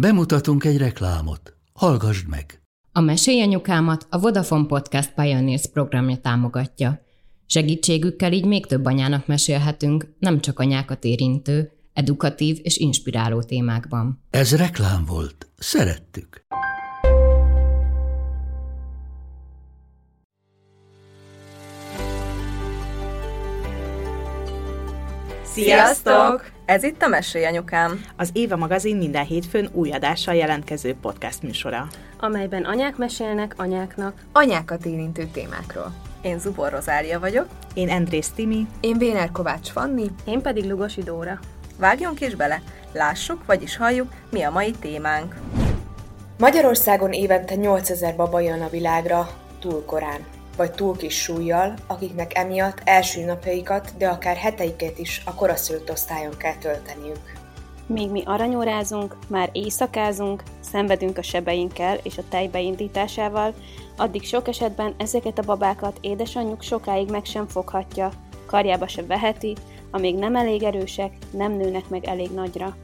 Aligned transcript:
Bemutatunk 0.00 0.64
egy 0.64 0.76
reklámot. 0.76 1.56
Hallgassd 1.72 2.28
meg! 2.28 2.62
A 2.92 3.00
Mesélyanyukámat 3.00 4.06
a 4.10 4.18
Vodafone 4.18 4.66
Podcast 4.66 5.12
Pioneers 5.14 5.66
programja 5.66 6.16
támogatja. 6.16 7.00
Segítségükkel 7.46 8.32
így 8.32 8.44
még 8.44 8.66
több 8.66 8.84
anyának 8.84 9.26
mesélhetünk, 9.26 10.14
nem 10.18 10.40
csak 10.40 10.58
anyákat 10.58 11.04
érintő, 11.04 11.72
edukatív 11.92 12.58
és 12.62 12.76
inspiráló 12.76 13.42
témákban. 13.42 14.22
Ez 14.30 14.56
reklám 14.56 15.04
volt. 15.04 15.48
Szerettük. 15.56 16.46
Sziasztok! 25.44 26.57
Ez 26.68 26.82
itt 26.82 27.02
a 27.02 27.08
Mesélyanyukám. 27.08 28.04
Az 28.16 28.30
Éva 28.32 28.56
magazin 28.56 28.96
minden 28.96 29.24
hétfőn 29.24 29.68
új 29.72 29.90
adással 29.92 30.34
jelentkező 30.34 30.94
podcast 31.00 31.42
műsora. 31.42 31.88
amelyben 32.20 32.64
anyák 32.64 32.96
mesélnek 32.96 33.54
anyáknak. 33.56 34.14
Anyákat 34.32 34.86
érintő 34.86 35.24
témákról. 35.32 35.92
Én 36.22 36.38
Zubor 36.38 36.70
Rozália 36.70 37.20
vagyok. 37.20 37.46
Én 37.74 37.88
Andrész 37.90 38.28
Timi. 38.28 38.66
Én 38.80 38.98
Véner 38.98 39.30
Kovács 39.30 39.68
Fanni. 39.68 40.10
Én 40.24 40.40
pedig 40.40 40.64
Lugosi 40.64 41.02
Dóra. 41.02 41.38
Vágjunk 41.78 42.20
is 42.20 42.34
bele, 42.34 42.62
lássuk, 42.92 43.46
vagyis 43.46 43.76
halljuk, 43.76 44.12
mi 44.30 44.42
a 44.42 44.50
mai 44.50 44.70
témánk. 44.70 45.34
Magyarországon 46.38 47.12
évente 47.12 47.54
8000 47.54 48.16
baba 48.16 48.40
jön 48.40 48.62
a 48.62 48.68
világra 48.68 49.28
túl 49.60 49.84
korán, 49.84 50.20
vagy 50.58 50.70
túl 50.70 50.96
kis 50.96 51.14
súlyjal, 51.14 51.74
akiknek 51.86 52.38
emiatt 52.38 52.80
első 52.84 53.24
napjaikat, 53.24 53.92
de 53.98 54.08
akár 54.08 54.36
heteiket 54.36 54.98
is 54.98 55.22
a 55.24 55.34
koraszülött 55.34 55.90
osztályon 55.90 56.36
kell 56.36 56.54
tölteniük. 56.54 57.36
Míg 57.86 58.10
mi 58.10 58.22
aranyórázunk, 58.26 59.16
már 59.28 59.50
éjszakázunk, 59.52 60.42
szenvedünk 60.60 61.18
a 61.18 61.22
sebeinkkel 61.22 61.98
és 62.02 62.18
a 62.18 62.22
tej 62.28 62.48
beindításával, 62.48 63.54
addig 63.96 64.24
sok 64.24 64.48
esetben 64.48 64.94
ezeket 64.96 65.38
a 65.38 65.42
babákat 65.42 65.98
édesanyjuk 66.00 66.62
sokáig 66.62 67.10
meg 67.10 67.24
sem 67.24 67.46
foghatja, 67.46 68.10
karjába 68.46 68.88
se 68.88 69.02
veheti, 69.02 69.56
amíg 69.90 70.14
nem 70.14 70.36
elég 70.36 70.62
erősek, 70.62 71.12
nem 71.30 71.52
nőnek 71.52 71.88
meg 71.88 72.04
elég 72.04 72.30
nagyra. 72.30 72.76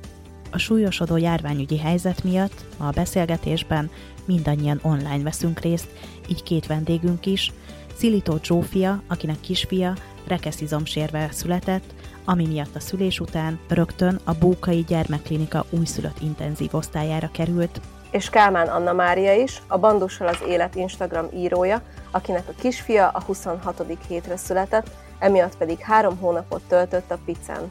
A 0.50 0.58
súlyosodó 0.58 1.16
járványügyi 1.16 1.78
helyzet 1.78 2.24
miatt 2.24 2.64
ma 2.78 2.86
a 2.86 2.90
beszélgetésben 2.90 3.90
mindannyian 4.26 4.80
online 4.82 5.22
veszünk 5.22 5.60
részt, 5.60 5.88
így 6.28 6.42
két 6.42 6.66
vendégünk 6.66 7.26
is, 7.26 7.52
Szilító 7.96 8.38
Zsófia, 8.42 9.02
akinek 9.08 9.40
kisfia 9.40 9.94
rekeszizomsérve 10.26 11.28
született, 11.32 11.94
ami 12.24 12.46
miatt 12.46 12.76
a 12.76 12.80
szülés 12.80 13.20
után 13.20 13.58
rögtön 13.68 14.20
a 14.24 14.34
Bókai 14.34 14.84
Gyermekklinika 14.88 15.64
újszülött 15.70 16.20
intenzív 16.20 16.74
osztályára 16.74 17.30
került, 17.32 17.80
és 18.14 18.30
Kálmán 18.30 18.68
Anna 18.68 18.92
Mária 18.92 19.34
is, 19.34 19.62
a 19.66 19.78
Bandussal 19.78 20.26
az 20.26 20.42
Élet 20.48 20.74
Instagram 20.74 21.26
írója, 21.34 21.82
akinek 22.10 22.48
a 22.48 22.60
kisfia 22.60 23.08
a 23.08 23.22
26. 23.22 23.82
hétre 24.08 24.36
született, 24.36 24.90
emiatt 25.18 25.56
pedig 25.56 25.78
három 25.78 26.16
hónapot 26.16 26.62
töltött 26.68 27.10
a 27.10 27.18
Picen. 27.24 27.70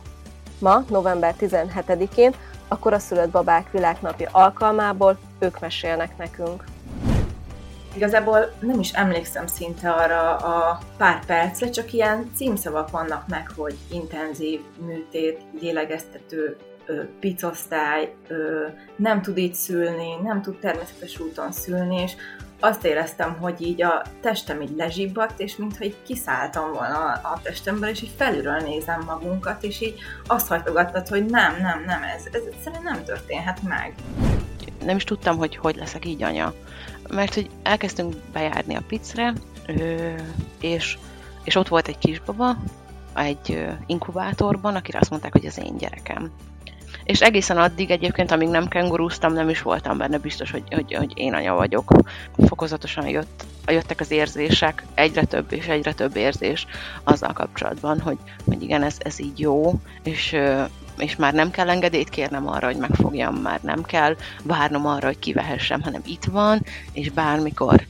Ma, 0.60 0.84
november 0.90 1.36
17-én, 1.40 2.34
a 2.74 2.80
koraszülött 2.80 3.30
babák 3.30 3.72
világnapja 3.72 4.30
alkalmából 4.32 5.18
ők 5.40 5.60
mesélnek 5.60 6.18
nekünk. 6.18 6.64
Igazából 7.96 8.54
nem 8.60 8.80
is 8.80 8.92
emlékszem 8.92 9.48
szinte 9.48 9.90
arra 9.90 10.36
a 10.36 10.80
pár 10.98 11.26
percre, 11.26 11.70
csak 11.70 11.94
ilyen 11.94 12.32
címszavak 12.36 12.90
vannak 12.90 13.28
meg, 13.28 13.52
hogy 13.56 13.78
intenzív 13.92 14.62
műtét, 14.86 15.42
lélegeztető, 15.60 16.58
picosztály, 17.20 18.14
nem 18.96 19.22
tud 19.22 19.38
így 19.38 19.54
szülni, 19.54 20.16
nem 20.24 20.42
tud 20.42 20.60
természetes 20.60 21.20
úton 21.20 21.52
szülni, 21.52 22.02
és 22.02 22.12
azt 22.64 22.86
éreztem, 22.86 23.38
hogy 23.40 23.62
így 23.62 23.82
a 23.82 24.02
testem 24.22 24.62
így 24.62 24.76
lezsibbadt, 24.76 25.40
és 25.40 25.56
mintha 25.56 25.84
így 25.84 25.98
kiszálltam 26.06 26.72
volna 26.72 26.98
a, 26.98 27.34
a 27.34 27.40
testemből, 27.42 27.90
és 27.90 28.02
így 28.02 28.14
felülről 28.18 28.60
nézem 28.60 29.04
magunkat, 29.06 29.64
és 29.64 29.82
így 29.82 30.00
azt 30.28 30.48
hajtogattad, 30.48 31.08
hogy 31.08 31.26
nem, 31.26 31.56
nem, 31.62 31.84
nem, 31.86 32.04
ez, 32.04 32.24
ez 32.32 32.42
egyszerűen 32.52 32.84
nem 32.84 33.04
történhet 33.04 33.62
meg. 33.62 33.94
Nem 34.86 34.96
is 34.96 35.04
tudtam, 35.04 35.38
hogy 35.38 35.56
hogy 35.56 35.76
leszek 35.76 36.06
így 36.06 36.24
anya. 36.24 36.54
Mert 37.10 37.34
hogy 37.34 37.50
elkezdtünk 37.64 38.16
bejárni 38.34 38.76
a 38.76 38.84
picre, 38.88 39.34
és, 40.60 40.98
és 41.44 41.56
ott 41.56 41.68
volt 41.68 41.88
egy 41.88 41.98
kisbaba, 41.98 42.58
egy 43.16 43.68
inkubátorban, 43.86 44.76
akire 44.76 45.00
azt 45.00 45.10
mondták, 45.10 45.32
hogy 45.32 45.46
az 45.46 45.60
én 45.60 45.78
gyerekem. 45.78 46.32
És 47.04 47.22
egészen 47.22 47.58
addig 47.58 47.92
egyébként, 47.92 48.32
amíg 48.32 48.48
nem 48.48 48.68
kengurúztam, 48.68 49.34
nem 49.34 49.50
is 49.50 49.62
voltam 49.62 49.98
benne 49.98 50.18
biztos, 50.18 50.52
hogy, 50.52 50.64
hogy, 50.70 50.94
hogy 50.94 51.12
én 51.16 51.34
anya 51.34 51.54
vagyok. 51.54 51.92
Fokozatosan 52.48 53.08
jött, 53.08 53.46
jöttek 53.68 54.00
az 54.00 54.12
érzések, 54.12 54.84
egyre 54.94 55.24
több 55.24 55.52
és 55.52 55.68
egyre 55.68 55.94
több 55.94 56.16
érzés 56.16 56.68
azzal 57.04 57.34
kapcsolatban, 57.34 58.00
hogy, 58.00 58.18
hogy 58.46 58.62
igen, 58.62 58.84
ez, 58.84 58.98
ez 59.00 59.20
így 59.20 59.40
jó, 59.40 59.74
és, 60.04 60.36
és 60.98 61.16
már 61.16 61.34
nem 61.34 61.52
kell 61.52 61.70
engedélyt 61.70 62.10
kérnem 62.10 62.48
arra, 62.48 62.68
hogy 62.68 62.78
megfogjam, 62.78 63.36
már 63.36 63.62
nem 63.62 63.84
kell 63.84 64.16
várnom 64.44 64.86
arra, 64.86 65.08
hogy 65.08 65.20
kivehessem, 65.20 65.82
hanem 65.82 66.02
itt 66.06 66.24
van, 66.24 66.62
és 66.94 67.10
bármikor 67.10 67.86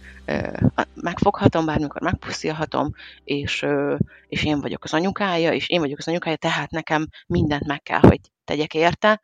megfoghatom, 0.94 1.66
bármikor 1.66 2.01
megpuszilhatom, 2.01 2.94
és, 3.24 3.66
és 4.28 4.44
én 4.44 4.62
vagyok 4.62 4.84
az 4.84 4.94
anyukája, 4.94 5.53
és 5.53 5.69
én 5.69 5.80
vagyok 5.80 5.97
az 5.97 6.07
anyukája, 6.07 6.35
tehát 6.35 6.72
nekem 6.72 7.07
mindent 7.28 7.68
meg 7.68 7.81
kell, 7.81 8.00
hogy 8.00 8.19
tegyek 8.44 8.74
érte. 8.74 9.22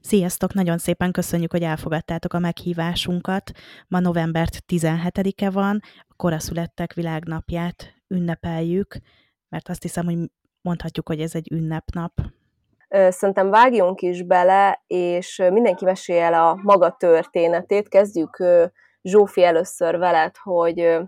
Sziasztok! 0.00 0.54
Nagyon 0.54 0.78
szépen 0.78 1.12
köszönjük, 1.12 1.50
hogy 1.50 1.62
elfogadtátok 1.62 2.32
a 2.32 2.38
meghívásunkat. 2.38 3.50
Ma 3.88 4.00
november 4.00 4.48
17-e 4.72 5.50
van, 5.50 5.80
a 6.08 6.14
koraszülettek 6.16 6.92
világnapját 6.92 7.94
ünnepeljük, 8.08 8.96
mert 9.48 9.68
azt 9.68 9.82
hiszem, 9.82 10.04
hogy 10.04 10.16
mondhatjuk, 10.60 11.08
hogy 11.08 11.20
ez 11.20 11.34
egy 11.34 11.52
ünnepnap. 11.52 12.12
Szerintem 13.08 13.50
vágjunk 13.50 14.00
is 14.00 14.22
bele, 14.22 14.82
és 14.86 15.42
mindenki 15.50 15.84
mesélj 15.84 16.20
el 16.20 16.34
a 16.34 16.58
maga 16.62 16.96
történetét. 16.96 17.88
Kezdjük 17.88 18.42
Zsófi 19.02 19.44
először 19.44 19.98
veled, 19.98 20.36
hogy 20.36 20.98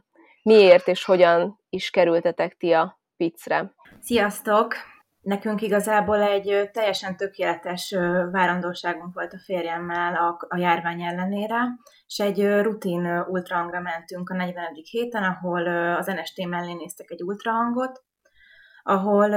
miért 0.43 0.89
és 0.89 1.05
hogyan 1.05 1.61
is 1.69 1.91
kerültetek 1.91 2.57
ti 2.57 2.73
a 2.73 3.01
picre. 3.17 3.75
Sziasztok! 4.01 4.75
Nekünk 5.21 5.61
igazából 5.61 6.23
egy 6.23 6.71
teljesen 6.73 7.17
tökéletes 7.17 7.95
várandóságunk 8.31 9.15
volt 9.15 9.33
a 9.33 9.41
férjemmel 9.45 10.15
a, 10.15 10.47
a 10.49 10.57
járvány 10.57 11.03
ellenére, 11.03 11.57
és 12.07 12.19
egy 12.19 12.61
rutin 12.63 13.07
ultrahangra 13.29 13.81
mentünk 13.81 14.31
a 14.31 14.35
40. 14.35 14.65
héten, 14.91 15.23
ahol 15.23 15.67
az 15.97 16.07
NST 16.07 16.47
mellé 16.47 16.73
néztek 16.73 17.11
egy 17.11 17.23
ultrahangot, 17.23 18.05
ahol 18.83 19.31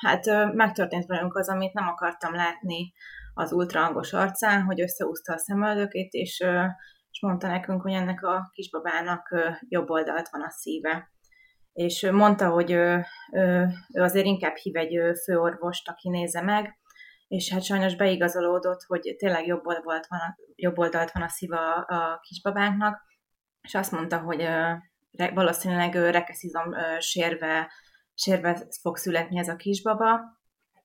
hát 0.00 0.52
megtörtént 0.54 1.06
velünk 1.06 1.36
az, 1.36 1.48
amit 1.48 1.72
nem 1.72 1.88
akartam 1.88 2.34
látni 2.34 2.92
az 3.34 3.52
ultrahangos 3.52 4.12
arcán, 4.12 4.62
hogy 4.62 4.80
összeúzta 4.80 5.32
a 5.32 5.38
szemöldökét, 5.38 6.12
és, 6.12 6.44
és 7.10 7.20
mondta 7.20 7.46
nekünk, 7.46 7.82
hogy 7.82 7.92
ennek 7.92 8.22
a 8.22 8.50
kisbabának 8.52 9.34
jobb 9.68 9.90
oldalt 9.90 10.28
van 10.28 10.42
a 10.42 10.50
szíve. 10.50 11.12
És 11.74 12.10
mondta, 12.10 12.48
hogy 12.48 12.70
ő, 12.70 13.04
ő, 13.32 13.68
ő 13.92 14.02
azért 14.02 14.26
inkább 14.26 14.56
hív 14.56 14.76
egy 14.76 14.98
főorvost, 15.24 15.88
aki 15.88 16.08
néze 16.08 16.40
meg, 16.40 16.78
és 17.28 17.52
hát 17.52 17.62
sajnos 17.62 17.96
beigazolódott, 17.96 18.82
hogy 18.82 19.14
tényleg 19.18 19.46
jobb, 19.46 19.66
oldalt 19.66 20.06
van 20.06 20.20
jobb 20.56 20.78
oldalt 20.78 21.12
van 21.12 21.22
a 21.22 21.28
szíva 21.28 21.74
a, 21.74 22.20
kisbabánknak, 22.22 23.02
és 23.60 23.74
azt 23.74 23.92
mondta, 23.92 24.18
hogy 24.18 24.48
valószínűleg 25.34 25.94
rekeszizom 25.94 26.74
sérve 26.98 27.70
sérve 28.14 28.66
fog 28.80 28.96
születni 28.96 29.38
ez 29.38 29.48
a 29.48 29.56
kisbaba, 29.56 30.20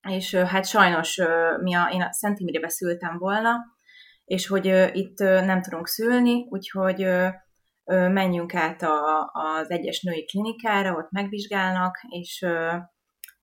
és 0.10 0.36
hát 0.36 0.68
sajnos 0.68 1.22
mi 1.62 1.74
a, 1.74 1.90
én 1.92 2.02
a 2.02 2.14
Szent 2.14 2.40
Imrébe 2.40 2.70
szültem 2.70 3.18
volna, 3.18 3.56
és 4.26 4.48
hogy 4.48 4.66
itt 4.94 5.20
nem 5.20 5.62
tudunk 5.62 5.88
szülni, 5.88 6.48
úgyhogy 6.50 7.08
menjünk 7.90 8.56
át 8.56 8.82
a, 8.82 9.32
az 9.34 9.70
egyes 9.70 10.02
női 10.02 10.26
klinikára, 10.26 10.96
ott 10.96 11.12
megvizsgálnak, 11.12 11.98
és, 12.10 12.46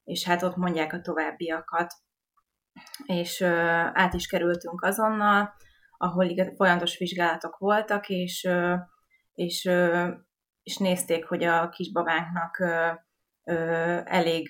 és 0.04 0.24
hát 0.24 0.42
ott 0.42 0.56
mondják 0.56 0.92
a 0.92 1.00
továbbiakat. 1.00 1.92
És 3.06 3.42
át 3.92 4.14
is 4.14 4.26
kerültünk 4.26 4.82
azonnal, 4.82 5.54
ahol 5.96 6.54
folyamatos 6.56 6.98
vizsgálatok 6.98 7.58
voltak, 7.58 8.08
és, 8.08 8.48
és, 9.34 9.70
és 10.62 10.76
nézték, 10.76 11.24
hogy 11.24 11.44
a 11.44 11.68
kisbabánknak 11.68 12.58
elég 14.04 14.48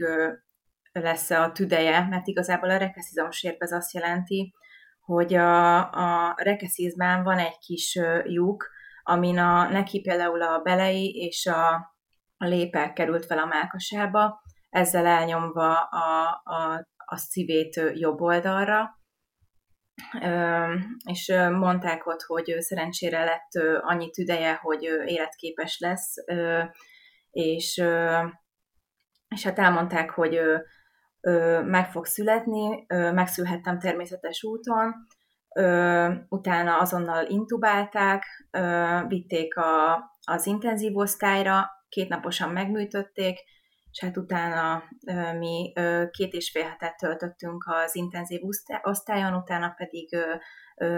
lesz 0.92 1.30
a 1.30 1.52
tüdeje, 1.52 2.06
mert 2.08 2.26
igazából 2.26 2.70
a 2.70 2.76
rekeszizomsérp 2.76 3.62
ez 3.62 3.72
azt 3.72 3.94
jelenti, 3.94 4.54
hogy 5.00 5.34
a, 5.34 5.78
a 5.92 6.34
rekeszizmán 6.36 7.22
van 7.22 7.38
egy 7.38 7.58
kis 7.58 7.98
lyuk, 8.24 8.70
amin 9.08 9.38
a, 9.38 9.68
neki 9.68 10.00
például 10.00 10.42
a 10.42 10.58
belei 10.58 11.10
és 11.10 11.46
a, 11.46 11.74
a 12.36 12.44
lépek 12.46 12.92
került 12.92 13.26
fel 13.26 13.38
a 13.38 13.46
mákasába, 13.46 14.42
ezzel 14.68 15.06
elnyomva 15.06 15.80
a, 15.80 16.40
a, 16.44 16.86
a 16.96 17.16
szívét 17.16 17.80
jobb 17.94 18.20
oldalra, 18.20 18.98
és 21.04 21.32
mondták 21.52 22.06
ott, 22.06 22.22
hogy 22.22 22.54
szerencsére 22.58 23.24
lett 23.24 23.80
annyi 23.80 24.10
tüdeje, 24.10 24.54
hogy 24.54 24.82
életképes 25.06 25.78
lesz, 25.78 26.14
és, 27.30 27.82
és 29.28 29.44
hát 29.44 29.58
elmondták, 29.58 30.10
hogy 30.10 30.40
meg 31.64 31.90
fog 31.90 32.06
születni, 32.06 32.84
megszülhettem 32.88 33.78
természetes 33.78 34.44
úton, 34.44 34.94
utána 36.28 36.78
azonnal 36.78 37.26
intubálták, 37.26 38.24
vitték 39.08 39.56
a, 39.56 39.94
az 40.20 40.46
intenzív 40.46 40.96
osztályra, 40.96 41.70
két 41.88 42.08
naposan 42.08 42.50
megműtötték, 42.50 43.38
és 43.90 44.00
hát 44.00 44.16
utána 44.16 44.82
mi 45.38 45.72
két 46.10 46.32
és 46.32 46.50
fél 46.50 46.62
hetet 46.62 46.96
töltöttünk 46.96 47.64
az 47.66 47.94
intenzív 47.94 48.40
osztályon, 48.82 49.34
utána 49.34 49.74
pedig 49.76 50.16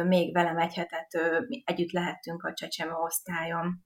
még 0.07 0.33
velem 0.33 0.59
egy 0.59 0.75
hetet 0.75 1.09
együtt 1.65 1.93
lehettünk 1.93 2.43
a 2.43 2.53
csecsemő 2.55 2.93
osztályon. 2.93 3.85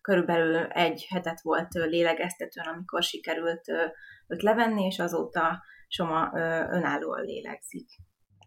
Körülbelül 0.00 0.56
egy 0.56 1.06
hetet 1.08 1.40
volt 1.40 1.72
lélegeztetőn, 1.72 2.64
amikor 2.64 3.02
sikerült 3.02 3.68
őt 4.28 4.42
levenni, 4.42 4.84
és 4.84 4.98
azóta 4.98 5.62
Soma 5.88 6.30
önállóan 6.70 7.24
lélegzik. 7.24 7.88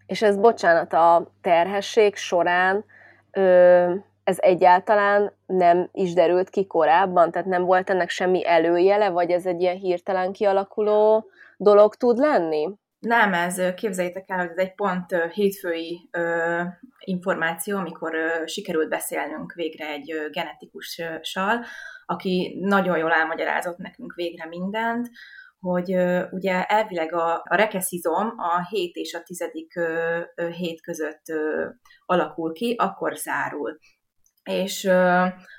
És 0.06 0.22
ez, 0.22 0.38
bocsánat, 0.38 0.94
a 0.94 1.32
terhesség 1.42 2.16
során 2.16 2.86
ez 4.24 4.38
egyáltalán 4.40 5.34
nem 5.46 5.90
is 5.92 6.14
derült 6.14 6.50
ki 6.50 6.68
korábban? 6.68 7.32
Tehát 7.32 7.48
nem 7.48 7.64
volt 7.64 7.90
ennek 7.90 8.10
semmi 8.10 8.48
előjele, 8.48 9.10
vagy 9.10 9.32
ez 9.32 9.46
egy 9.46 9.62
ilyen 9.62 9.78
hirtelen 9.78 10.32
kialakuló 10.32 11.30
dolog 11.58 11.96
tud 11.96 12.18
lenni? 12.18 12.70
Nem, 13.00 13.34
ez 13.34 13.62
képzeljétek 13.76 14.30
el, 14.30 14.38
hogy 14.38 14.50
ez 14.50 14.58
egy 14.58 14.76
pont 14.76 15.16
hétfői 15.34 16.10
ö, 16.12 16.62
információ, 17.00 17.78
amikor 17.78 18.16
ö, 18.16 18.46
sikerült 18.46 18.90
beszélnünk 18.90 19.54
végre 19.54 19.88
egy 19.88 20.12
ö, 20.12 20.30
genetikussal, 20.30 21.66
aki 22.06 22.58
nagyon 22.62 22.98
jól 22.98 23.12
elmagyarázott 23.12 23.78
nekünk 23.78 24.14
végre 24.14 24.46
mindent, 24.46 25.10
hogy 25.64 25.96
ugye 26.32 26.64
elvileg 26.64 27.14
a, 27.14 27.34
a 27.34 27.56
rekeszizom 27.56 28.34
a 28.38 28.68
7 28.70 28.96
és 28.96 29.14
a 29.14 29.24
10. 29.24 29.40
Ö, 29.76 30.20
ö, 30.36 30.50
hét 30.50 30.82
között 30.82 31.24
alakul 32.06 32.54
ki, 32.54 32.76
akkor 32.78 33.16
zárul 33.16 33.80
és 34.44 34.86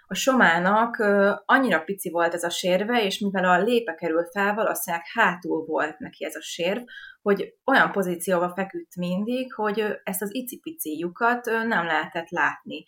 a 0.07 0.15
somának 0.15 0.97
annyira 1.45 1.81
pici 1.81 2.11
volt 2.11 2.35
ez 2.35 2.43
a 2.43 2.51
sérve, 2.51 3.05
és 3.05 3.19
mivel 3.19 3.45
a 3.45 3.63
lépe 3.63 3.95
kerül 3.95 4.25
fel, 4.33 4.55
valószínűleg 4.55 5.07
hátul 5.13 5.65
volt 5.65 5.99
neki 5.99 6.25
ez 6.25 6.35
a 6.35 6.43
sérv, 6.43 6.83
hogy 7.23 7.55
olyan 7.65 7.93
pozícióba 7.93 8.53
feküdt 8.55 8.97
mindig, 8.97 9.53
hogy 9.53 9.85
ezt 10.03 10.23
az 10.23 10.35
icipici 10.35 10.99
lyukat 10.99 11.45
nem 11.45 11.87
lehetett 11.87 12.29
látni. 12.29 12.85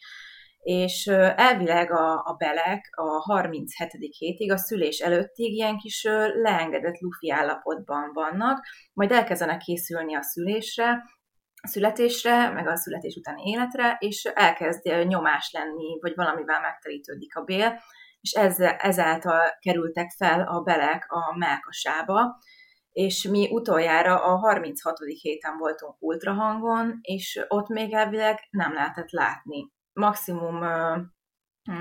És 0.67 1.07
elvileg 1.37 1.93
a, 1.93 2.13
a 2.25 2.35
belek 2.39 2.89
a 2.91 3.03
37. 3.03 3.91
hétig, 4.19 4.53
a 4.53 4.57
szülés 4.57 4.99
előttig 4.99 5.53
ilyen 5.53 5.79
kis 5.79 6.05
leengedett 6.43 6.99
lufi 6.99 7.31
állapotban 7.31 8.11
vannak, 8.13 8.67
majd 8.93 9.13
elkezdenek 9.13 9.59
készülni 9.59 10.15
a 10.15 10.23
szülésre, 10.23 11.03
születésre, 11.63 12.51
meg 12.51 12.69
a 12.69 12.77
születés 12.77 13.17
utáni 13.17 13.43
életre, 13.51 13.97
és 13.99 14.25
elkezd 14.25 15.07
nyomás 15.07 15.51
lenni, 15.53 15.99
vagy 16.01 16.13
valamivel 16.15 16.61
megterítődik 16.61 17.37
a 17.37 17.43
bél, 17.43 17.81
és 18.21 18.33
ezzel, 18.33 18.75
ezáltal 18.75 19.57
kerültek 19.59 20.11
fel 20.17 20.41
a 20.41 20.61
belek 20.61 21.07
a 21.09 21.37
melkasába, 21.37 22.39
és 22.93 23.29
mi 23.29 23.49
utoljára 23.51 24.25
a 24.25 24.37
36. 24.37 24.99
héten 25.21 25.57
voltunk 25.59 25.95
ultrahangon, 25.99 26.99
és 27.01 27.45
ott 27.49 27.69
még 27.69 27.93
elvileg 27.93 28.39
nem 28.51 28.73
lehetett 28.73 29.11
látni. 29.11 29.75
Maximum, 29.97 30.65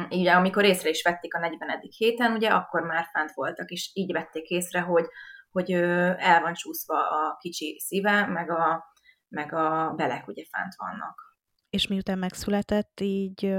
így 0.10 0.28
amikor 0.28 0.64
észre 0.64 0.90
is 0.90 1.04
vették 1.04 1.34
a 1.34 1.40
40. 1.40 1.80
héten, 1.98 2.32
ugye 2.32 2.50
akkor 2.50 2.82
már 2.82 3.08
fent 3.12 3.32
voltak, 3.34 3.70
és 3.70 3.92
így 3.94 4.12
vették 4.12 4.50
észre, 4.50 4.80
hogy, 4.80 5.06
hogy 5.52 5.72
el 5.72 6.42
van 6.42 6.54
csúszva 6.54 7.10
a 7.10 7.38
kicsi 7.40 7.80
szíve, 7.86 8.26
meg 8.26 8.52
a, 8.52 8.84
meg 9.28 9.54
a 9.54 9.94
belek 9.96 10.28
ugye 10.28 10.44
fent 10.52 10.74
vannak. 10.78 11.38
És 11.70 11.88
miután 11.88 12.18
megszületett, 12.18 13.00
így 13.00 13.56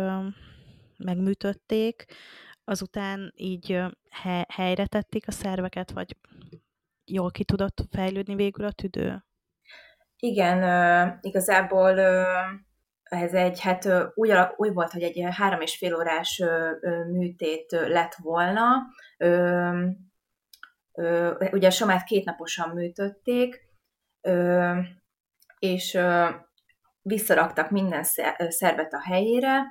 megműtötték, 0.97 2.05
azután 2.65 3.33
így 3.35 3.83
he, 4.11 4.47
helyre 4.49 4.87
tették 4.87 5.29
a 5.29 5.33
szerveket, 5.33 5.91
vagy 5.91 6.17
jól 7.05 7.31
ki 7.31 7.45
tudott 7.45 7.85
fejlődni 7.91 8.35
végül 8.35 8.65
a 8.65 8.73
tüdő? 8.73 9.25
Igen, 10.17 11.19
igazából 11.21 11.95
ez 13.09 13.33
egy, 13.33 13.61
hát 13.61 13.89
úgy, 14.15 14.33
úgy 14.57 14.73
volt, 14.73 14.93
hogy 14.93 15.03
egy 15.03 15.25
három 15.31 15.61
és 15.61 15.77
fél 15.77 15.95
órás 15.95 16.43
műtét 17.13 17.71
lett 17.71 18.15
volna. 18.15 18.65
Ugye 21.53 21.67
a 21.67 21.71
somát 21.71 22.05
kétnaposan 22.05 22.69
műtötték, 22.69 23.61
és 25.59 25.99
visszaraktak 27.03 27.71
minden 27.71 28.03
szervet 28.49 28.93
a 28.93 29.03
helyére, 29.03 29.63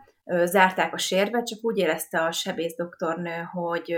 zárták 0.44 0.94
a 0.94 0.98
sérvet, 0.98 1.46
csak 1.46 1.60
úgy 1.62 1.78
érezte 1.78 2.22
a 2.22 2.32
sebész 2.32 2.76
doktornő, 2.76 3.42
hogy, 3.52 3.96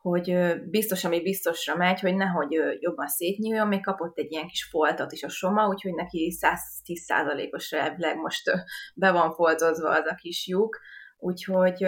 hogy 0.00 0.54
biztos, 0.70 1.04
ami 1.04 1.22
biztosra 1.22 1.76
megy, 1.76 2.00
hogy 2.00 2.14
nehogy 2.14 2.52
jobban 2.78 3.06
szétnyúljon, 3.06 3.68
még 3.68 3.82
kapott 3.82 4.18
egy 4.18 4.32
ilyen 4.32 4.46
kis 4.46 4.64
foltot 4.70 5.12
is 5.12 5.22
a 5.22 5.28
soma, 5.28 5.66
úgyhogy 5.66 5.94
neki 5.94 6.38
110%-os 6.40 7.72
elvileg 7.72 8.16
most 8.16 8.50
be 8.94 9.10
van 9.10 9.34
foltozva 9.34 9.88
az 9.88 10.06
a 10.06 10.14
kis 10.14 10.46
lyuk, 10.46 10.78
úgyhogy 11.18 11.86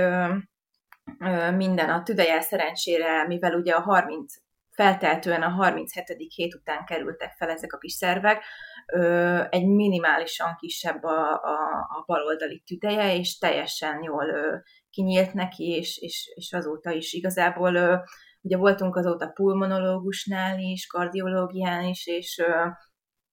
minden 1.56 1.90
a 1.90 2.02
tüdeje 2.02 2.40
szerencsére, 2.40 3.26
mivel 3.26 3.54
ugye 3.54 3.72
a 3.72 3.80
30 3.80 4.34
felteltően 4.70 5.42
a 5.42 5.48
37. 5.48 6.16
hét 6.34 6.54
után 6.54 6.84
kerültek 6.84 7.32
fel 7.32 7.50
ezek 7.50 7.72
a 7.72 7.78
kis 7.78 7.92
szervek, 7.92 8.44
egy 9.48 9.66
minimálisan 9.66 10.56
kisebb 10.58 11.02
a, 11.02 11.32
a, 11.32 11.56
a 11.96 12.04
baloldali 12.06 12.62
tüdeje, 12.66 13.14
és 13.16 13.38
teljesen 13.38 14.02
jól 14.02 14.24
kinyílt 14.92 15.32
neki, 15.32 15.64
és, 15.64 15.98
és, 15.98 16.32
és 16.34 16.52
azóta 16.52 16.90
is 16.90 17.12
igazából 17.12 18.04
ugye 18.40 18.56
voltunk 18.56 18.96
azóta 18.96 19.28
pulmonológusnál 19.28 20.58
is, 20.58 20.86
kardiológián 20.86 21.84
is, 21.84 22.06
és, 22.06 22.42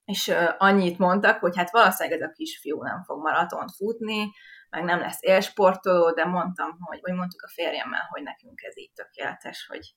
és 0.04 0.34
annyit 0.58 0.98
mondtak, 0.98 1.40
hogy 1.40 1.56
hát 1.56 1.70
valószínűleg 1.70 2.20
ez 2.20 2.28
a 2.28 2.32
kisfiú 2.32 2.82
nem 2.82 3.02
fog 3.02 3.22
maratont 3.22 3.74
futni, 3.76 4.30
meg 4.70 4.84
nem 4.84 5.00
lesz 5.00 5.18
élsportoló, 5.20 6.12
de 6.12 6.24
mondtam, 6.24 6.76
hogy, 6.80 6.98
vagy 7.02 7.14
mondtuk 7.14 7.42
a 7.42 7.52
férjemmel, 7.54 8.06
hogy 8.10 8.22
nekünk 8.22 8.62
ez 8.62 8.78
így 8.78 8.92
tökéletes, 8.94 9.66
hogy, 9.66 9.92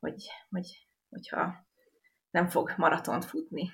hogy, 0.00 0.24
hogy, 0.48 0.88
hogyha 1.08 1.54
nem 2.30 2.48
fog 2.48 2.72
maratont 2.76 3.24
futni. 3.24 3.70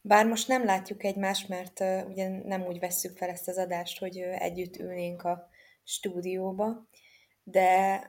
Bár 0.00 0.26
most 0.26 0.48
nem 0.48 0.64
látjuk 0.64 1.04
egymást, 1.04 1.48
mert 1.48 1.80
uh, 1.80 2.08
ugye 2.08 2.28
nem 2.28 2.62
úgy 2.62 2.78
vesszük 2.78 3.16
fel 3.16 3.28
ezt 3.28 3.48
az 3.48 3.58
adást, 3.58 3.98
hogy 3.98 4.18
uh, 4.18 4.42
együtt 4.42 4.76
ülnénk 4.76 5.22
a 5.22 5.48
stúdióba, 5.86 6.88
de 7.42 8.00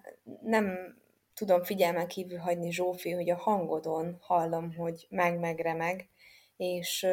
nem 0.42 0.96
tudom 1.34 1.64
figyelmen 1.64 2.08
kívül 2.08 2.38
hagyni 2.38 2.72
Zsófi, 2.72 3.12
hogy 3.12 3.30
a 3.30 3.38
hangodon 3.38 4.18
hallom, 4.22 4.76
hogy 4.76 5.08
meg-meg-remeg, 5.10 6.10
és 6.58 7.08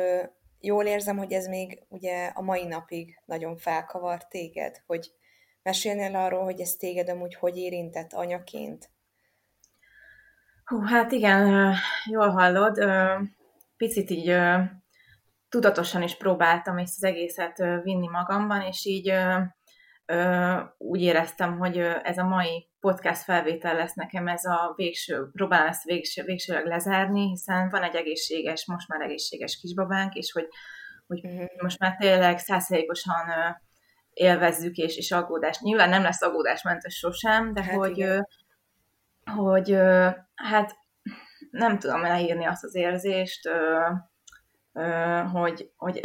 jól 0.61 0.85
érzem, 0.85 1.17
hogy 1.17 1.33
ez 1.33 1.47
még 1.47 1.83
ugye 1.89 2.27
a 2.27 2.43
mai 2.43 2.67
napig 2.67 3.21
nagyon 3.25 3.57
felkavar 3.57 4.27
téged, 4.29 4.83
hogy 4.87 5.13
mesélnél 5.63 6.17
arról, 6.17 6.45
hogy 6.45 6.61
ez 6.61 6.73
téged 6.73 7.09
amúgy 7.09 7.35
hogy 7.35 7.57
érintett 7.57 8.13
anyaként? 8.13 8.91
Hú, 10.65 10.81
hát 10.81 11.13
igen, 11.13 11.75
jól 12.11 12.31
hallod. 12.31 12.79
Picit 13.77 14.11
így 14.11 14.37
tudatosan 15.49 16.03
is 16.03 16.17
próbáltam 16.17 16.79
ezt 16.79 16.97
az 16.97 17.05
egészet 17.05 17.57
vinni 17.83 18.09
magamban, 18.09 18.61
és 18.61 18.85
így 18.85 19.13
úgy 20.79 21.01
éreztem, 21.01 21.59
hogy 21.59 21.79
ez 21.79 22.19
a 22.19 22.25
mai 22.25 22.69
podcast 22.81 23.23
felvétel 23.23 23.75
lesz 23.75 23.95
nekem 23.95 24.29
ez 24.29 24.45
a 24.45 24.73
végső, 24.77 25.31
próbálom 25.33 25.67
ezt 25.69 25.85
végső, 25.85 26.23
végsőleg 26.23 26.67
lezárni, 26.67 27.29
hiszen 27.29 27.71
van 27.71 27.83
egy 27.83 27.95
egészséges, 27.95 28.67
most 28.67 28.89
már 28.89 29.01
egészséges 29.01 29.59
kisbabánk, 29.61 30.15
és 30.15 30.33
hogy, 30.33 30.49
hogy 31.07 31.25
uh-huh. 31.25 31.63
most 31.63 31.79
már 31.79 31.97
tényleg 31.97 32.39
százszerékosan 32.39 33.17
élvezzük, 34.13 34.77
és, 34.77 34.97
és 34.97 35.13
aggódás. 35.13 35.61
Nyilván 35.61 35.89
nem 35.89 36.03
lesz 36.03 36.23
aggódásmentes 36.23 36.95
sosem, 36.95 37.53
de 37.55 37.63
hát 37.63 37.75
hogy, 37.75 37.99
igen 37.99 38.27
hogy 39.25 39.77
hát 40.35 40.77
nem 41.51 41.79
tudom 41.79 42.01
leírni 42.01 42.45
azt 42.45 42.65
az 42.65 42.75
érzést, 42.75 43.51
hogy, 45.33 45.71
hogy 45.77 46.01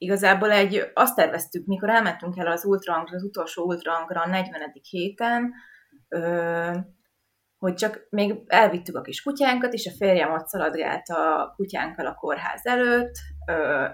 igazából 0.00 0.50
egy, 0.50 0.90
azt 0.94 1.14
terveztük, 1.14 1.66
mikor 1.66 1.88
elmentünk 1.88 2.38
el 2.38 2.46
az 2.46 2.64
ultrahangra, 2.64 3.14
az 3.14 3.24
utolsó 3.24 3.64
ultrahangra 3.64 4.20
a 4.20 4.28
40. 4.28 4.72
héten, 4.90 5.52
hogy 7.58 7.74
csak 7.74 8.06
még 8.10 8.42
elvittük 8.46 8.96
a 8.96 9.00
kis 9.00 9.22
kutyánkat, 9.22 9.72
és 9.72 9.86
a 9.86 9.96
férjem 9.98 10.32
ott 10.32 10.46
szaladgált 10.46 11.08
a 11.08 11.52
kutyánkkal 11.56 12.06
a 12.06 12.14
kórház 12.14 12.66
előtt, 12.66 13.14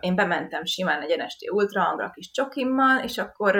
én 0.00 0.14
bementem 0.14 0.64
simán 0.64 1.02
egy 1.02 1.18
NST 1.18 1.50
ultrahangra 1.50 2.10
kis 2.10 2.30
csokimmal, 2.30 2.98
és 2.98 3.18
akkor 3.18 3.56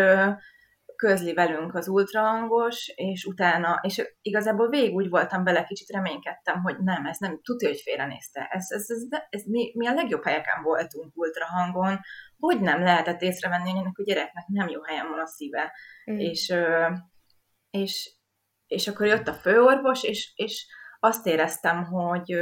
közli 0.97 1.35
velünk 1.35 1.75
az 1.75 1.89
ultrahangos, 1.89 2.93
és 2.95 3.25
utána, 3.25 3.79
és 3.83 4.17
igazából 4.23 4.69
végig 4.69 4.95
úgy 4.95 5.09
voltam 5.09 5.45
bele, 5.45 5.65
kicsit 5.65 5.89
reménykedtem, 5.89 6.63
hogy 6.63 6.77
nem, 6.79 7.07
ez 7.07 7.19
nem, 7.19 7.41
tudja, 7.43 7.69
hogy 7.69 7.81
félrenézte. 7.81 8.49
Ez, 8.51 8.67
ez, 8.71 8.87
ez, 8.89 9.21
ez 9.31 9.43
mi, 9.43 9.73
mi, 9.75 9.87
a 9.87 9.95
legjobb 9.95 10.25
helyeken 10.25 10.63
voltunk 10.63 11.13
ultrahangon, 11.15 12.01
hogy 12.39 12.61
nem 12.61 12.83
lehetett 12.83 13.23
észrevenni, 13.23 13.71
hogy 13.71 13.81
ennek 13.81 13.99
a 13.99 14.03
gyereknek 14.03 14.45
nem 14.47 14.69
jó 14.69 14.83
helyen 14.83 15.09
van 15.09 15.19
a 15.19 15.27
szíve. 15.27 15.73
Mm. 16.11 16.19
És, 16.19 16.55
és, 17.71 18.15
és 18.67 18.89
akkor 18.89 19.07
jött 19.07 19.29
a 19.29 19.33
főorvos, 19.33 20.03
és, 20.03 20.33
és 20.35 20.67
azt 21.01 21.27
éreztem, 21.27 21.85
hogy 21.85 22.39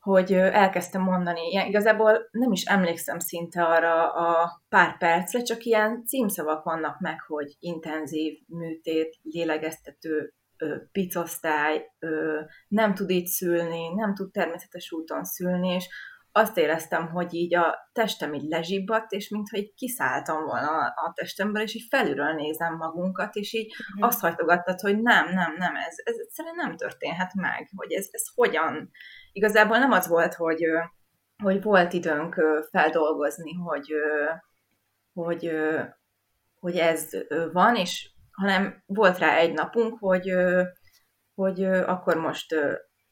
hogy 0.00 0.32
elkezdtem 0.32 1.02
mondani, 1.02 1.50
ilyen, 1.50 1.66
igazából 1.66 2.28
nem 2.30 2.52
is 2.52 2.64
emlékszem 2.64 3.18
szinte 3.18 3.64
arra 3.64 4.12
a 4.12 4.62
pár 4.68 4.98
percre, 4.98 5.42
csak 5.42 5.64
ilyen 5.64 6.04
címszavak 6.06 6.64
vannak 6.64 7.00
meg, 7.00 7.20
hogy 7.20 7.56
intenzív 7.58 8.38
műtét, 8.46 9.18
lélegeztető, 9.22 10.34
picosztály, 10.92 11.90
nem 12.68 12.94
tud 12.94 13.10
így 13.10 13.26
szülni, 13.26 13.88
nem 13.94 14.14
tud 14.14 14.32
természetes 14.32 14.92
úton 14.92 15.24
szülni, 15.24 15.68
és 15.68 15.88
azt 16.32 16.56
éreztem, 16.56 17.08
hogy 17.08 17.34
így 17.34 17.54
a 17.54 17.90
testem 17.92 18.34
így 18.34 18.48
lezsibbadt, 18.48 19.12
és 19.12 19.28
mintha 19.28 19.56
így 19.56 19.74
kiszálltam 19.74 20.44
volna 20.44 20.78
a 20.78 21.12
testemből, 21.14 21.62
és 21.62 21.74
így 21.74 21.86
felülről 21.88 22.32
nézem 22.32 22.76
magunkat, 22.76 23.34
és 23.34 23.52
így 23.52 23.74
uh-huh. 23.88 24.06
azt 24.06 24.20
hajtogattad, 24.20 24.80
hogy 24.80 25.02
nem, 25.02 25.24
nem, 25.24 25.54
nem, 25.56 25.76
ez, 25.76 25.94
ez 26.04 26.16
egyszerűen 26.18 26.54
nem 26.54 26.76
történhet 26.76 27.34
meg, 27.34 27.68
hogy 27.76 27.92
ez, 27.92 28.06
ez 28.10 28.22
hogyan. 28.34 28.90
Igazából 29.32 29.78
nem 29.78 29.92
az 29.92 30.08
volt, 30.08 30.34
hogy, 30.34 30.64
hogy 31.42 31.62
volt 31.62 31.92
időnk 31.92 32.34
feldolgozni, 32.70 33.52
hogy, 33.52 33.92
hogy, 35.12 35.50
hogy 36.60 36.76
ez 36.76 37.08
van, 37.52 37.76
és 37.76 38.10
hanem 38.30 38.82
volt 38.86 39.18
rá 39.18 39.36
egy 39.36 39.52
napunk, 39.52 39.98
hogy, 39.98 40.32
hogy 41.34 41.64
akkor 41.64 42.16
most 42.16 42.54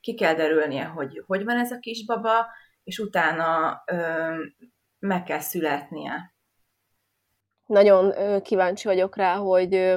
ki 0.00 0.14
kell 0.14 0.34
derülnie, 0.34 0.84
hogy 0.84 1.22
hogy 1.26 1.44
van 1.44 1.58
ez 1.58 1.70
a 1.70 1.78
kisbaba, 1.78 2.46
és 2.88 2.98
utána 2.98 3.82
ö, 3.86 4.34
meg 4.98 5.24
kell 5.24 5.38
születnie. 5.38 6.34
Nagyon 7.66 8.12
kíváncsi 8.42 8.88
vagyok 8.88 9.16
rá, 9.16 9.36
hogy 9.36 9.96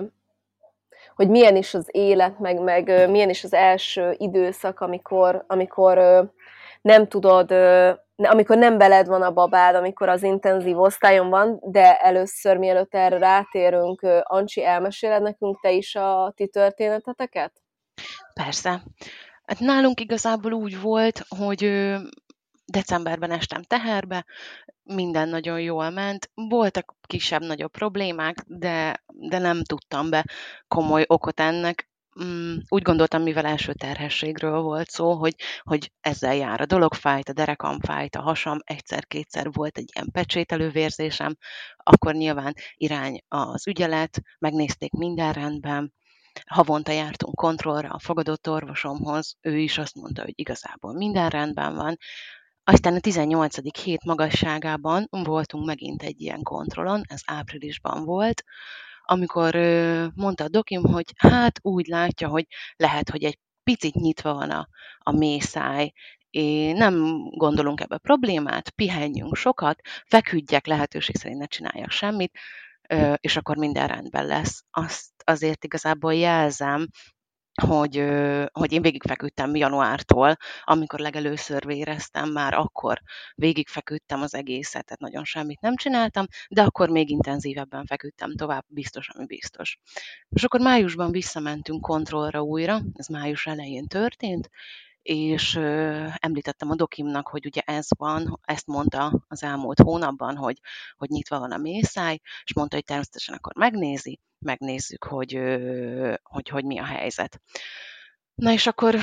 hogy 1.16 1.30
milyen 1.30 1.56
is 1.56 1.74
az 1.74 1.88
élet, 1.92 2.40
meg, 2.40 2.60
meg 2.60 3.10
milyen 3.10 3.30
is 3.30 3.44
az 3.44 3.54
első 3.54 4.16
időszak, 4.18 4.80
amikor, 4.80 5.44
amikor 5.48 5.98
nem 6.82 7.08
tudod, 7.08 7.52
amikor 8.16 8.58
nem 8.58 8.78
beled 8.78 9.08
van 9.08 9.22
a 9.22 9.32
babád, 9.32 9.76
amikor 9.76 10.10
az 10.10 10.24
intenzív 10.24 10.80
osztályon 10.80 11.30
van, 11.30 11.60
de 11.64 11.98
először, 11.98 12.58
mielőtt 12.58 12.96
erre 12.96 13.18
rátérünk, 13.18 14.02
Ancsi, 14.22 14.66
elmeséled 14.66 15.22
nekünk 15.22 15.60
te 15.62 15.72
is 15.72 15.96
a 15.96 16.34
ti 16.36 16.48
történeteteket? 16.48 17.52
Persze. 18.34 18.82
Hát 19.46 19.60
nálunk 19.60 20.00
igazából 20.00 20.52
úgy 20.52 20.82
volt, 20.82 21.22
hogy 21.38 21.94
decemberben 22.72 23.32
estem 23.32 23.62
teherbe, 23.62 24.26
minden 24.84 25.30
nagyon 25.30 25.60
jól 25.60 25.90
ment. 25.90 26.32
Voltak 26.34 26.94
kisebb-nagyobb 27.08 27.72
problémák, 27.72 28.44
de, 28.48 29.04
de 29.08 29.38
nem 29.38 29.64
tudtam 29.64 30.10
be 30.10 30.26
komoly 30.68 31.04
okot 31.08 31.40
ennek. 31.40 31.90
Mm, 32.24 32.56
úgy 32.68 32.82
gondoltam, 32.82 33.22
mivel 33.22 33.46
első 33.46 33.74
terhességről 33.74 34.62
volt 34.62 34.90
szó, 34.90 35.14
hogy, 35.14 35.36
hogy 35.62 35.92
ezzel 36.02 36.36
jár 36.36 36.62
a 36.62 36.66
dolog, 36.66 36.94
fájt, 36.94 37.30
a 37.30 37.34
derekam 37.34 37.80
fájt, 37.80 38.16
a 38.16 38.22
hasam, 38.22 38.58
egyszer-kétszer 38.64 39.52
volt 39.52 39.78
egy 39.78 39.90
ilyen 39.94 40.12
pecsételővérzésem, 40.12 41.36
akkor 41.78 42.14
nyilván 42.14 42.54
irány 42.76 43.20
az 43.28 43.68
ügyelet, 43.68 44.22
megnézték 44.40 44.92
minden 44.92 45.34
rendben, 45.34 45.94
havonta 46.46 46.92
jártunk 46.92 47.36
kontrollra 47.36 47.90
a 47.90 48.00
fogadott 48.00 48.50
orvosomhoz, 48.50 49.38
ő 49.42 49.58
is 49.58 49.78
azt 49.78 49.96
mondta, 49.96 50.22
hogy 50.22 50.34
igazából 50.36 50.94
minden 50.94 51.30
rendben 51.30 51.76
van, 51.76 51.98
aztán 52.72 52.96
a 52.96 53.00
18. 53.00 53.82
hét 53.84 54.04
magasságában 54.04 55.08
voltunk 55.10 55.66
megint 55.66 56.04
egy 56.04 56.22
ilyen 56.22 56.42
kontrollon, 56.42 57.02
ez 57.08 57.22
áprilisban 57.26 58.04
volt, 58.04 58.44
amikor 59.02 59.56
mondta 60.16 60.44
a 60.44 60.50
dokim, 60.50 60.84
hogy 60.84 61.14
hát 61.16 61.60
úgy 61.62 61.88
látja, 61.88 62.28
hogy 62.28 62.46
lehet, 62.76 63.10
hogy 63.10 63.24
egy 63.24 63.40
picit 63.64 63.94
nyitva 63.94 64.34
van 64.34 64.50
a, 64.50 64.68
a 64.98 65.12
mészáj, 65.12 65.92
és 66.30 66.78
nem 66.78 67.24
gondolunk 67.30 67.82
ebbe 67.82 67.98
problémát, 67.98 68.70
pihenjünk 68.70 69.36
sokat, 69.36 69.80
feküdjek, 70.06 70.66
lehetőség 70.66 71.16
szerint 71.16 71.40
ne 71.40 71.46
csináljak 71.46 71.92
semmit, 71.92 72.38
és 73.16 73.38
akkor 73.38 73.58
minden 73.58 73.88
rendben 73.88 74.26
lesz. 74.26 74.64
Azt 74.70 75.12
azért 75.24 75.64
igazából 75.64 76.14
jelzem, 76.14 76.88
hogy, 77.62 78.04
hogy 78.52 78.72
én 78.72 78.82
végigfeküdtem 78.82 79.56
januártól, 79.56 80.38
amikor 80.64 81.00
legelőször 81.00 81.66
véreztem, 81.66 82.30
már 82.30 82.54
akkor 82.54 83.02
végigfeküdtem 83.36 84.22
az 84.22 84.34
egészet, 84.34 84.86
tehát 84.86 85.00
nagyon 85.00 85.24
semmit 85.24 85.62
nem 85.62 85.76
csináltam, 85.76 86.26
de 86.50 86.62
akkor 86.62 86.90
még 86.90 87.10
intenzívebben 87.10 87.86
feküdtem 87.86 88.36
tovább, 88.36 88.64
biztos, 88.68 89.10
ami 89.10 89.26
biztos. 89.26 89.80
És 90.30 90.44
akkor 90.44 90.60
májusban 90.60 91.12
visszamentünk 91.12 91.82
kontrollra 91.82 92.42
újra, 92.42 92.82
ez 92.94 93.08
május 93.08 93.48
elején 93.48 93.88
történt, 93.88 94.50
és 95.02 95.56
ö, 95.56 96.08
említettem 96.20 96.70
a 96.70 96.76
dokimnak, 96.76 97.28
hogy 97.28 97.46
ugye 97.46 97.62
ez 97.66 97.88
van, 97.98 98.40
ezt 98.42 98.68
mondta 98.68 99.26
az 99.28 99.44
elmúlt 99.44 99.80
hónapban, 99.80 100.36
hogy, 100.36 100.60
hogy 100.98 101.10
nyitva 101.10 101.40
van 101.40 101.52
a 101.52 101.58
mészáj, 101.58 102.20
és 102.44 102.54
mondta, 102.54 102.76
hogy 102.76 102.86
természetesen 102.86 103.36
akkor 103.36 103.56
megnézi, 103.56 104.20
megnézzük, 104.42 105.04
hogy, 105.04 105.40
hogy, 106.24 106.50
hogy 106.50 106.66
mi 106.66 106.80
a 106.80 106.86
helyzet. 106.86 107.42
Na 108.36 108.52
és 108.52 108.68
akkor, 108.68 108.96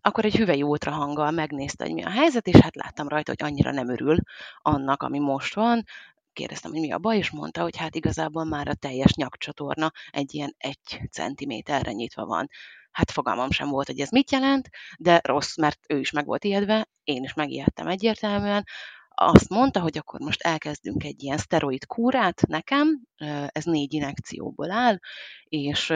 akkor 0.00 0.24
egy 0.24 0.36
hüvely 0.36 0.62
ultrahanggal 0.62 1.30
megnézte, 1.30 1.84
hogy 1.84 1.94
mi 1.94 2.02
a 2.02 2.10
helyzet, 2.10 2.46
és 2.46 2.56
hát 2.56 2.74
láttam 2.74 3.08
rajta, 3.08 3.30
hogy 3.30 3.50
annyira 3.50 3.70
nem 3.70 3.88
örül 3.88 4.16
annak, 4.62 5.02
ami 5.02 5.18
most 5.18 5.54
van, 5.54 5.84
kérdeztem, 6.32 6.70
hogy 6.70 6.80
mi 6.80 6.92
a 6.92 6.98
baj, 6.98 7.16
és 7.16 7.30
mondta, 7.30 7.62
hogy 7.62 7.76
hát 7.76 7.94
igazából 7.94 8.44
már 8.44 8.68
a 8.68 8.74
teljes 8.74 9.14
nyakcsatorna 9.14 9.92
egy 10.10 10.34
ilyen 10.34 10.54
egy 10.58 11.00
centiméterre 11.10 11.92
nyitva 11.92 12.24
van. 12.24 12.48
Hát 12.90 13.10
fogalmam 13.10 13.50
sem 13.50 13.68
volt, 13.68 13.86
hogy 13.86 14.00
ez 14.00 14.10
mit 14.10 14.30
jelent, 14.30 14.68
de 14.98 15.20
rossz, 15.22 15.56
mert 15.56 15.78
ő 15.88 15.98
is 15.98 16.10
meg 16.10 16.26
volt 16.26 16.44
ijedve, 16.44 16.88
én 17.04 17.22
is 17.22 17.34
megijedtem 17.34 17.86
egyértelműen. 17.86 18.64
Azt 19.24 19.48
mondta, 19.48 19.80
hogy 19.80 19.98
akkor 19.98 20.20
most 20.20 20.42
elkezdünk 20.42 21.04
egy 21.04 21.22
ilyen 21.22 21.38
szteroid 21.38 21.86
kúrát 21.86 22.46
nekem, 22.46 23.00
ez 23.46 23.64
négy 23.64 23.92
inekcióból 23.92 24.70
áll, 24.70 24.98
és 25.44 25.90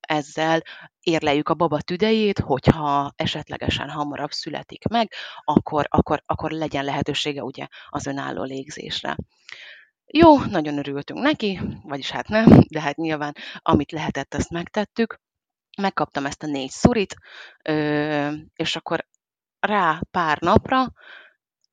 ezzel 0.00 0.62
érleljük 1.00 1.48
a 1.48 1.54
baba 1.54 1.80
tüdejét, 1.80 2.38
hogyha 2.38 3.12
esetlegesen 3.16 3.90
hamarabb 3.90 4.30
születik 4.30 4.88
meg, 4.88 5.12
akkor, 5.44 5.86
akkor, 5.88 6.22
akkor 6.26 6.50
legyen 6.50 6.84
lehetősége 6.84 7.42
ugye 7.42 7.66
az 7.88 8.06
önálló 8.06 8.42
légzésre. 8.42 9.16
Jó, 10.06 10.44
nagyon 10.44 10.78
örültünk 10.78 11.20
neki, 11.20 11.60
vagyis 11.82 12.10
hát 12.10 12.28
nem, 12.28 12.46
de 12.68 12.80
hát 12.80 12.96
nyilván 12.96 13.34
amit 13.58 13.92
lehetett, 13.92 14.34
azt 14.34 14.50
megtettük 14.50 15.20
megkaptam 15.76 16.26
ezt 16.26 16.42
a 16.42 16.46
négy 16.46 16.70
szurit, 16.70 17.16
és 18.54 18.76
akkor 18.76 19.06
rá 19.60 20.00
pár 20.10 20.38
napra 20.40 20.92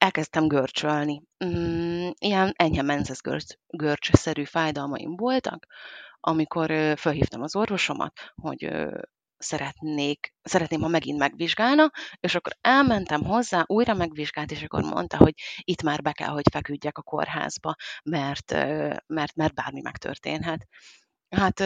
elkezdtem 0.04 0.48
görcsölni. 0.48 1.22
Mm, 1.46 2.10
ilyen 2.18 2.54
enyhe 2.56 2.82
menzes 2.82 3.22
görcs, 3.22 3.54
görcsszerű 3.68 4.44
fájdalmaim 4.44 5.16
voltak, 5.16 5.66
amikor 6.20 6.98
felhívtam 6.98 7.42
az 7.42 7.56
orvosomat, 7.56 8.14
hogy 8.36 8.72
szeretnék, 9.38 10.34
szeretném, 10.42 10.82
ha 10.82 10.88
megint 10.88 11.20
megvizsgálna, 11.20 11.92
és 12.20 12.36
akkor 12.36 12.58
elmentem 12.62 13.24
hozzá, 13.24 13.64
újra 13.68 13.94
megvizsgált, 13.94 14.52
és 14.52 14.64
akkor 14.64 14.82
mondta, 14.84 15.18
hogy 15.18 15.34
itt 15.58 15.82
már 15.82 16.02
be 16.02 16.12
kell, 16.12 16.30
hogy 16.30 16.46
feküdjek 16.52 16.98
a 16.98 17.02
kórházba, 17.02 17.76
mert, 18.04 18.52
mert, 19.08 19.36
mert 19.36 19.54
bármi 19.54 19.82
megtörténhet. 19.82 20.68
Hát 21.36 21.64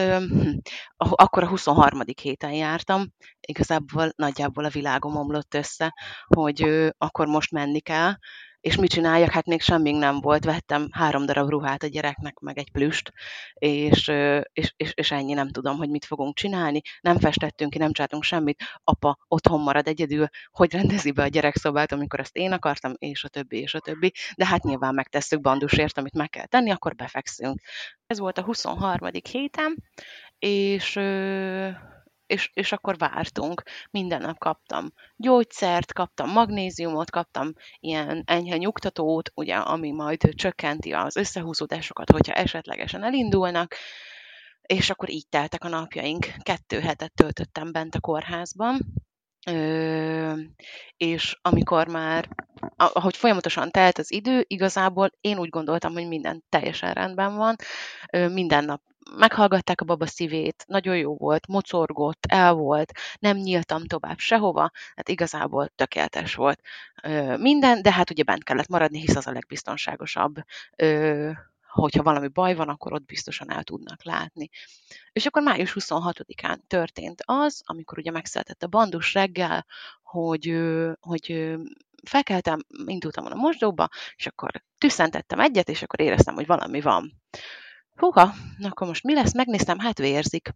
akkor 0.98 1.42
a 1.42 1.48
23. 1.48 2.00
héten 2.22 2.52
jártam, 2.52 3.12
igazából 3.40 4.12
nagyjából 4.16 4.64
a 4.64 4.68
világom 4.68 5.16
omlott 5.16 5.54
össze, 5.54 5.94
hogy 6.26 6.88
akkor 6.98 7.26
most 7.26 7.50
menni 7.52 7.80
kell, 7.80 8.12
és 8.60 8.76
mit 8.76 8.90
csináljak? 8.90 9.30
Hát 9.30 9.46
még 9.46 9.60
semmi 9.60 9.92
nem 9.92 10.20
volt. 10.20 10.44
Vettem 10.44 10.88
három 10.92 11.26
darab 11.26 11.48
ruhát 11.48 11.82
a 11.82 11.86
gyereknek, 11.86 12.38
meg 12.38 12.58
egy 12.58 12.70
plüst, 12.70 13.12
és, 13.54 14.08
és, 14.52 14.72
és, 14.76 14.92
és 14.94 15.10
ennyi 15.10 15.32
nem 15.32 15.48
tudom, 15.48 15.76
hogy 15.76 15.88
mit 15.88 16.04
fogunk 16.04 16.36
csinálni. 16.36 16.80
Nem 17.00 17.18
festettünk 17.18 17.70
ki, 17.70 17.78
nem 17.78 17.92
csináltunk 17.92 18.22
semmit. 18.22 18.62
Apa 18.84 19.18
otthon 19.28 19.60
marad 19.60 19.86
egyedül, 19.86 20.28
hogy 20.50 20.72
rendezi 20.72 21.10
be 21.10 21.22
a 21.22 21.28
gyerekszobát, 21.28 21.92
amikor 21.92 22.20
azt 22.20 22.36
én 22.36 22.52
akartam, 22.52 22.92
és 22.98 23.24
a 23.24 23.28
többi, 23.28 23.58
és 23.58 23.74
a 23.74 23.80
többi. 23.80 24.12
De 24.36 24.46
hát 24.46 24.62
nyilván 24.62 24.94
megtesszük 24.94 25.40
bandusért, 25.40 25.98
amit 25.98 26.14
meg 26.14 26.28
kell 26.28 26.46
tenni, 26.46 26.70
akkor 26.70 26.94
befekszünk. 26.94 27.60
Ez 28.06 28.18
volt 28.18 28.38
a 28.38 28.42
23. 28.42 29.08
héten, 29.30 29.84
és 30.38 30.98
és, 32.28 32.50
és 32.54 32.72
akkor 32.72 32.96
vártunk. 32.98 33.62
Minden 33.90 34.20
nap 34.20 34.38
kaptam 34.38 34.92
gyógyszert, 35.16 35.92
kaptam 35.92 36.30
magnéziumot, 36.30 37.10
kaptam 37.10 37.52
ilyen 37.80 38.22
enyhe 38.26 38.56
nyugtatót, 38.56 39.30
ugye, 39.34 39.56
ami 39.56 39.90
majd 39.90 40.34
csökkenti 40.34 40.92
az 40.92 41.16
összehúzódásokat, 41.16 42.10
hogyha 42.10 42.32
esetlegesen 42.32 43.04
elindulnak, 43.04 43.74
és 44.62 44.90
akkor 44.90 45.10
így 45.10 45.28
teltek 45.28 45.64
a 45.64 45.68
napjaink. 45.68 46.26
Kettő 46.42 46.80
hetet 46.80 47.14
töltöttem 47.14 47.72
bent 47.72 47.94
a 47.94 48.00
kórházban, 48.00 48.78
Ö, 49.46 50.32
és 50.96 51.38
amikor 51.42 51.88
már, 51.88 52.28
ahogy 52.76 53.16
folyamatosan 53.16 53.70
telt 53.70 53.98
az 53.98 54.12
idő, 54.12 54.44
igazából 54.46 55.10
én 55.20 55.38
úgy 55.38 55.48
gondoltam, 55.48 55.92
hogy 55.92 56.08
minden 56.08 56.44
teljesen 56.48 56.92
rendben 56.92 57.36
van, 57.36 57.56
ö, 58.12 58.28
minden 58.28 58.64
nap 58.64 58.82
meghallgatták 59.16 59.80
a 59.80 59.84
baba 59.84 60.06
szívét, 60.06 60.64
nagyon 60.66 60.96
jó 60.96 61.16
volt, 61.16 61.46
mocorgott, 61.46 62.26
el 62.28 62.52
volt, 62.52 62.92
nem 63.18 63.36
nyíltam 63.36 63.84
tovább 63.84 64.18
sehova, 64.18 64.70
hát 64.94 65.08
igazából 65.08 65.68
tökéletes 65.74 66.34
volt 66.34 66.60
minden, 67.36 67.82
de 67.82 67.92
hát 67.92 68.10
ugye 68.10 68.22
bent 68.22 68.44
kellett 68.44 68.68
maradni, 68.68 69.00
hisz 69.00 69.16
az 69.16 69.26
a 69.26 69.32
legbiztonságosabb 69.32 70.34
hogyha 71.68 72.02
valami 72.02 72.28
baj 72.28 72.54
van, 72.54 72.68
akkor 72.68 72.92
ott 72.92 73.04
biztosan 73.04 73.50
el 73.50 73.62
tudnak 73.62 74.04
látni. 74.04 74.48
És 75.12 75.26
akkor 75.26 75.42
május 75.42 75.76
26-án 75.80 76.58
történt 76.66 77.22
az, 77.24 77.62
amikor 77.64 77.98
ugye 77.98 78.10
megszületett 78.10 78.62
a 78.62 78.66
bandus 78.66 79.14
reggel, 79.14 79.66
hogy, 80.02 80.58
hogy 81.00 81.56
felkeltem, 82.04 82.60
indultam 82.86 83.26
a 83.26 83.34
mosdóba, 83.34 83.88
és 84.16 84.26
akkor 84.26 84.62
tüsszentettem 84.78 85.40
egyet, 85.40 85.68
és 85.68 85.82
akkor 85.82 86.00
éreztem, 86.00 86.34
hogy 86.34 86.46
valami 86.46 86.80
van. 86.80 87.12
Húha, 87.98 88.34
akkor 88.60 88.86
most 88.86 89.04
mi 89.04 89.14
lesz? 89.14 89.34
Megnéztem, 89.34 89.78
hát 89.78 89.98
vérzik. 89.98 90.50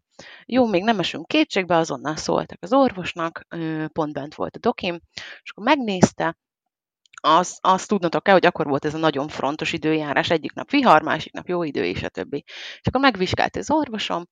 Jó, 0.46 0.66
még 0.66 0.82
nem 0.82 0.98
esünk 0.98 1.26
kétségbe, 1.26 1.76
azonnal 1.76 2.16
szóltak 2.16 2.58
az 2.60 2.72
orvosnak, 2.72 3.46
pont 3.92 4.12
bent 4.12 4.34
volt 4.34 4.56
a 4.56 4.58
dokim, 4.58 5.00
és 5.42 5.50
akkor 5.50 5.64
megnézte, 5.64 6.36
az, 7.22 7.58
azt 7.60 7.88
tudnotok 7.88 8.22
kell, 8.22 8.34
hogy 8.34 8.46
akkor 8.46 8.66
volt 8.66 8.84
ez 8.84 8.94
a 8.94 8.98
nagyon 8.98 9.28
frontos 9.28 9.72
időjárás, 9.72 10.30
egyik 10.30 10.52
nap 10.52 10.70
vihar, 10.70 11.02
másik 11.02 11.32
nap 11.32 11.48
jó 11.48 11.62
idő, 11.62 11.84
és 11.84 12.02
a 12.02 12.08
többi. 12.08 12.44
És 12.46 12.86
akkor 12.86 13.00
megvizsgált 13.00 13.56
az 13.56 13.70
orvosom, 13.70 14.24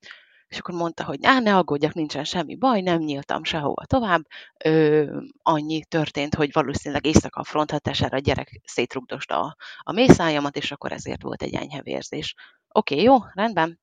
és 0.49 0.59
akkor 0.59 0.75
mondta, 0.75 1.05
hogy 1.05 1.19
á, 1.23 1.41
ne 1.41 1.57
aggódjak, 1.57 1.93
nincsen 1.95 2.25
semmi 2.25 2.57
baj, 2.57 2.81
nem 2.81 2.99
nyíltam 2.99 3.45
sehova 3.45 3.85
tovább. 3.87 4.23
Ö, 4.65 5.05
annyi 5.43 5.85
történt, 5.85 6.35
hogy 6.35 6.53
valószínűleg 6.53 7.07
éjszaka 7.07 7.41
a 7.41 7.45
front 7.45 7.71
hatására 7.71 8.17
a 8.17 8.21
gyerek 8.21 8.61
szétrugdosta 8.65 9.41
a, 9.41 9.57
a 9.79 9.93
mészájamat, 9.93 10.57
és 10.57 10.73
akkor 10.73 10.93
ezért 10.93 11.23
volt 11.23 11.43
egy 11.43 11.55
enyhe 11.55 11.83
vérzés. 11.83 12.35
Oké, 12.73 12.95
okay, 12.95 13.07
jó, 13.07 13.17
rendben. 13.35 13.81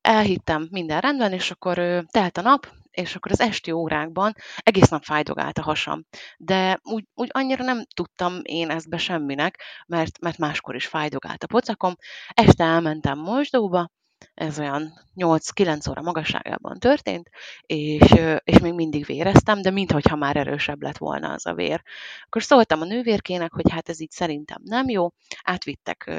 Elhittem, 0.00 0.68
minden 0.70 1.00
rendben, 1.00 1.32
és 1.32 1.50
akkor 1.50 2.04
telt 2.10 2.36
a 2.38 2.40
nap, 2.40 2.68
és 2.90 3.16
akkor 3.16 3.32
az 3.32 3.40
esti 3.40 3.70
órákban 3.70 4.34
egész 4.56 4.88
nap 4.88 5.04
fájdogált 5.04 5.58
a 5.58 5.62
hasam. 5.62 6.06
De 6.38 6.80
úgy, 6.82 7.04
úgy 7.14 7.28
annyira 7.32 7.64
nem 7.64 7.84
tudtam 7.94 8.40
én 8.42 8.70
ezt 8.70 8.88
be 8.88 8.96
semminek, 8.96 9.62
mert, 9.86 10.20
mert 10.20 10.38
máskor 10.38 10.74
is 10.74 10.86
fájdogált 10.86 11.42
a 11.42 11.46
pocakom. 11.46 11.94
Este 12.28 12.64
elmentem 12.64 13.18
mosdóba, 13.18 13.90
ez 14.34 14.58
olyan 14.58 14.92
8-9 15.16 15.90
óra 15.90 16.02
magasságában 16.02 16.78
történt, 16.78 17.30
és, 17.60 18.14
és 18.44 18.58
még 18.58 18.72
mindig 18.74 19.04
véreztem, 19.04 19.62
de 19.62 19.70
minthogyha 19.70 20.16
már 20.16 20.36
erősebb 20.36 20.82
lett 20.82 20.98
volna 20.98 21.32
az 21.32 21.46
a 21.46 21.54
vér. 21.54 21.82
Akkor 22.24 22.42
szóltam 22.42 22.80
a 22.80 22.84
nővérkének, 22.84 23.52
hogy 23.52 23.70
hát 23.70 23.88
ez 23.88 24.00
így 24.00 24.10
szerintem 24.10 24.58
nem 24.64 24.88
jó, 24.88 25.08
átvittek 25.42 26.10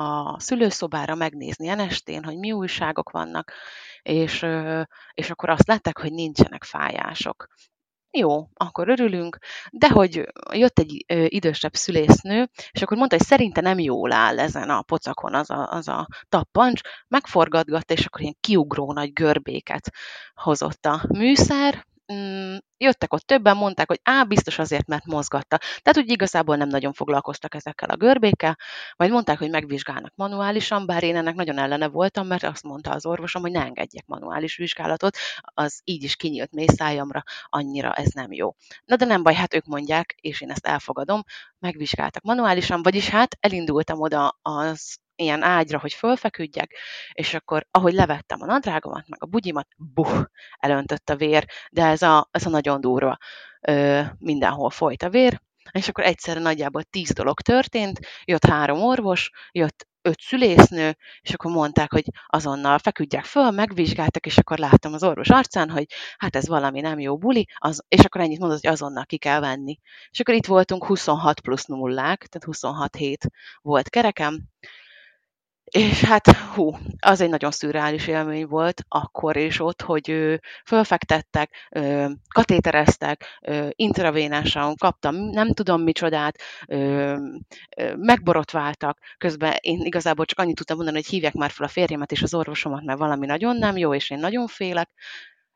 a 0.00 0.40
szülőszobára 0.40 1.14
megnézni 1.14 1.68
enestén, 1.68 2.24
hogy 2.24 2.38
mi 2.38 2.52
újságok 2.52 3.10
vannak, 3.10 3.52
és, 4.02 4.46
és 5.12 5.30
akkor 5.30 5.50
azt 5.50 5.66
látták, 5.68 5.98
hogy 5.98 6.12
nincsenek 6.12 6.64
fájások. 6.64 7.46
Jó, 8.10 8.48
akkor 8.54 8.88
örülünk, 8.88 9.38
de 9.70 9.88
hogy 9.88 10.24
jött 10.52 10.78
egy 10.78 11.04
idősebb 11.28 11.74
szülésznő, 11.74 12.48
és 12.70 12.82
akkor 12.82 12.96
mondta, 12.96 13.16
hogy 13.16 13.26
szerinte 13.26 13.60
nem 13.60 13.78
jól 13.78 14.12
áll 14.12 14.38
ezen 14.38 14.70
a 14.70 14.82
pocakon 14.82 15.34
az 15.34 15.50
a, 15.50 15.68
az 15.70 15.88
a 15.88 16.06
tappancs, 16.28 16.80
megforgatgatta, 17.08 17.94
és 17.94 18.06
akkor 18.06 18.20
ilyen 18.20 18.36
kiugró 18.40 18.92
nagy 18.92 19.12
görbéket 19.12 19.90
hozott 20.34 20.86
a 20.86 21.04
műszer, 21.08 21.86
mm, 22.12 22.56
jöttek 22.76 23.12
ott 23.12 23.22
többen, 23.26 23.56
mondták, 23.56 23.88
hogy 23.88 24.00
á, 24.02 24.22
biztos 24.22 24.58
azért, 24.58 24.86
mert 24.86 25.04
mozgatta. 25.04 25.58
Tehát 25.58 25.96
úgy 25.96 26.10
igazából 26.10 26.56
nem 26.56 26.68
nagyon 26.68 26.92
foglalkoztak 26.92 27.54
ezekkel 27.54 27.88
a 27.88 27.96
görbékkel, 27.96 28.56
majd 28.96 29.10
mondták, 29.10 29.38
hogy 29.38 29.50
megvizsgálnak 29.50 30.12
manuálisan, 30.14 30.86
bár 30.86 31.02
én 31.02 31.16
ennek 31.16 31.34
nagyon 31.34 31.58
ellene 31.58 31.88
voltam, 31.88 32.26
mert 32.26 32.42
azt 32.42 32.62
mondta 32.62 32.90
az 32.90 33.06
orvosom, 33.06 33.42
hogy 33.42 33.50
ne 33.50 33.64
engedjek 33.64 34.06
manuális 34.06 34.56
vizsgálatot, 34.56 35.16
az 35.40 35.80
így 35.84 36.02
is 36.02 36.16
kinyílt 36.16 36.52
mészájamra, 36.52 37.22
annyira 37.44 37.92
ez 37.92 38.10
nem 38.12 38.32
jó. 38.32 38.54
Na 38.84 38.96
de 38.96 39.04
nem 39.04 39.22
baj, 39.22 39.34
hát 39.34 39.54
ők 39.54 39.64
mondják, 39.64 40.14
és 40.20 40.40
én 40.40 40.50
ezt 40.50 40.66
elfogadom, 40.66 41.22
megvizsgáltak 41.58 42.22
manuálisan, 42.22 42.82
vagyis 42.82 43.08
hát 43.08 43.36
elindultam 43.40 44.00
oda 44.00 44.38
az 44.42 44.98
ilyen 45.18 45.42
ágyra, 45.42 45.78
hogy 45.78 45.92
fölfeküdjek, 45.92 46.76
és 47.12 47.34
akkor, 47.34 47.66
ahogy 47.70 47.92
levettem 47.92 48.42
a 48.42 48.46
nadrágomat, 48.46 49.08
meg 49.08 49.22
a 49.22 49.26
bugyimat, 49.26 49.68
buh, 49.76 50.24
elöntött 50.58 51.10
a 51.10 51.16
vér, 51.16 51.46
de 51.70 51.84
ez 51.84 52.02
a, 52.02 52.28
ez 52.30 52.46
a 52.46 52.50
nagyon 52.50 52.80
durva. 52.80 53.18
Ö, 53.60 54.00
mindenhol 54.18 54.70
folyt 54.70 55.02
a 55.02 55.10
vér, 55.10 55.40
és 55.72 55.88
akkor 55.88 56.04
egyszerre 56.04 56.40
nagyjából 56.40 56.82
tíz 56.82 57.12
dolog 57.12 57.40
történt, 57.40 58.00
jött 58.24 58.44
három 58.44 58.82
orvos, 58.82 59.30
jött 59.52 59.88
öt 60.02 60.20
szülésznő, 60.20 60.96
és 61.20 61.32
akkor 61.32 61.50
mondták, 61.50 61.92
hogy 61.92 62.04
azonnal 62.26 62.78
feküdjek 62.78 63.24
föl, 63.24 63.50
megvizsgáltak, 63.50 64.26
és 64.26 64.38
akkor 64.38 64.58
láttam 64.58 64.92
az 64.92 65.02
orvos 65.02 65.28
arcán, 65.28 65.70
hogy 65.70 65.86
hát 66.16 66.36
ez 66.36 66.48
valami 66.48 66.80
nem 66.80 66.98
jó 66.98 67.18
buli, 67.18 67.46
az, 67.54 67.84
és 67.88 68.04
akkor 68.04 68.20
ennyit 68.20 68.38
mondott, 68.38 68.60
hogy 68.60 68.70
azonnal 68.70 69.04
ki 69.04 69.16
kell 69.18 69.40
venni. 69.40 69.78
És 70.10 70.20
akkor 70.20 70.34
itt 70.34 70.46
voltunk 70.46 70.84
26 70.84 71.40
plusz 71.40 71.64
nullák, 71.64 72.26
tehát 72.26 72.44
26 72.44 72.96
hét 72.96 73.30
volt 73.62 73.88
kerekem, 73.88 74.42
és 75.68 76.04
hát 76.04 76.30
hú, 76.30 76.76
az 76.98 77.20
egy 77.20 77.28
nagyon 77.28 77.50
szürreális 77.50 78.06
élmény 78.06 78.46
volt 78.46 78.82
akkor 78.88 79.36
és 79.36 79.60
ott, 79.60 79.82
hogy 79.82 80.08
ő, 80.08 80.40
fölfektettek, 80.66 81.50
ö, 81.70 82.10
katétereztek, 82.34 83.24
ö, 83.40 83.68
intravénásan 83.74 84.74
kaptam 84.76 85.14
nem 85.14 85.52
tudom 85.52 85.82
micsodát, 85.82 86.38
ö, 86.66 86.76
ö, 87.76 87.94
megborotváltak, 87.96 88.98
közben 89.18 89.54
én 89.60 89.80
igazából 89.80 90.24
csak 90.24 90.38
annyit 90.38 90.56
tudtam 90.56 90.76
mondani, 90.76 90.98
hogy 90.98 91.08
hívják 91.08 91.34
már 91.34 91.50
fel 91.50 91.66
a 91.66 91.70
férjemet 91.70 92.12
és 92.12 92.22
az 92.22 92.34
orvosomat, 92.34 92.84
mert 92.84 92.98
valami 92.98 93.26
nagyon 93.26 93.56
nem 93.56 93.76
jó, 93.76 93.94
és 93.94 94.10
én 94.10 94.18
nagyon 94.18 94.46
félek, 94.46 94.90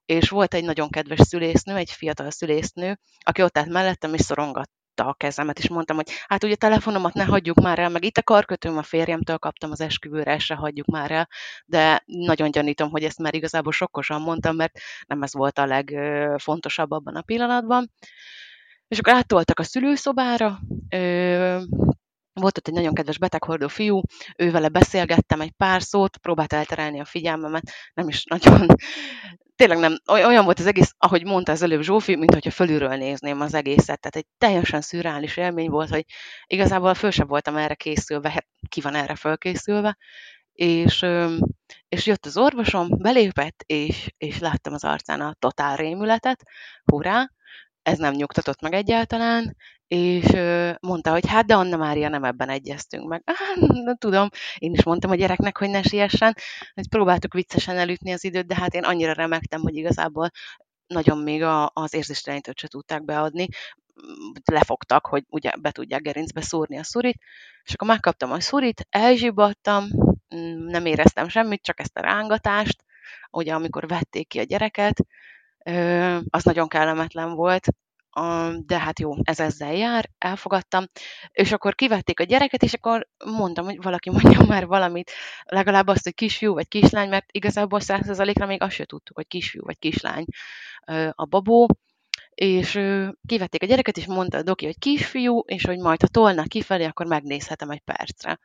és 0.05 0.29
volt 0.29 0.55
egy 0.55 0.65
nagyon 0.65 0.91
kedves 0.91 1.21
szülésznő, 1.21 1.77
egy 1.77 1.91
fiatal 1.91 2.31
szülésznő, 2.31 2.99
aki 3.21 3.43
ott 3.43 3.59
állt 3.59 3.69
mellettem, 3.69 4.15
és 4.15 4.21
szorongat, 4.21 4.71
a 5.01 5.15
kezemet, 5.15 5.59
és 5.59 5.69
mondtam, 5.69 5.97
hogy 5.97 6.11
hát 6.27 6.45
ugye 6.45 6.53
a 6.53 6.57
telefonomat 6.57 7.15
ne 7.15 7.25
hagyjuk 7.25 7.61
már 7.61 7.79
el, 7.79 7.89
meg 7.89 8.05
itt 8.05 8.17
a 8.17 8.23
karkötőm 8.23 8.77
a 8.77 8.83
férjemtől 8.83 9.39
kaptam 9.39 9.71
az 9.71 9.81
esküvőre, 9.81 10.33
ezt 10.33 10.45
se 10.45 10.55
hagyjuk 10.55 10.87
már 10.87 11.11
el, 11.11 11.29
de 11.65 12.03
nagyon 12.07 12.51
gyanítom, 12.51 12.91
hogy 12.91 13.05
ezt 13.05 13.19
már 13.19 13.35
igazából 13.35 13.73
sokkosan 13.73 14.21
mondtam, 14.21 14.57
mert 14.57 14.79
nem 15.07 15.23
ez 15.23 15.33
volt 15.33 15.59
a 15.59 15.67
legfontosabb 15.67 16.91
abban 16.91 17.17
a 17.17 17.23
pillanatban. 17.23 17.91
És 18.89 18.99
akkor 18.99 19.13
áttoltak 19.13 19.59
a 19.59 19.63
szülőszobára, 19.63 20.59
volt 22.33 22.59
ott 22.59 22.69
egy 22.69 22.75
nagyon 22.75 22.95
kedves 22.95 23.19
beteghordó 23.19 23.69
fiú, 23.69 24.01
ővele 24.37 24.69
beszélgettem 24.69 25.41
egy 25.41 25.53
pár 25.57 25.83
szót, 25.83 26.17
próbált 26.17 26.53
elterelni 26.53 27.01
a 27.01 27.05
figyelmemet, 27.05 27.73
nem 27.95 28.09
is 28.09 28.25
nagyon, 28.25 28.67
tényleg 29.67 29.79
nem, 29.79 29.97
olyan 30.11 30.45
volt 30.45 30.59
az 30.59 30.67
egész, 30.67 30.95
ahogy 30.99 31.25
mondta 31.25 31.53
az 31.53 31.63
előbb 31.63 31.83
Zsófi, 31.83 32.17
mint 32.17 32.33
hogyha 32.33 32.51
fölülről 32.51 32.97
nézném 32.97 33.41
az 33.41 33.55
egészet, 33.55 34.01
tehát 34.01 34.17
egy 34.17 34.27
teljesen 34.39 34.81
szürreális 34.81 35.37
élmény 35.37 35.71
volt, 35.71 35.89
hogy 35.89 36.05
igazából 36.47 36.95
föl 36.95 37.11
sem 37.11 37.27
voltam 37.27 37.57
erre 37.57 37.75
készülve, 37.75 38.31
hát 38.31 38.47
ki 38.69 38.81
van 38.81 38.95
erre 38.95 39.15
fölkészülve, 39.15 39.97
és, 40.53 41.07
és 41.89 42.07
jött 42.07 42.27
az 42.27 42.37
orvosom, 42.37 42.89
belépett, 42.99 43.63
és, 43.67 44.09
és 44.19 44.39
láttam 44.39 44.73
az 44.73 44.85
arcán 44.85 45.21
a 45.21 45.35
totál 45.39 45.77
rémületet, 45.77 46.43
hurrá, 46.85 47.31
ez 47.83 47.99
nem 47.99 48.15
nyugtatott 48.15 48.61
meg 48.61 48.73
egyáltalán, 48.73 49.57
és 49.93 50.27
mondta, 50.81 51.11
hogy 51.11 51.27
hát, 51.27 51.47
de 51.47 51.55
Anna 51.55 51.77
Mária 51.77 52.09
nem 52.09 52.25
ebben 52.25 52.49
egyeztünk 52.49 53.09
meg. 53.09 53.23
Ah, 53.33 53.95
tudom, 53.99 54.29
én 54.59 54.73
is 54.73 54.85
mondtam 54.85 55.11
a 55.11 55.15
gyereknek, 55.15 55.59
hogy 55.59 55.71
ne 55.71 55.83
siessen, 55.83 56.35
hogy 56.75 56.89
próbáltuk 56.89 57.33
viccesen 57.33 57.77
elütni 57.77 58.13
az 58.13 58.25
időt, 58.25 58.47
de 58.47 58.55
hát 58.55 58.75
én 58.75 58.83
annyira 58.83 59.13
remektem, 59.13 59.61
hogy 59.61 59.77
igazából 59.77 60.31
nagyon 60.87 61.19
még 61.19 61.43
az 61.73 61.95
érzéstelenítőt 61.95 62.59
se 62.59 62.69
tudták 62.69 63.05
beadni, 63.05 63.49
lefogtak, 64.45 65.07
hogy 65.07 65.25
ugye 65.29 65.51
be 65.61 65.71
tudják 65.71 66.03
gerincbe 66.03 66.41
szúrni 66.41 66.79
a 66.79 66.85
szurit, 66.85 67.23
és 67.65 67.75
akkor 67.75 67.89
megkaptam 67.89 68.33
a 68.33 68.41
szurit, 68.41 68.87
elzsibattam, 68.91 69.85
mm, 70.35 70.67
nem 70.67 70.87
éreztem 70.87 71.29
semmit, 71.29 71.63
csak 71.63 71.81
ezt 71.81 71.99
a 71.99 72.01
rángatást, 72.01 72.85
ugye 73.31 73.55
amikor 73.55 73.87
vették 73.87 74.29
ki 74.29 74.39
a 74.39 74.43
gyereket, 74.43 75.05
az 76.31 76.45
nagyon 76.45 76.69
kellemetlen 76.69 77.35
volt, 77.35 77.67
de 78.59 78.79
hát 78.79 78.99
jó, 78.99 79.13
ez 79.23 79.41
ezzel 79.41 79.75
jár, 79.75 80.11
elfogadtam, 80.19 80.85
és 81.31 81.53
akkor 81.53 81.75
kivették 81.75 82.21
a 82.21 82.25
gyereket, 82.25 82.63
és 82.63 82.73
akkor 82.73 83.09
mondtam, 83.25 83.65
hogy 83.65 83.83
valaki 83.83 84.11
mondja 84.11 84.45
már 84.55 84.67
valamit, 84.67 85.11
legalább 85.45 85.87
azt, 85.87 86.05
hogy 86.05 86.15
kisfiú 86.15 86.55
vagy 86.55 86.69
kislány, 86.69 87.09
mert 87.09 87.27
igazából 87.33 87.81
százszerzalékra 87.81 88.47
még 88.47 88.63
azt 88.63 88.75
se 88.75 88.85
tudtuk, 88.85 89.17
hogy 89.17 89.27
kisfiú 89.27 89.63
vagy 89.65 89.79
kislány 89.79 90.25
a 91.11 91.25
babó, 91.25 91.69
és 92.35 92.71
kivették 93.27 93.63
a 93.63 93.67
gyereket, 93.67 93.97
és 93.97 94.07
mondta 94.07 94.39
a 94.39 94.43
doki, 94.43 94.65
hogy 94.65 94.79
kisfiú, 94.79 95.39
és 95.39 95.65
hogy 95.65 95.79
majd, 95.79 96.01
ha 96.01 96.07
tolnak 96.07 96.49
kifelé, 96.49 96.85
akkor 96.85 97.07
megnézhetem 97.07 97.71
egy 97.71 97.81
percre. 97.81 98.39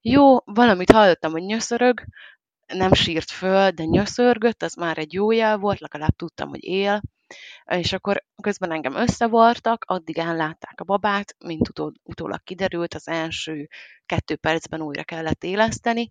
Jó, 0.00 0.36
valamit 0.44 0.92
hallottam, 0.92 1.32
hogy 1.32 1.42
nyöszörög, 1.42 2.04
nem 2.66 2.92
sírt 2.92 3.30
föl, 3.30 3.70
de 3.70 3.84
nyöszörgött, 3.84 4.62
az 4.62 4.74
már 4.74 4.98
egy 4.98 5.12
jó 5.12 5.30
jel 5.30 5.58
volt, 5.58 5.80
legalább 5.80 6.16
tudtam, 6.16 6.48
hogy 6.48 6.64
él, 6.64 7.00
és 7.64 7.92
akkor 7.92 8.24
közben 8.42 8.72
engem 8.72 8.94
összevartak, 8.94 9.84
addig 9.86 10.18
ellátták 10.18 10.80
a 10.80 10.84
babát, 10.84 11.36
mint 11.44 11.68
utól, 11.68 11.92
utólag 12.02 12.42
kiderült, 12.42 12.94
az 12.94 13.08
első 13.08 13.68
kettő 14.06 14.36
percben 14.36 14.80
újra 14.80 15.04
kellett 15.04 15.44
éleszteni, 15.44 16.10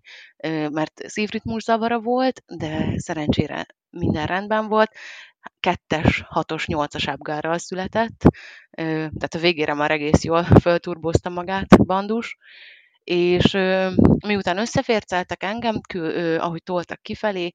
mert 0.69 1.01
szívritmus 1.07 1.63
zavara 1.63 1.99
volt, 1.99 2.43
de 2.45 2.93
szerencsére 2.95 3.65
minden 3.89 4.25
rendben 4.25 4.67
volt. 4.67 4.91
Kettes, 5.59 6.23
hatos, 6.27 6.67
nyolcas 6.67 7.07
ábgárral 7.07 7.57
született, 7.57 8.25
tehát 8.71 9.33
a 9.33 9.39
végére 9.39 9.73
már 9.73 9.91
egész 9.91 10.23
jól 10.23 10.43
fölturbozta 10.43 11.29
magát 11.29 11.85
bandus, 11.85 12.37
és 13.03 13.51
miután 14.25 14.57
összeférceltek 14.57 15.43
engem, 15.43 15.81
ahogy 16.37 16.63
toltak 16.63 17.01
kifelé, 17.01 17.53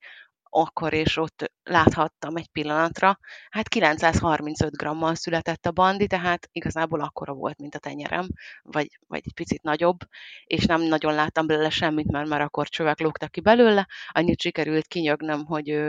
akkor 0.50 0.92
és 0.92 1.16
ott 1.16 1.52
láthattam 1.62 2.37
egy 2.37 2.48
pillanatra, 2.48 3.18
hát 3.50 3.68
935 3.68 4.76
grammal 4.76 5.14
született 5.14 5.66
a 5.66 5.70
bandi, 5.70 6.06
tehát 6.06 6.48
igazából 6.52 7.00
akkora 7.00 7.32
volt, 7.32 7.58
mint 7.58 7.74
a 7.74 7.78
tenyerem, 7.78 8.28
vagy, 8.62 8.98
vagy 9.06 9.20
egy 9.24 9.34
picit 9.34 9.62
nagyobb, 9.62 9.98
és 10.44 10.64
nem 10.64 10.82
nagyon 10.82 11.14
láttam 11.14 11.46
belőle 11.46 11.70
semmit, 11.70 12.11
mert 12.11 12.28
már 12.28 12.40
akkor 12.40 12.68
csövek 12.68 13.00
lógtak 13.00 13.30
ki 13.30 13.40
belőle, 13.40 13.87
annyit 14.08 14.40
sikerült 14.40 14.87
kinyögnöm, 14.87 15.44
hogy, 15.44 15.80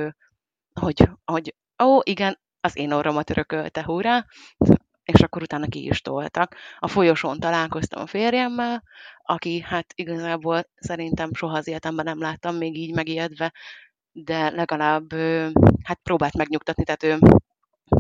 hogy, 0.74 1.10
hogy 1.26 1.56
ó, 1.84 2.00
igen, 2.04 2.40
az 2.62 2.78
én 2.78 2.92
orromat 2.92 3.30
örökölte, 3.30 3.84
hurrá, 3.84 4.26
és 5.04 5.20
akkor 5.20 5.42
utána 5.42 5.68
ki 5.68 5.86
is 5.86 6.02
toltak. 6.02 6.56
A 6.80 6.88
folyosón 6.88 7.40
találkoztam 7.40 8.02
a 8.02 8.06
férjemmel, 8.06 8.84
aki 9.24 9.62
hát 9.62 9.94
igazából 9.96 10.64
szerintem 10.76 11.34
soha 11.34 11.58
az 11.58 11.68
életemben 11.68 12.06
nem 12.06 12.20
láttam 12.20 12.56
még 12.56 12.78
így 12.78 12.96
megijedve, 12.96 13.54
de 14.12 14.50
legalább 14.50 15.14
hát 15.84 16.00
próbált 16.04 16.38
megnyugtatni, 16.38 16.84
tehát 16.84 17.04
ő 17.04 17.20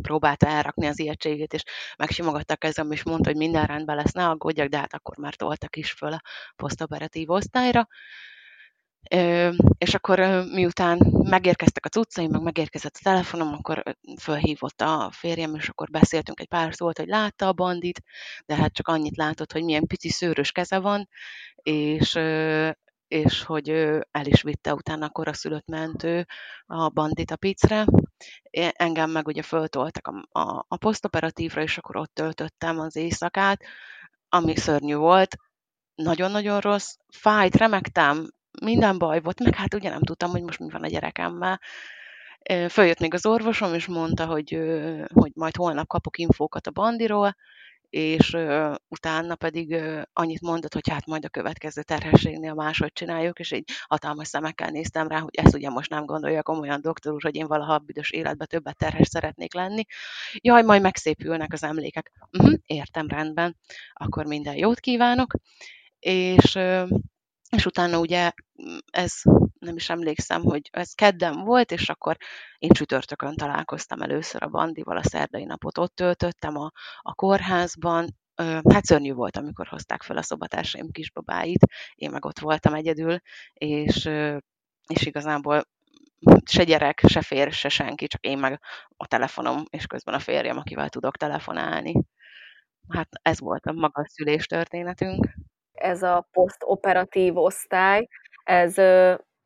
próbálta 0.02 0.48
elrakni 0.48 0.88
az 0.88 1.00
ijegységét, 1.00 1.54
és 1.54 1.64
megsimogatta 1.98 2.54
a 2.54 2.58
kezem, 2.58 2.92
és 2.92 3.04
mondta, 3.04 3.30
hogy 3.30 3.38
minden 3.38 3.66
rendben 3.66 3.96
lesz, 3.96 4.12
ne 4.12 4.28
aggódjak, 4.28 4.68
de 4.68 4.78
hát 4.78 4.94
akkor 4.94 5.18
már 5.18 5.36
toltak 5.36 5.76
is 5.76 5.92
föl 5.92 6.14
a 6.14 6.22
posztoperatív 6.56 7.30
osztályra. 7.30 7.88
Ö, 9.12 9.52
és 9.78 9.94
akkor 9.94 10.20
miután 10.54 10.98
megérkeztek 11.24 11.86
a 11.86 11.90
cuccaim, 11.90 12.30
meg 12.32 12.42
megérkezett 12.42 12.96
a 12.96 13.04
telefonom, 13.04 13.54
akkor 13.54 13.84
fölhívott 14.20 14.82
a 14.82 15.10
férjem, 15.12 15.56
és 15.56 15.70
akkor 15.70 15.90
beszéltünk 15.90 16.40
egy 16.40 16.48
pár 16.48 16.74
szót, 16.74 16.98
hogy 16.98 17.08
látta 17.08 17.48
a 17.48 17.54
bandit, 17.54 18.02
de 18.46 18.56
hát 18.56 18.74
csak 18.74 18.88
annyit 18.88 19.18
látott, 19.18 19.52
hogy 19.52 19.64
milyen 19.64 19.88
pici 19.88 20.10
szőrös 20.10 20.52
keze 20.52 20.80
van, 20.80 21.08
és 21.56 22.14
és 23.10 23.44
hogy 23.44 23.70
el 24.12 24.26
is 24.26 24.42
vitte 24.42 24.74
utána 24.74 25.06
a 25.06 25.10
koraszülött 25.10 25.68
mentő 25.68 26.26
a 26.66 26.90
bandit 26.90 27.32
a 27.32 27.36
picre. 27.36 27.86
Engem 28.74 29.12
meg 29.12 29.28
ugye 29.28 29.42
föltoltak 29.42 30.08
a, 30.08 30.40
a, 30.40 30.66
a 30.68 30.78
posztoperatívra, 30.78 31.62
és 31.62 31.78
akkor 31.78 31.98
ott 31.98 32.14
töltöttem 32.14 32.80
az 32.80 32.96
éjszakát, 32.96 33.64
ami 34.30 34.56
szörnyű 34.56 34.96
volt, 34.96 35.36
nagyon-nagyon 35.96 36.60
rossz, 36.60 36.96
fájt, 37.08 37.56
remektem, 37.56 38.32
minden 38.62 38.98
baj 38.98 39.22
volt, 39.22 39.44
meg 39.44 39.56
hát 39.56 39.74
ugye 39.74 39.90
nem 39.90 40.02
tudtam, 40.02 40.30
hogy 40.30 40.42
most 40.42 40.60
mi 40.60 40.70
van 40.70 40.84
a 40.84 40.88
gyerekemmel. 40.88 41.62
Följött 42.70 43.00
még 43.00 43.14
az 43.14 43.26
orvosom, 43.26 43.74
és 43.74 43.86
mondta, 43.86 44.26
hogy, 44.26 44.60
hogy 45.14 45.32
majd 45.36 45.56
holnap 45.56 45.88
kapok 45.88 46.18
infókat 46.18 46.68
a 46.68 46.72
bandiról, 46.72 47.36
és 47.90 48.34
ö, 48.34 48.74
utána 48.88 49.36
pedig 49.36 49.72
ö, 49.72 50.02
annyit 50.14 50.42
mondott, 50.42 50.74
hogy 50.74 50.90
hát 50.90 51.06
majd 51.06 51.26
a 51.26 51.30
következő 51.30 51.84
terhességnél 51.84 52.54
máshogy 52.54 52.94
csináljuk, 52.94 53.40
és 53.40 53.52
így 53.52 53.70
hatalmas 53.88 54.28
szemekkel 54.28 54.70
néztem 54.70 55.08
rá, 55.08 55.20
hogy 55.20 55.36
ezt 55.36 55.56
ugye 55.56 55.70
most 55.70 55.90
nem 55.90 56.06
gondolja 56.06 56.44
komolyan 56.44 56.82
doktor 56.82 57.14
úr, 57.14 57.22
hogy 57.22 57.36
én 57.36 57.48
valaha 57.48 57.74
a 57.74 57.80
büdös 57.80 58.12
életbe 58.12 58.46
többet 58.46 58.78
terhes 58.78 59.08
szeretnék 59.08 59.54
lenni. 59.54 59.84
Jaj, 60.34 60.64
majd 60.64 60.82
megszépülnek 60.82 61.54
az 61.54 61.64
emlékek. 61.64 62.12
Uh-huh, 62.32 62.54
értem, 62.66 63.08
rendben. 63.08 63.58
Akkor 63.94 64.26
minden 64.26 64.56
jót 64.56 64.80
kívánok. 64.80 65.34
És 66.00 66.56
ö, 66.56 66.86
és 67.50 67.66
utána 67.66 68.00
ugye 68.00 68.32
mm, 68.64 68.78
ez 68.92 69.14
nem 69.60 69.76
is 69.76 69.90
emlékszem, 69.90 70.42
hogy 70.42 70.70
ez 70.72 70.94
kedden 70.94 71.44
volt, 71.44 71.72
és 71.72 71.90
akkor 71.90 72.18
én 72.58 72.70
csütörtökön 72.70 73.36
találkoztam 73.36 74.02
először 74.02 74.44
a 74.44 74.48
Bandival, 74.48 74.98
a 74.98 75.04
szerdai 75.04 75.44
napot. 75.44 75.78
Ott 75.78 75.96
töltöttem 75.96 76.58
a, 76.58 76.72
a 77.02 77.14
kórházban, 77.14 78.18
hát 78.70 78.86
szörnyű 78.86 79.14
volt, 79.14 79.38
amikor 79.38 79.68
hozták 79.68 80.04
fel 80.04 80.18
a 80.18 80.22
szobatársaim 80.22 80.92
kisbabáit, 80.92 81.66
én 81.96 82.12
meg 82.12 82.26
ott 82.26 82.40
voltam 82.40 82.74
egyedül, 82.74 83.20
és, 83.54 84.10
és 84.88 85.06
igazából 85.06 85.64
se 86.46 86.64
gyerek, 86.64 87.02
se 87.08 87.22
fér, 87.22 87.52
se 87.52 87.70
senki, 87.70 88.08
csak 88.08 88.26
én 88.26 88.38
meg 88.38 88.62
a 88.98 89.08
telefonom, 89.08 89.64
és 89.70 89.86
közben 89.86 90.16
a 90.16 90.20
férjem, 90.20 90.58
akivel 90.58 90.90
tudok 90.90 91.18
telefonálni. 91.18 91.94
Hát 92.88 93.10
ez 93.22 93.40
volt 93.40 93.66
a 93.66 93.72
maga 93.72 94.06
szülés 94.08 94.46
történetünk 94.46 95.28
ez 95.80 96.04
a 96.04 96.28
posztoperatív 96.32 97.38
osztály, 97.38 98.08
ez 98.44 98.76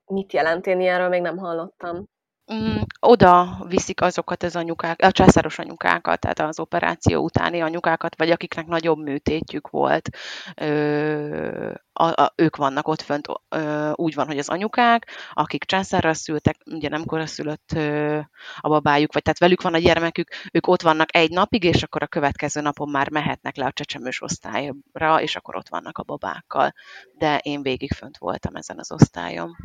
mit 0.06 0.34
jelent? 0.34 0.67
Én 0.67 0.80
ilyenről 0.80 1.10
még 1.10 1.22
nem 1.22 1.38
hallottam. 1.38 2.06
Mm, 2.51 2.82
oda 2.99 3.65
viszik 3.67 4.01
azokat 4.01 4.43
az 4.43 4.56
anyukák, 4.56 5.01
a 5.01 5.12
császáros 5.12 5.60
anyukákat, 5.60 6.19
tehát 6.19 6.39
az 6.39 6.60
operáció 6.60 7.23
utáni 7.23 7.62
anyukákat, 7.62 8.17
vagy 8.17 8.29
akiknek 8.29 8.65
nagyobb 8.65 8.97
műtétjük 8.97 9.69
volt, 9.69 10.10
ö, 10.56 11.73
a, 11.93 12.21
a, 12.21 12.34
ők 12.36 12.56
vannak 12.56 12.88
ott 12.88 13.01
fönt, 13.01 13.27
ö, 13.49 13.91
úgy 13.95 14.13
van, 14.13 14.25
hogy 14.25 14.38
az 14.38 14.49
anyukák, 14.49 15.08
akik 15.32 15.63
császárra 15.63 16.13
szültek, 16.13 16.58
ugye 16.65 16.89
nem 16.89 17.06
koraszülött 17.06 17.69
a 18.60 18.69
babájuk, 18.69 19.13
vagy 19.13 19.21
tehát 19.21 19.39
velük 19.39 19.62
van 19.62 19.73
a 19.73 19.77
gyermekük, 19.77 20.29
ők 20.51 20.67
ott 20.67 20.82
vannak 20.82 21.15
egy 21.15 21.29
napig, 21.32 21.63
és 21.63 21.84
akkor 21.84 22.03
a 22.03 22.08
következő 22.08 22.62
napon 22.62 22.89
már 22.89 23.10
mehetnek 23.10 23.56
le 23.56 23.65
a 23.65 23.71
csecsemős 23.71 24.21
osztályra, 24.21 25.21
és 25.21 25.36
akkor 25.36 25.56
ott 25.56 25.69
vannak 25.69 25.97
a 25.97 26.03
babákkal. 26.03 26.73
De 27.17 27.38
én 27.38 27.62
végig 27.62 27.91
fönt 27.91 28.17
voltam 28.17 28.56
ezen 28.56 28.79
az 28.79 28.91
osztályon. 28.91 29.56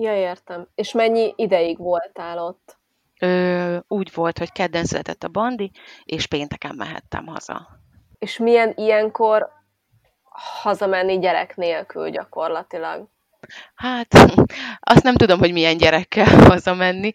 Ja, 0.00 0.16
értem. 0.16 0.68
És 0.74 0.92
mennyi 0.92 1.32
ideig 1.36 1.78
voltál 1.78 2.38
ott? 2.38 2.76
Ö, 3.20 3.76
úgy 3.88 4.14
volt, 4.14 4.38
hogy 4.38 4.52
kedden 4.52 4.84
született 4.84 5.22
a 5.22 5.28
bandi, 5.28 5.70
és 6.04 6.26
pénteken 6.26 6.74
mehettem 6.76 7.26
haza. 7.26 7.68
És 8.18 8.38
milyen 8.38 8.72
ilyenkor 8.76 9.50
hazamenni 10.62 11.18
gyerek 11.18 11.56
nélkül 11.56 12.10
gyakorlatilag? 12.10 13.08
Hát, 13.74 14.14
azt 14.92 15.02
nem 15.02 15.14
tudom, 15.14 15.38
hogy 15.38 15.52
milyen 15.52 15.76
gyerekkel 15.76 16.26
hazamenni, 16.52 17.10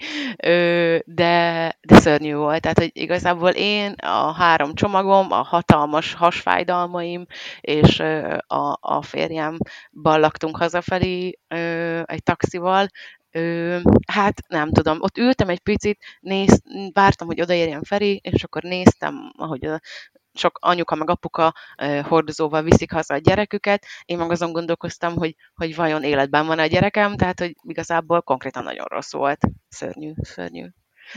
de, 1.06 1.74
de 1.82 2.00
szörnyű 2.00 2.36
volt. 2.36 2.62
Tehát, 2.62 2.80
hogy 2.80 2.92
igazából 2.94 3.50
én, 3.50 3.92
a 3.92 4.32
három 4.32 4.74
csomagom, 4.74 5.32
a 5.32 5.44
hatalmas 5.44 6.14
hasfájdalmaim, 6.14 7.26
és 7.62 8.00
a, 8.48 8.78
a 8.82 9.02
férjem 9.02 9.58
ballaktunk 9.92 10.58
hazafelé 10.58 11.40
egy 12.04 12.24
taxival, 12.24 12.88
hát 14.08 14.48
nem 14.48 14.72
tudom, 14.72 14.98
ott 15.02 15.18
ültem 15.18 15.50
egy 15.50 15.60
picit, 15.60 16.00
néz, 16.20 16.62
vártam, 16.94 17.28
hogy 17.28 17.42
odaérjen 17.42 17.84
Feri, 17.84 18.20
és 18.24 18.44
akkor 18.44 18.64
néztem, 18.64 19.32
ahogy 19.38 19.66
a 19.66 19.80
sok 20.34 20.58
anyuka 20.62 20.96
meg 20.96 21.10
apuka 21.10 21.54
hordozóval 22.04 22.62
viszik 22.62 22.92
haza 22.92 23.14
a 23.14 23.18
gyereküket, 23.18 23.86
én 24.06 24.18
meg 24.18 24.32
azon 24.32 24.52
gondolkoztam, 24.52 25.16
hogy, 25.16 25.36
hogy 25.54 25.76
vajon 25.76 26.04
életben 26.04 26.46
van 26.46 26.60
a 26.60 26.66
gyerekem, 26.66 27.16
tehát 27.16 27.40
hogy 27.40 27.56
igazából 27.62 28.22
konkrétan 28.22 28.64
nagyon 28.64 28.86
rossz 28.90 29.12
volt. 29.12 29.40
Szörnyű, 29.70 30.14
szörnyű. 30.22 30.66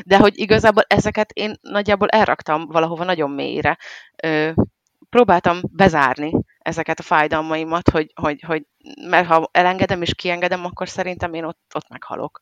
De 0.04 0.18
hogy 0.18 0.38
igazából 0.38 0.82
ezeket 0.86 1.30
én 1.32 1.54
nagyjából 1.60 2.08
elraktam 2.08 2.66
valahova 2.66 3.04
nagyon 3.04 3.30
mélyre. 3.30 3.78
Próbáltam 5.10 5.60
bezárni 5.62 6.32
ezeket 6.58 6.98
a 6.98 7.02
fájdalmaimat, 7.02 7.88
hogy, 7.88 8.12
hogy, 8.14 8.42
hogy 8.42 8.66
mert 9.08 9.26
ha 9.26 9.48
elengedem 9.52 10.02
és 10.02 10.14
kiengedem, 10.14 10.64
akkor 10.64 10.88
szerintem 10.88 11.34
én 11.34 11.44
ott, 11.44 11.60
ott 11.74 11.88
meghalok. 11.88 12.40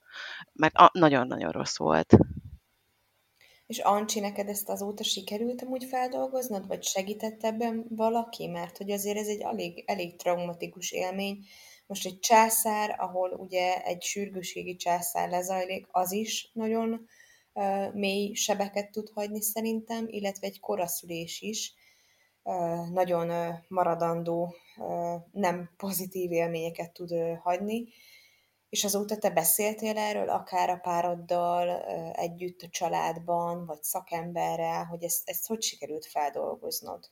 Mert 0.52 0.74
nagyon-nagyon 0.92 1.50
rossz 1.50 1.78
volt. 1.78 2.16
És 3.74 3.80
Ancsi, 3.80 4.20
neked 4.20 4.48
ezt 4.48 4.68
azóta 4.68 5.02
sikerült 5.02 5.62
amúgy 5.62 5.84
feldolgoznod, 5.84 6.66
vagy 6.66 6.82
segített 6.82 7.44
ebben 7.44 7.86
valaki? 7.88 8.46
Mert 8.46 8.76
hogy 8.76 8.90
azért 8.90 9.18
ez 9.18 9.26
egy 9.26 9.40
elég, 9.40 9.82
elég 9.86 10.16
traumatikus 10.16 10.92
élmény. 10.92 11.38
Most 11.86 12.06
egy 12.06 12.18
császár, 12.18 12.96
ahol 12.98 13.30
ugye 13.30 13.82
egy 13.82 14.02
sürgőségi 14.02 14.76
császár 14.76 15.28
lezajlik, 15.28 15.86
az 15.90 16.12
is 16.12 16.50
nagyon 16.52 17.06
mély 17.92 18.32
sebeket 18.32 18.90
tud 18.90 19.10
hagyni 19.14 19.42
szerintem, 19.42 20.06
illetve 20.08 20.46
egy 20.46 20.60
koraszülés 20.60 21.40
is 21.40 21.74
nagyon 22.92 23.54
maradandó, 23.68 24.54
nem 25.32 25.70
pozitív 25.76 26.32
élményeket 26.32 26.92
tud 26.92 27.14
hagyni. 27.42 27.84
És 28.74 28.84
azóta 28.84 29.16
te 29.18 29.30
beszéltél 29.30 29.96
erről, 29.96 30.28
akár 30.28 30.70
a 30.70 30.76
pároddal 30.76 31.68
együtt 32.12 32.60
a 32.62 32.68
családban, 32.70 33.66
vagy 33.66 33.82
szakemberrel, 33.82 34.84
hogy 34.84 35.02
ezt, 35.02 35.28
ezt 35.28 35.46
hogy 35.46 35.62
sikerült 35.62 36.06
feldolgoznod? 36.06 37.10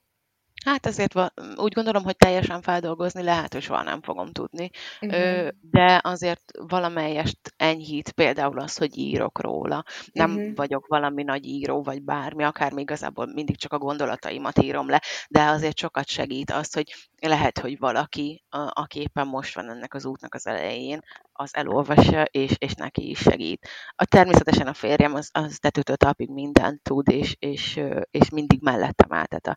Hát 0.64 0.86
azért 0.86 1.14
úgy 1.56 1.72
gondolom, 1.72 2.04
hogy 2.04 2.16
teljesen 2.16 2.62
feldolgozni 2.62 3.22
lehet, 3.22 3.52
hogy 3.52 3.62
soha 3.62 3.82
nem 3.82 4.02
fogom 4.02 4.32
tudni, 4.32 4.70
Uh-huh. 5.00 5.48
de 5.60 6.00
azért 6.02 6.42
valamelyest 6.68 7.38
enyhít 7.56 8.10
például 8.12 8.58
az, 8.58 8.76
hogy 8.76 8.98
írok 8.98 9.40
róla. 9.40 9.84
Nem 10.12 10.30
Uh-huh. 10.30 10.54
vagyok 10.54 10.86
valami 10.86 11.22
nagy 11.22 11.46
író, 11.46 11.82
vagy 11.82 12.02
bármi, 12.02 12.44
akár 12.44 12.72
még 12.72 12.82
igazából 12.82 13.26
mindig 13.26 13.56
csak 13.56 13.72
a 13.72 13.78
gondolataimat 13.78 14.62
írom 14.62 14.88
le, 14.88 15.02
de 15.28 15.42
azért 15.44 15.78
sokat 15.78 16.08
segít 16.08 16.50
az, 16.50 16.74
hogy 16.74 16.92
lehet, 17.28 17.58
hogy 17.58 17.78
valaki, 17.78 18.44
a, 18.48 18.70
aki 18.72 19.00
éppen 19.00 19.26
most 19.26 19.54
van 19.54 19.70
ennek 19.70 19.94
az 19.94 20.04
útnak 20.04 20.34
az 20.34 20.46
elején, 20.46 21.00
az 21.32 21.56
elolvassa, 21.56 22.22
és, 22.22 22.54
és 22.58 22.74
neki 22.74 23.10
is 23.10 23.18
segít. 23.18 23.68
A, 23.96 24.04
természetesen 24.04 24.66
a 24.66 24.74
férjem 24.74 25.14
az, 25.14 25.30
az 25.32 25.58
tetőtől 25.58 25.96
talpig 25.96 26.30
mindent 26.30 26.82
tud, 26.82 27.08
és, 27.08 27.36
és, 27.38 27.80
és 28.10 28.30
mindig 28.30 28.62
mellettem 28.62 29.12
áll, 29.12 29.26
tehát 29.26 29.46
a, 29.46 29.56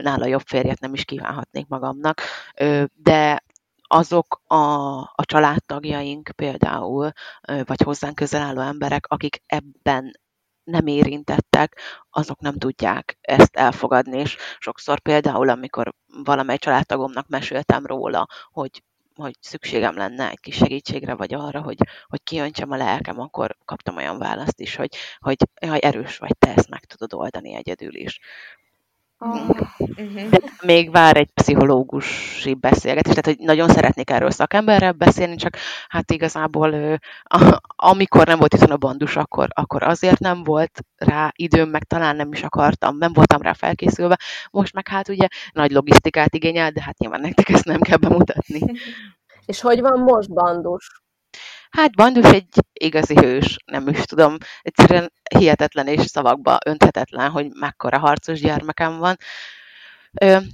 nála 0.00 0.26
jobb 0.26 0.44
férjet 0.46 0.80
nem 0.80 0.94
is 0.94 1.04
kívánhatnék 1.04 1.66
magamnak, 1.66 2.20
de 2.94 3.44
azok 3.88 4.42
a, 4.46 4.54
a 5.00 5.24
családtagjaink 5.24 6.30
például, 6.36 7.12
vagy 7.64 7.82
hozzánk 7.82 8.14
közel 8.14 8.42
álló 8.42 8.60
emberek, 8.60 9.06
akik 9.06 9.42
ebben 9.46 10.12
nem 10.66 10.86
érintettek, 10.86 11.80
azok 12.10 12.40
nem 12.40 12.58
tudják 12.58 13.18
ezt 13.20 13.56
elfogadni, 13.56 14.18
és 14.18 14.36
sokszor 14.58 15.00
például, 15.00 15.48
amikor 15.48 15.94
valamely 16.24 16.58
családtagomnak 16.58 17.28
meséltem 17.28 17.86
róla, 17.86 18.26
hogy 18.50 18.82
hogy 19.16 19.34
szükségem 19.40 19.96
lenne 19.96 20.30
egy 20.30 20.40
kis 20.40 20.56
segítségre, 20.56 21.14
vagy 21.14 21.34
arra, 21.34 21.62
hogy, 21.62 21.76
hogy 22.06 22.22
kiöntsem 22.22 22.70
a 22.70 22.76
lelkem, 22.76 23.20
akkor 23.20 23.56
kaptam 23.64 23.96
olyan 23.96 24.18
választ 24.18 24.60
is, 24.60 24.76
hogy, 24.76 24.96
hogy 25.18 25.36
jaj, 25.60 25.78
erős 25.82 26.18
vagy, 26.18 26.36
te 26.38 26.54
ezt 26.54 26.68
meg 26.68 26.84
tudod 26.84 27.14
oldani 27.14 27.54
egyedül 27.54 27.94
is. 27.94 28.20
Uh-huh. 29.18 30.28
De 30.30 30.38
még 30.62 30.90
vár 30.90 31.16
egy 31.16 31.30
pszichológusi 31.34 32.54
beszélgetés, 32.54 33.14
tehát 33.14 33.38
hogy 33.38 33.46
nagyon 33.46 33.68
szeretnék 33.68 34.10
erről 34.10 34.30
szakemberrel 34.30 34.92
beszélni, 34.92 35.36
csak 35.36 35.56
hát 35.88 36.10
igazából 36.10 36.98
amikor 37.76 38.26
nem 38.26 38.38
volt 38.38 38.54
itt 38.54 38.60
a 38.60 38.76
bandus, 38.76 39.16
akkor, 39.16 39.48
akkor 39.54 39.82
azért 39.82 40.18
nem 40.18 40.44
volt 40.44 40.80
rá 40.96 41.32
időm, 41.36 41.68
meg 41.68 41.84
talán 41.84 42.16
nem 42.16 42.32
is 42.32 42.42
akartam, 42.42 42.96
nem 42.96 43.12
voltam 43.12 43.42
rá 43.42 43.52
felkészülve. 43.52 44.18
Most 44.50 44.74
meg 44.74 44.88
hát 44.88 45.08
ugye 45.08 45.26
nagy 45.52 45.70
logisztikát 45.70 46.34
igényel, 46.34 46.70
de 46.70 46.82
hát 46.82 46.98
nyilván 46.98 47.20
nektek 47.20 47.48
ezt 47.48 47.64
nem 47.64 47.80
kell 47.80 47.98
bemutatni. 47.98 48.60
És 49.46 49.60
hogy 49.60 49.80
van 49.80 49.98
most 49.98 50.32
bandus? 50.32 51.04
Hát 51.70 51.94
Bandus 51.94 52.30
egy 52.30 52.48
igazi 52.72 53.14
hős, 53.14 53.56
nem 53.66 53.88
is 53.88 54.00
tudom, 54.00 54.36
egyszerűen 54.62 55.12
hihetetlen 55.30 55.86
és 55.86 56.00
szavakba 56.00 56.58
önthetetlen, 56.66 57.30
hogy 57.30 57.48
mekkora 57.60 57.98
harcos 57.98 58.40
gyermekem 58.40 58.98
van. 58.98 59.16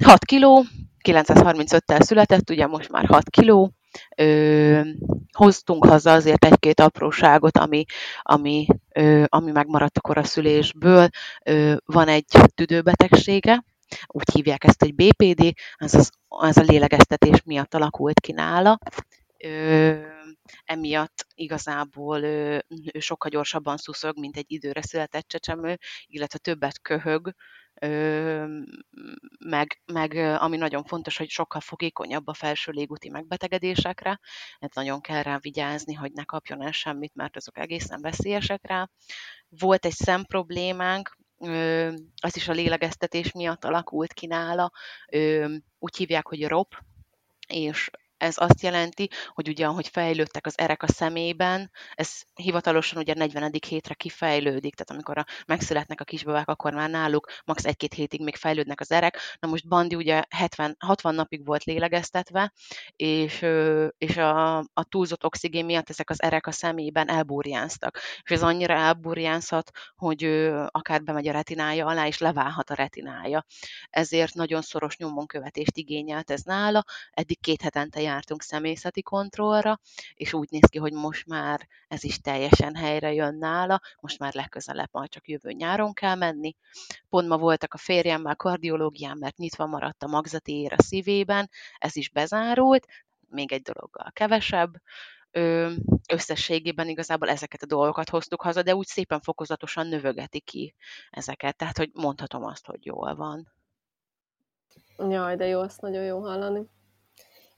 6 0.04 0.24
kiló, 0.24 0.64
935-tel 1.08 2.00
született, 2.00 2.50
ugye 2.50 2.66
most 2.66 2.90
már 2.90 3.06
6 3.06 3.30
kiló, 3.30 3.72
ö, 4.16 4.80
hoztunk 5.32 5.86
haza 5.86 6.12
azért 6.12 6.44
egy-két 6.44 6.80
apróságot, 6.80 7.58
ami, 7.58 7.84
ami, 8.22 8.66
ö, 8.92 9.24
ami 9.28 9.50
megmaradt 9.50 9.96
a 9.96 10.00
koraszülésből. 10.00 11.08
Ö, 11.44 11.74
van 11.84 12.08
egy 12.08 12.26
tüdőbetegsége, 12.54 13.64
úgy 14.06 14.30
hívják 14.32 14.64
ezt, 14.64 14.80
hogy 14.80 14.94
BPD, 14.94 15.54
ez, 15.76 15.94
az, 15.94 16.10
ez 16.42 16.56
a 16.56 16.62
lélegeztetés 16.62 17.42
miatt 17.44 17.74
alakult 17.74 18.20
ki 18.20 18.32
nála. 18.32 18.78
Ö, 19.44 20.06
emiatt 20.64 21.26
igazából 21.34 22.22
ő, 22.22 22.64
ő 22.92 23.00
sokkal 23.00 23.30
gyorsabban 23.30 23.76
szuszog, 23.76 24.18
mint 24.18 24.36
egy 24.36 24.52
időre 24.52 24.82
született 24.82 25.28
csecsemő, 25.28 25.78
illetve 26.06 26.38
többet 26.38 26.80
köhög, 26.80 27.34
meg, 29.38 29.82
meg 29.92 30.14
ami 30.14 30.56
nagyon 30.56 30.84
fontos, 30.84 31.16
hogy 31.16 31.28
sokkal 31.28 31.60
fogékonyabb 31.60 32.26
a 32.26 32.34
felső 32.34 32.72
légúti 32.72 33.08
megbetegedésekre, 33.08 34.20
mert 34.60 34.74
nagyon 34.74 35.00
kell 35.00 35.22
rá 35.22 35.38
vigyázni, 35.38 35.94
hogy 35.94 36.12
ne 36.12 36.24
kapjon 36.24 36.62
el 36.62 36.72
semmit, 36.72 37.14
mert 37.14 37.36
azok 37.36 37.58
egészen 37.58 38.00
veszélyesek 38.00 38.66
rá. 38.66 38.88
Volt 39.48 39.84
egy 39.84 39.92
szemproblémánk, 39.92 41.16
az 42.20 42.36
is 42.36 42.48
a 42.48 42.52
lélegeztetés 42.52 43.32
miatt 43.32 43.64
alakult 43.64 44.12
ki 44.12 44.26
nála, 44.26 44.70
úgy 45.78 45.96
hívják, 45.96 46.26
hogy 46.26 46.46
ROP, 46.46 46.74
és 47.48 47.90
ez 48.22 48.34
azt 48.38 48.62
jelenti, 48.62 49.08
hogy 49.28 49.48
ugye, 49.48 49.66
ahogy 49.66 49.88
fejlődtek 49.88 50.46
az 50.46 50.58
erek 50.58 50.82
a 50.82 50.86
szemében, 50.86 51.70
ez 51.94 52.20
hivatalosan 52.34 52.98
ugye 52.98 53.14
40. 53.14 53.52
hétre 53.68 53.94
kifejlődik, 53.94 54.74
tehát 54.74 54.90
amikor 54.90 55.18
a, 55.18 55.24
megszületnek 55.46 56.00
a 56.00 56.04
kisbabák, 56.04 56.48
akkor 56.48 56.72
már 56.72 56.90
náluk 56.90 57.26
max. 57.44 57.64
egy-két 57.64 57.94
hétig 57.94 58.22
még 58.22 58.36
fejlődnek 58.36 58.80
az 58.80 58.90
erek. 58.90 59.18
Na 59.40 59.48
most 59.48 59.68
Bandi 59.68 59.94
ugye 59.94 60.22
70, 60.28 60.76
60 60.78 61.14
napig 61.14 61.46
volt 61.46 61.64
lélegeztetve, 61.64 62.52
és, 62.96 63.46
és 63.98 64.16
a, 64.16 64.58
a 64.58 64.84
túlzott 64.88 65.24
oxigén 65.24 65.64
miatt 65.64 65.90
ezek 65.90 66.10
az 66.10 66.22
erek 66.22 66.46
a 66.46 66.50
szemében 66.50 67.08
elburjánztak. 67.08 67.98
És 68.22 68.30
ez 68.30 68.42
annyira 68.42 68.74
elburjánzhat, 68.74 69.70
hogy 69.96 70.24
akár 70.66 71.02
bemegy 71.02 71.28
a 71.28 71.32
retinája 71.32 71.86
alá, 71.86 72.06
és 72.06 72.18
leválhat 72.18 72.70
a 72.70 72.74
retinája. 72.74 73.44
Ezért 73.90 74.34
nagyon 74.34 74.62
szoros 74.62 74.96
nyomonkövetést 74.96 75.76
igényelt 75.76 76.30
ez 76.30 76.42
nála. 76.42 76.84
Eddig 77.10 77.40
két 77.40 77.62
hetente 77.62 78.00
jártunk 78.12 78.42
személyzeti 78.42 79.02
kontrollra, 79.02 79.80
és 80.14 80.32
úgy 80.32 80.48
néz 80.50 80.68
ki, 80.68 80.78
hogy 80.78 80.92
most 80.92 81.26
már 81.26 81.68
ez 81.88 82.04
is 82.04 82.20
teljesen 82.20 82.74
helyre 82.74 83.12
jön 83.12 83.34
nála, 83.34 83.80
most 84.00 84.18
már 84.18 84.34
legközelebb 84.34 84.88
majd 84.92 85.08
csak 85.08 85.28
jövő 85.28 85.50
nyáron 85.50 85.92
kell 85.92 86.14
menni. 86.14 86.56
Pont 87.08 87.28
ma 87.28 87.38
voltak 87.38 87.74
a 87.74 87.78
férjemmel 87.78 88.36
kardiológián, 88.36 89.16
mert 89.18 89.36
nyitva 89.36 89.66
maradt 89.66 90.02
a 90.02 90.06
magzati 90.06 90.52
ér 90.52 90.72
a 90.72 90.82
szívében, 90.82 91.50
ez 91.78 91.96
is 91.96 92.10
bezárult, 92.10 92.86
még 93.28 93.52
egy 93.52 93.62
dologgal 93.62 94.10
kevesebb, 94.12 94.72
összességében 96.08 96.88
igazából 96.88 97.28
ezeket 97.28 97.62
a 97.62 97.66
dolgokat 97.66 98.08
hoztuk 98.08 98.42
haza, 98.42 98.62
de 98.62 98.74
úgy 98.74 98.86
szépen 98.86 99.20
fokozatosan 99.20 99.86
növögeti 99.86 100.40
ki 100.40 100.74
ezeket, 101.10 101.56
tehát 101.56 101.76
hogy 101.76 101.90
mondhatom 101.92 102.44
azt, 102.44 102.66
hogy 102.66 102.86
jól 102.86 103.14
van. 103.14 103.52
Jaj, 104.98 105.36
de 105.36 105.46
jó, 105.46 105.60
azt 105.60 105.80
nagyon 105.80 106.04
jó 106.04 106.20
hallani. 106.20 106.68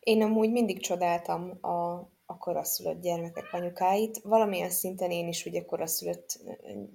Én 0.05 0.23
amúgy 0.23 0.51
mindig 0.51 0.81
csodáltam 0.81 1.59
a, 1.61 1.93
a 2.27 2.39
koraszülött 2.39 3.01
gyermekek 3.01 3.53
anyukáit. 3.53 4.19
Valamilyen 4.23 4.71
szinten 4.71 5.11
én 5.11 5.29
is 5.29 5.45
ugye 5.45 5.65
koraszülött 5.65 6.41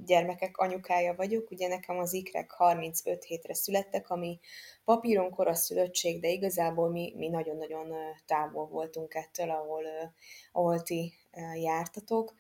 gyermekek 0.05 0.57
anyukája 0.57 1.15
vagyok. 1.15 1.51
Ugye 1.51 1.67
nekem 1.67 1.97
az 1.99 2.13
ikrek 2.13 2.51
35 2.51 3.23
hétre 3.23 3.53
születtek, 3.53 4.09
ami 4.09 4.39
papíron 4.83 5.29
koraszülöttség, 5.29 6.21
de 6.21 6.27
igazából 6.27 6.89
mi, 6.89 7.13
mi 7.17 7.27
nagyon-nagyon 7.27 7.93
távol 8.25 8.67
voltunk 8.67 9.13
ettől, 9.13 9.49
ahol, 9.49 9.83
ahol 10.51 10.81
ti 10.81 11.13
jártatok 11.55 12.33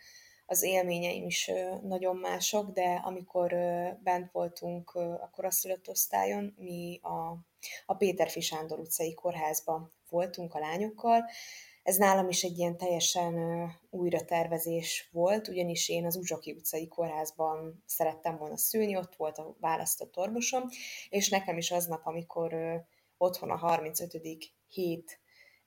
az 0.45 0.63
élményeim 0.63 1.25
is 1.25 1.51
nagyon 1.81 2.15
mások, 2.15 2.71
de 2.71 3.01
amikor 3.03 3.55
bent 4.03 4.31
voltunk 4.31 4.91
a 4.95 5.29
koraszülött 5.31 5.89
osztályon, 5.89 6.55
mi 6.57 6.99
a, 7.01 7.37
a 7.85 7.93
Péter 7.93 8.29
Sándor 8.29 8.79
utcai 8.79 9.13
kórházban 9.13 9.91
voltunk 10.09 10.53
a 10.53 10.59
lányokkal, 10.59 11.25
ez 11.83 11.97
nálam 11.97 12.29
is 12.29 12.43
egy 12.43 12.57
ilyen 12.57 12.77
teljesen 12.77 13.35
újra 13.89 14.25
tervezés 14.25 15.09
volt, 15.11 15.47
ugyanis 15.47 15.89
én 15.89 16.05
az 16.05 16.15
Uzsoki 16.15 16.51
utcai 16.51 16.87
kórházban 16.87 17.83
szerettem 17.85 18.37
volna 18.37 18.57
szülni, 18.57 18.97
ott 18.97 19.15
volt 19.15 19.37
a 19.37 19.55
választott 19.59 20.17
orvosom, 20.17 20.63
és 21.09 21.29
nekem 21.29 21.57
is 21.57 21.71
aznap, 21.71 22.05
amikor 22.05 22.55
otthon 23.17 23.49
a 23.49 23.55
35. 23.55 24.27
hét 24.67 25.19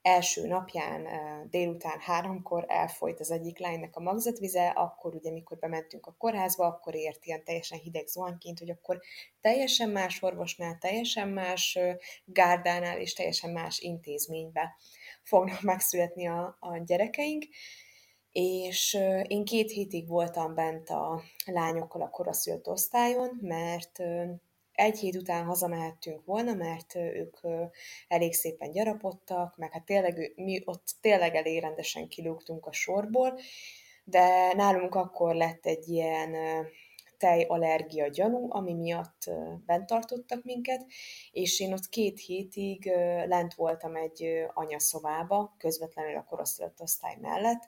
első 0.03 0.47
napján 0.47 1.07
délután 1.49 1.99
háromkor 1.99 2.65
elfolyt 2.67 3.19
az 3.19 3.31
egyik 3.31 3.59
lánynak 3.59 3.95
a 3.95 3.99
magzatvize, 3.99 4.67
akkor 4.67 5.15
ugye 5.15 5.31
mikor 5.31 5.57
bementünk 5.57 6.05
a 6.05 6.15
kórházba, 6.17 6.65
akkor 6.65 6.95
ért 6.95 7.25
ilyen 7.25 7.43
teljesen 7.43 7.79
hideg 7.79 8.07
zuhanyként, 8.07 8.59
hogy 8.59 8.69
akkor 8.69 9.01
teljesen 9.41 9.89
más 9.89 10.21
orvosnál, 10.21 10.77
teljesen 10.77 11.29
más 11.29 11.79
gárdánál 12.25 12.99
és 12.99 13.13
teljesen 13.13 13.51
más 13.51 13.79
intézménybe 13.79 14.75
fognak 15.23 15.61
megszületni 15.71 16.27
a, 16.27 16.57
a 16.59 16.77
gyerekeink. 16.77 17.43
És 18.31 18.97
én 19.27 19.45
két 19.45 19.71
hétig 19.71 20.07
voltam 20.07 20.53
bent 20.55 20.89
a 20.89 21.21
lányokkal 21.45 22.01
a 22.01 22.09
koraszült 22.09 22.67
osztályon, 22.67 23.37
mert 23.41 23.99
egy 24.73 24.99
hét 24.99 25.15
után 25.15 25.45
hazamehettünk 25.45 26.25
volna, 26.25 26.53
mert 26.53 26.95
ők 26.95 27.37
elég 28.07 28.33
szépen 28.33 28.71
gyarapodtak, 28.71 29.57
meg 29.57 29.71
hát 29.71 29.85
tényleg 29.85 30.33
mi 30.35 30.61
ott 30.65 30.87
tényleg 31.01 31.35
elég 31.35 31.61
rendesen 31.61 32.07
kilúgtunk 32.07 32.65
a 32.65 32.71
sorból, 32.71 33.39
de 34.03 34.53
nálunk 34.53 34.95
akkor 34.95 35.35
lett 35.35 35.65
egy 35.65 35.87
ilyen 35.87 36.35
tejallergia 37.17 38.07
gyanú, 38.07 38.47
ami 38.49 38.73
miatt 38.73 39.31
bent 39.65 39.85
tartottak 39.85 40.43
minket, 40.43 40.85
és 41.31 41.59
én 41.59 41.73
ott 41.73 41.89
két 41.89 42.19
hétig 42.19 42.85
lent 43.25 43.53
voltam 43.53 43.95
egy 43.95 44.45
anyaszobába, 44.53 45.55
közvetlenül 45.57 46.15
a 46.17 46.23
korosztályt 46.23 46.81
osztály 46.81 47.17
mellett, 47.21 47.67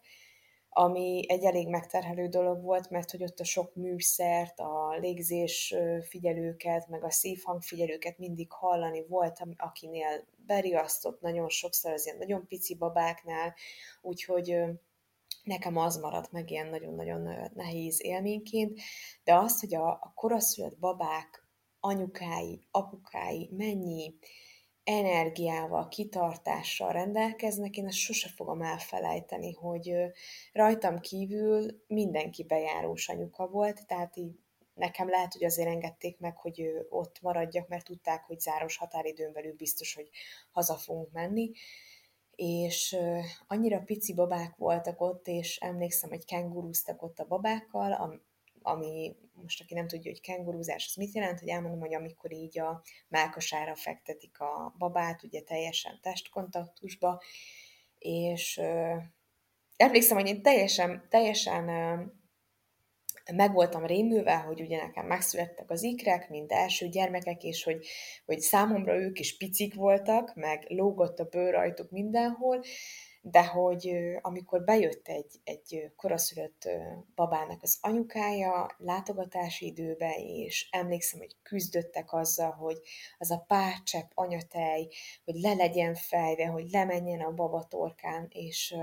ami 0.78 1.26
egy 1.28 1.44
elég 1.44 1.70
megterhelő 1.70 2.28
dolog 2.28 2.62
volt, 2.62 2.90
mert 2.90 3.12
hogy 3.12 3.24
ott 3.24 3.40
a 3.40 3.44
sok 3.44 3.76
műszert, 3.76 4.60
a 4.60 4.98
légzés 5.00 5.76
figyelőket, 6.10 6.88
meg 6.88 7.04
a 7.04 7.12
szívhangfigyelőket 7.12 8.18
mindig 8.18 8.52
hallani 8.52 9.06
volt, 9.08 9.40
akinél 9.58 10.28
beriasztott 10.36 11.22
nagyon 11.22 11.50
sokszor 11.50 11.92
az 11.92 12.06
ilyen 12.06 12.18
nagyon 12.18 12.48
pici 12.48 12.76
babáknál, 12.76 13.54
úgyhogy 14.02 14.58
nekem 15.44 15.78
az 15.78 15.98
maradt 15.98 16.32
meg 16.32 16.52
ilyen 16.52 16.68
nagyon-nagyon 16.68 17.52
nehéz 17.54 18.04
élményként, 18.04 18.80
de 19.24 19.36
az, 19.36 19.60
hogy 19.60 19.76
a, 19.76 19.90
a 19.90 20.12
koraszülött 20.16 20.78
babák 20.78 21.48
anyukái, 21.80 22.68
apukái 22.72 23.50
mennyi 23.58 24.16
energiával, 24.86 25.88
kitartással 25.88 26.92
rendelkeznek, 26.92 27.78
én 27.78 27.88
ezt 27.88 27.98
sose 27.98 28.30
fogom 28.30 28.62
elfelejteni, 28.62 29.54
hogy 29.54 29.96
rajtam 30.54 31.00
kívül 31.00 31.84
mindenki 31.88 32.44
bejárós 32.44 33.10
anyuka 33.10 33.48
volt, 33.48 33.88
tehát 33.88 34.18
így 34.18 34.40
nekem 34.74 35.10
lehet, 35.10 35.34
hogy 35.34 35.44
azért 35.44 35.70
engedték 35.70 36.20
meg, 36.20 36.38
hogy 36.38 36.86
ott 36.90 37.22
maradjak, 37.22 37.68
mert 37.68 37.86
tudták, 37.86 38.24
hogy 38.24 38.40
záros 38.40 38.78
határidőn 38.78 39.34
belül 39.34 39.54
biztos, 39.56 39.96
hogy 39.96 40.10
haza 40.52 40.76
fogunk 40.76 41.12
menni, 41.12 41.52
és 42.36 42.98
annyira 43.48 43.80
pici 43.80 44.14
babák 44.14 44.56
voltak 44.56 45.02
ott, 45.02 45.28
és 45.28 45.58
emlékszem, 45.58 46.10
hogy 46.10 46.26
kengurúztak 46.26 47.02
ott 47.02 47.20
a 47.20 47.26
babákkal, 47.26 48.20
ami 48.66 49.16
most 49.42 49.62
aki 49.62 49.74
nem 49.74 49.88
tudja, 49.88 50.12
hogy 50.12 50.22
kengurúzás 50.22 50.86
az 50.88 50.96
mit 50.96 51.14
jelent, 51.14 51.40
hogy 51.40 51.50
elmondom, 51.50 51.80
hogy 51.80 51.94
amikor 51.94 52.32
így 52.32 52.60
a 52.60 52.82
melkasára 53.08 53.76
fektetik 53.76 54.40
a 54.40 54.76
babát, 54.78 55.24
ugye 55.24 55.42
teljesen 55.42 56.00
testkontaktusba, 56.02 57.22
és 57.98 58.58
ö, 58.58 58.96
emlékszem, 59.78 60.18
hogy 60.18 60.28
én 60.28 60.42
teljesen, 60.42 61.06
teljesen 61.10 61.70
ö, 61.70 62.04
meg 63.34 63.54
voltam 63.54 63.86
rémülve, 63.86 64.36
hogy 64.36 64.62
ugye 64.62 64.78
nekem 64.78 65.06
megszülettek 65.06 65.70
az 65.70 65.84
ikrek, 65.84 66.30
mint 66.30 66.52
első 66.52 66.88
gyermekek, 66.88 67.44
és 67.44 67.64
hogy, 67.64 67.88
hogy 68.26 68.40
számomra 68.40 68.96
ők 68.96 69.20
is 69.20 69.38
picik 69.38 69.76
voltak, 69.76 70.36
meg 70.36 70.66
lógott 70.68 71.20
a 71.20 71.24
bőr 71.24 71.54
rajtuk 71.54 71.92
mindenhol, 71.92 72.64
de 73.28 73.46
hogy 73.46 73.96
amikor 74.22 74.64
bejött 74.64 75.08
egy, 75.08 75.40
egy 75.44 75.92
koraszülött 75.96 76.70
babának 77.16 77.64
az 77.64 77.78
anyukája 77.82 78.76
látogatási 78.78 79.66
időbe, 79.66 80.16
és 80.18 80.68
emlékszem, 80.72 81.20
hogy 81.20 81.36
küzdöttek 81.44 82.14
azzal, 82.14 82.52
hogy 82.52 82.80
az 83.18 83.32
a 83.32 83.44
pár 83.48 83.74
csepp 83.84 84.12
anyatej, 84.14 84.88
hogy 85.24 85.36
le 85.36 85.54
legyen 85.54 85.96
fejve, 85.96 86.46
hogy 86.46 86.70
lemenjen 86.70 87.22
a 87.22 87.34
baba 87.34 87.66
torkán, 87.70 88.28
és 88.30 88.76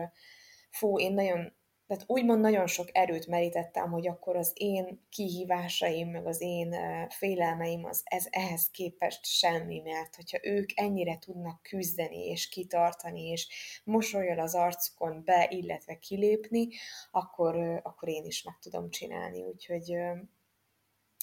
fú, 0.71 0.99
én 0.99 1.13
nagyon 1.13 1.53
tehát 1.93 2.11
úgymond 2.11 2.41
nagyon 2.41 2.67
sok 2.67 2.89
erőt 2.93 3.27
merítettem, 3.27 3.91
hogy 3.91 4.09
akkor 4.09 4.37
az 4.37 4.53
én 4.55 5.07
kihívásaim, 5.09 6.11
meg 6.11 6.27
az 6.27 6.41
én 6.41 6.77
félelmeim 7.09 7.85
az 7.85 8.03
ez 8.05 8.27
ehhez 8.31 8.71
képest 8.71 9.25
semmi, 9.25 9.81
mert 9.81 10.15
hogyha 10.15 10.39
ők 10.43 10.71
ennyire 10.75 11.19
tudnak 11.19 11.63
küzdeni 11.63 12.27
és 12.27 12.49
kitartani, 12.49 13.29
és 13.29 13.49
mosolyol 13.85 14.39
az 14.39 14.55
arcukon 14.55 15.23
be, 15.25 15.49
illetve 15.51 15.99
kilépni, 15.99 16.69
akkor, 17.11 17.81
akkor 17.83 18.09
én 18.09 18.25
is 18.25 18.43
meg 18.43 18.59
tudom 18.59 18.91
csinálni. 18.91 19.43
Úgyhogy 19.43 19.89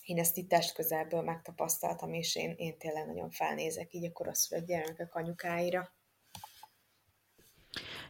én 0.06 0.18
ezt 0.18 0.38
itt 0.38 0.50
test 0.50 0.74
közelből 0.74 1.22
megtapasztaltam, 1.22 2.14
és 2.14 2.36
én, 2.36 2.54
én 2.58 2.78
tényleg 2.78 3.06
nagyon 3.06 3.30
felnézek 3.30 3.94
így 3.94 4.06
a 4.06 4.12
koraszülött 4.12 4.66
gyermekek 4.66 5.16
anyukáira. 5.16 5.94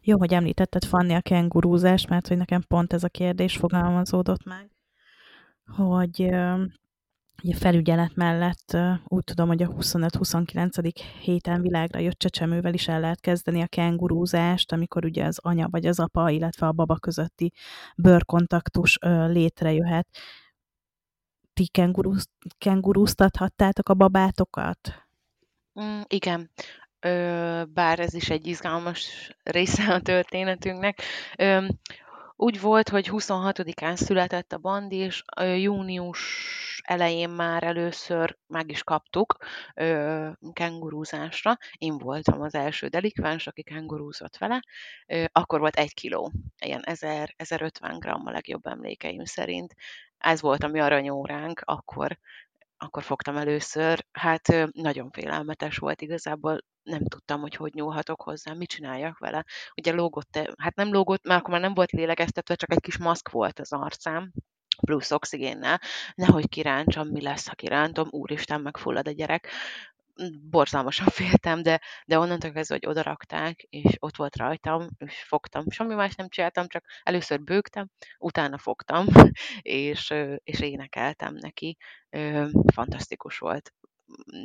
Jó, 0.02 0.18
hogy 0.18 0.34
említetted 0.34 0.84
Fanni 0.84 1.14
a 1.14 1.22
kengurúzást, 1.22 2.10
mert 2.10 2.28
hogy 2.28 2.38
nekem 2.38 2.62
pont 2.68 2.94
ez 2.94 3.04
a 3.04 3.10
kérdés 3.10 3.58
fogalmazódott 3.58 4.44
meg, 4.44 4.72
hogy 5.66 6.22
ugye 7.44 7.56
felügyelet 7.56 8.16
mellett 8.16 8.78
úgy 9.08 9.24
tudom, 9.24 9.48
hogy 9.48 9.64
a 9.64 9.68
25-29. 9.68 10.96
héten 11.22 11.62
világra 11.62 12.00
jött 12.00 12.20
csecsemővel 12.20 12.74
is 12.74 12.88
el 12.88 13.00
lehet 13.00 13.20
kezdeni 13.20 13.62
a 13.62 13.68
kengurúzást, 13.68 14.72
amikor 14.72 15.06
ugye 15.06 15.26
az 15.26 15.40
anya 15.42 15.68
vagy 15.70 15.86
az 15.86 16.00
apa, 16.00 16.30
illetve 16.30 16.68
a 16.68 16.72
baba 16.72 16.96
közötti 16.96 17.52
bőrkontaktus 17.96 18.98
létrejöhet. 19.28 20.08
Ti 21.54 21.68
kengurúz, 21.68 22.26
kengurúztathattátok 22.58 23.90
a 23.90 23.94
babátokat? 23.94 25.08
Mm, 25.82 26.02
igen. 26.08 26.50
Bár 27.74 28.00
ez 28.00 28.14
is 28.14 28.30
egy 28.30 28.48
izgalmas 28.48 29.32
része 29.44 29.94
a 29.94 30.02
történetünknek. 30.02 31.02
Úgy 32.36 32.62
volt, 32.62 32.90
hogy 32.90 33.10
26-án 33.12 33.96
született 33.96 34.54
a 34.54 34.58
bandi, 34.58 34.96
és 34.96 35.24
június 35.56 36.20
elején 36.84 37.30
már 37.30 37.64
először 37.64 38.38
meg 38.48 38.72
is 38.72 38.84
kaptuk 38.84 39.38
ö, 39.76 40.30
kengurúzásra. 40.54 41.58
Én 41.78 41.98
voltam 41.98 42.42
az 42.42 42.56
első 42.56 42.88
delikváns, 42.88 43.48
aki 43.48 43.64
kengurúzott 43.64 44.38
vele. 44.38 44.62
Akkor 45.32 45.60
volt 45.60 45.76
egy 45.76 45.94
kiló, 45.94 46.32
ilyen 46.66 46.82
1000, 46.84 47.34
1050 47.38 48.00
gram 48.00 48.26
a 48.26 48.32
legjobb 48.32 48.66
emlékeim 48.66 49.26
szerint. 49.26 49.76
Ez 50.18 50.42
volt 50.42 50.64
a 50.64 50.68
mi 50.68 50.80
aranyóránk, 50.80 51.62
akkor 51.64 52.20
akkor 52.82 53.04
fogtam 53.04 53.38
először, 53.38 54.06
hát 54.12 54.48
nagyon 54.72 55.10
félelmetes 55.12 55.78
volt 55.78 56.02
igazából, 56.02 56.60
nem 56.84 57.06
tudtam, 57.06 57.42
hogy 57.42 57.56
hogy 57.56 57.74
nyúlhatok 57.74 58.22
hozzá, 58.22 58.54
mit 58.54 58.70
csináljak 58.70 59.18
vele. 59.18 59.46
Ugye 59.76 59.92
lógott, 59.92 60.40
hát 60.58 60.76
nem 60.76 60.92
lógott, 60.92 61.24
mert 61.24 61.40
akkor 61.40 61.52
már 61.52 61.62
nem 61.62 61.74
volt 61.74 61.92
lélegeztetve, 61.92 62.56
csak 62.56 62.72
egy 62.72 62.80
kis 62.80 62.98
maszk 62.98 63.30
volt 63.30 63.60
az 63.60 63.74
arcám, 63.74 64.32
plusz 64.86 65.12
oxigénnel, 65.12 65.80
nehogy 66.16 66.50
kiráncsam, 66.50 67.08
mi 67.08 67.22
lesz, 67.22 67.48
ha 67.48 67.56
kirántom, 67.56 68.08
úristen, 68.12 68.62
megfullad 68.62 69.08
a 69.08 69.12
gyerek 69.12 69.52
borzalmasan 70.50 71.08
féltem, 71.08 71.62
de, 71.62 71.82
de 72.06 72.20
onnantól 72.20 72.52
kezdve, 72.52 72.76
hogy 72.76 72.90
odarakták, 72.90 73.62
és 73.70 73.96
ott 74.00 74.16
volt 74.16 74.36
rajtam, 74.36 74.88
és 74.98 75.24
fogtam. 75.24 75.70
Semmi 75.70 75.94
más 75.96 76.16
nem 76.16 76.30
csináltam, 76.30 76.68
csak 76.68 76.86
először 77.04 77.44
bőgtem, 77.44 77.90
utána 78.18 78.58
fogtam, 78.58 79.06
és, 79.62 80.14
és 80.44 80.60
énekeltem 80.60 81.34
neki. 81.34 81.78
Fantasztikus 82.74 83.38
volt 83.38 83.74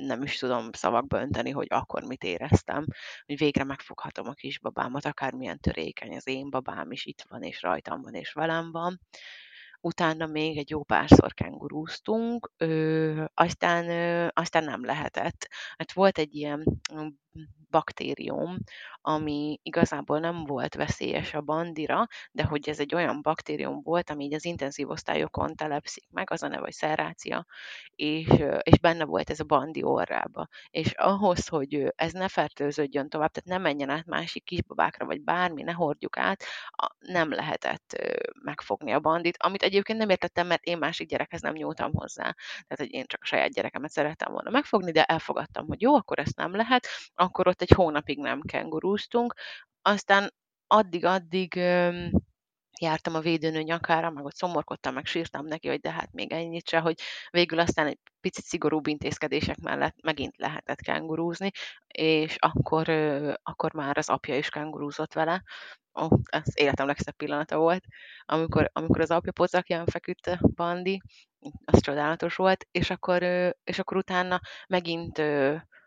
nem 0.07 0.23
is 0.23 0.39
tudom 0.39 0.73
szavakba 0.73 1.21
önteni, 1.21 1.51
hogy 1.51 1.67
akkor 1.71 2.03
mit 2.03 2.25
éreztem, 2.25 2.85
hogy 3.27 3.39
végre 3.39 3.65
megfoghatom 3.65 4.29
a 4.29 4.33
kisbabámat, 4.33 5.05
akármilyen 5.05 5.61
törékeny 5.61 6.17
az 6.17 6.27
én 6.27 6.51
babám 6.51 6.91
is 6.91 7.05
itt 7.05 7.25
van, 7.29 7.43
és 7.43 7.63
rajtam 7.63 8.03
van, 8.03 8.15
és 8.15 8.33
velem 8.33 8.71
van 8.71 9.01
utána 9.85 10.27
még 10.27 10.59
egy 10.59 10.71
jó 10.71 10.83
párszor 10.83 11.35
kengurúztunk, 11.35 12.53
aztán, 13.35 13.85
aztán 14.35 14.65
nem 14.65 14.85
lehetett. 14.85 15.49
Hát 15.77 15.93
volt 15.93 16.19
egy 16.19 16.35
ilyen 16.35 16.81
baktérium, 17.75 18.57
ami 19.01 19.59
igazából 19.63 20.19
nem 20.19 20.45
volt 20.45 20.75
veszélyes 20.75 21.35
a 21.35 21.41
bandira, 21.41 22.07
de 22.33 22.45
hogy 22.45 22.69
ez 22.69 22.81
egy 22.81 22.95
olyan 22.95 23.23
baktérium 23.23 23.81
volt, 23.83 24.11
ami 24.11 24.25
így 24.25 24.35
az 24.35 24.45
intenzív 24.45 24.89
osztályokon 24.89 25.55
telepszik 25.55 26.05
meg, 26.11 26.31
az 26.31 26.43
a 26.43 26.49
neve, 26.49 26.63
hogy 26.63 26.73
szerrácia, 26.73 27.47
és, 27.95 28.29
és 28.63 28.79
benne 28.81 29.05
volt 29.05 29.31
ez 29.31 29.41
a 29.41 29.45
bandi 29.45 29.83
orrába. 29.83 30.49
És 30.71 30.93
ahhoz, 30.93 31.49
hogy 31.49 31.93
ez 31.97 32.13
ne 32.13 32.29
fertőződjön 32.29 33.09
tovább, 33.09 33.31
tehát 33.31 33.59
ne 33.61 33.69
menjen 33.69 33.91
át 33.91 34.07
másik 34.07 34.45
kisbabákra, 34.45 35.07
vagy 35.07 35.23
bármi, 35.23 35.63
ne 35.63 35.73
hordjuk 35.73 36.17
át, 36.17 36.45
nem 36.99 37.31
lehetett 37.31 37.97
megfogni 38.43 38.93
a 38.93 39.01
bandit, 39.01 39.37
amit 39.39 39.63
egyébként 39.63 39.99
nem 39.99 40.09
értettem, 40.09 40.47
mert 40.47 40.65
én 40.65 40.79
másik 40.79 41.09
gyerekhez 41.09 41.41
nem 41.41 41.55
nyúltam 41.55 41.93
hozzá. 41.93 42.35
Tehát, 42.53 42.77
hogy 42.77 42.93
én 42.93 43.05
csak 43.07 43.21
a 43.23 43.27
saját 43.27 43.53
gyerekemet 43.53 43.91
szerettem 43.91 44.33
volna 44.33 44.51
megfogni, 44.51 44.93
de 44.93 45.05
elfogadtam, 45.05 45.67
hogy 45.67 45.81
jó, 45.81 45.95
akkor 45.95 46.19
ezt 46.19 46.37
nem 46.37 46.57
lehet, 46.57 46.87
akkor 47.25 47.49
ott 47.49 47.63
egy 47.63 47.71
hónapig 47.71 48.19
nem 48.19 48.41
kengurúztunk, 48.41 49.35
aztán 49.83 50.33
addig-addig 50.67 51.55
jártam 52.81 53.15
a 53.15 53.21
védőnő 53.21 53.63
nyakára, 53.63 54.11
meg 54.11 54.25
ott 54.25 54.35
szomorkodtam, 54.35 54.95
meg 54.95 55.07
sírtam 55.07 55.47
neki, 55.47 55.69
hogy 55.69 55.81
de 55.81 55.91
hát 55.91 56.13
még 56.13 56.33
ennyit 56.33 56.69
se, 56.69 56.79
hogy 56.79 56.95
végül 57.31 57.59
aztán 57.59 57.87
egy 57.87 57.99
picit 58.21 58.45
szigorúbb 58.45 58.87
intézkedések 58.87 59.57
mellett 59.57 59.97
megint 60.03 60.37
lehetett 60.37 60.81
kengurúzni, 60.81 61.51
és 61.87 62.37
akkor, 62.39 62.89
akkor 63.43 63.73
már 63.75 63.99
az 63.99 64.09
apja 64.09 64.37
is 64.37 64.49
kengurúzott 64.49 65.13
vele. 65.13 65.43
Ó, 66.01 66.09
ez 66.25 66.43
életem 66.55 66.87
legszebb 66.87 67.17
pillanata 67.17 67.57
volt, 67.57 67.85
amikor, 68.25 68.71
amikor 68.73 69.01
az 69.01 69.11
apja 69.11 69.33
pocakján 69.33 69.87
feküdt 69.87 70.55
Bandi, 70.55 71.01
az 71.65 71.81
csodálatos 71.81 72.37
volt, 72.37 72.67
és 72.71 72.91
akkor, 72.91 73.23
és 73.65 73.79
akkor 73.79 73.97
utána 73.97 74.41
megint 74.69 75.23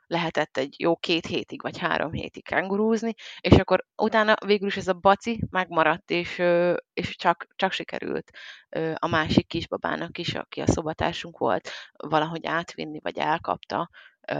lehetett 0.07 0.57
egy 0.57 0.75
jó 0.77 0.95
két 0.95 1.25
hétig 1.25 1.61
vagy 1.61 1.77
három 1.77 2.11
hétig 2.11 2.43
kengurúzni, 2.43 3.13
és 3.39 3.57
akkor 3.57 3.85
utána 3.95 4.35
végül 4.45 4.67
is 4.67 4.77
ez 4.77 4.87
a 4.87 4.93
baci 4.93 5.43
megmaradt, 5.49 6.11
és, 6.11 6.41
és 6.93 7.15
csak, 7.15 7.47
csak 7.55 7.71
sikerült 7.71 8.31
a 8.95 9.07
másik 9.07 9.47
kisbabának 9.47 10.17
is, 10.17 10.35
aki 10.35 10.61
a 10.61 10.67
szobatársunk 10.67 11.37
volt, 11.37 11.69
valahogy 11.97 12.45
átvinni, 12.45 12.99
vagy 13.01 13.17
elkapta 13.17 13.89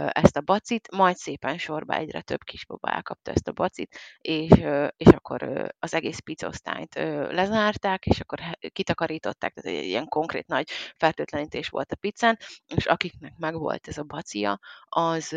ezt 0.08 0.36
a 0.36 0.40
bacit, 0.40 0.90
majd 0.90 1.16
szépen 1.16 1.58
sorba 1.58 1.94
egyre 1.94 2.20
több 2.20 2.42
kisbaba 2.44 2.90
elkapta 2.90 3.30
ezt 3.30 3.48
a 3.48 3.52
bacit, 3.52 3.98
és, 4.18 4.50
és 4.96 5.06
akkor 5.06 5.72
az 5.78 5.94
egész 5.94 6.18
picosztályt 6.18 6.94
lezárták, 7.30 8.06
és 8.06 8.20
akkor 8.20 8.40
kitakarították, 8.72 9.54
tehát 9.54 9.78
egy 9.78 9.86
ilyen 9.86 10.08
konkrét 10.08 10.46
nagy 10.46 10.70
fertőtlenítés 10.96 11.68
volt 11.68 11.92
a 11.92 11.96
picen, 11.96 12.38
és 12.66 12.86
akiknek 12.86 13.32
megvolt 13.36 13.88
ez 13.88 13.98
a 13.98 14.02
bacia, 14.02 14.60
az, 14.88 15.36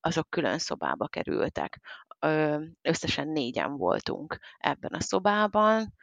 azok 0.00 0.30
külön 0.30 0.58
szobába 0.58 1.06
kerültek. 1.06 1.80
Összesen 2.82 3.28
négyen 3.28 3.76
voltunk 3.76 4.38
ebben 4.58 4.92
a 4.92 5.00
szobában, 5.00 5.94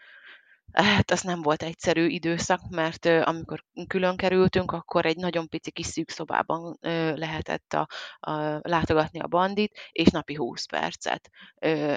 Hát 0.73 1.11
az 1.11 1.21
nem 1.21 1.41
volt 1.41 1.63
egyszerű 1.63 2.07
időszak, 2.07 2.61
mert 2.69 3.05
amikor 3.05 3.63
külön 3.87 4.15
kerültünk, 4.15 4.71
akkor 4.71 5.05
egy 5.05 5.17
nagyon 5.17 5.47
pici 5.47 5.71
kis 5.71 5.85
szűk 5.85 6.09
szobában 6.09 6.77
lehetett 7.15 7.73
a, 7.73 7.87
a, 8.19 8.59
látogatni 8.61 9.19
a 9.19 9.27
bandit, 9.27 9.77
és 9.91 10.09
napi 10.09 10.35
20 10.35 10.65
percet 10.65 11.29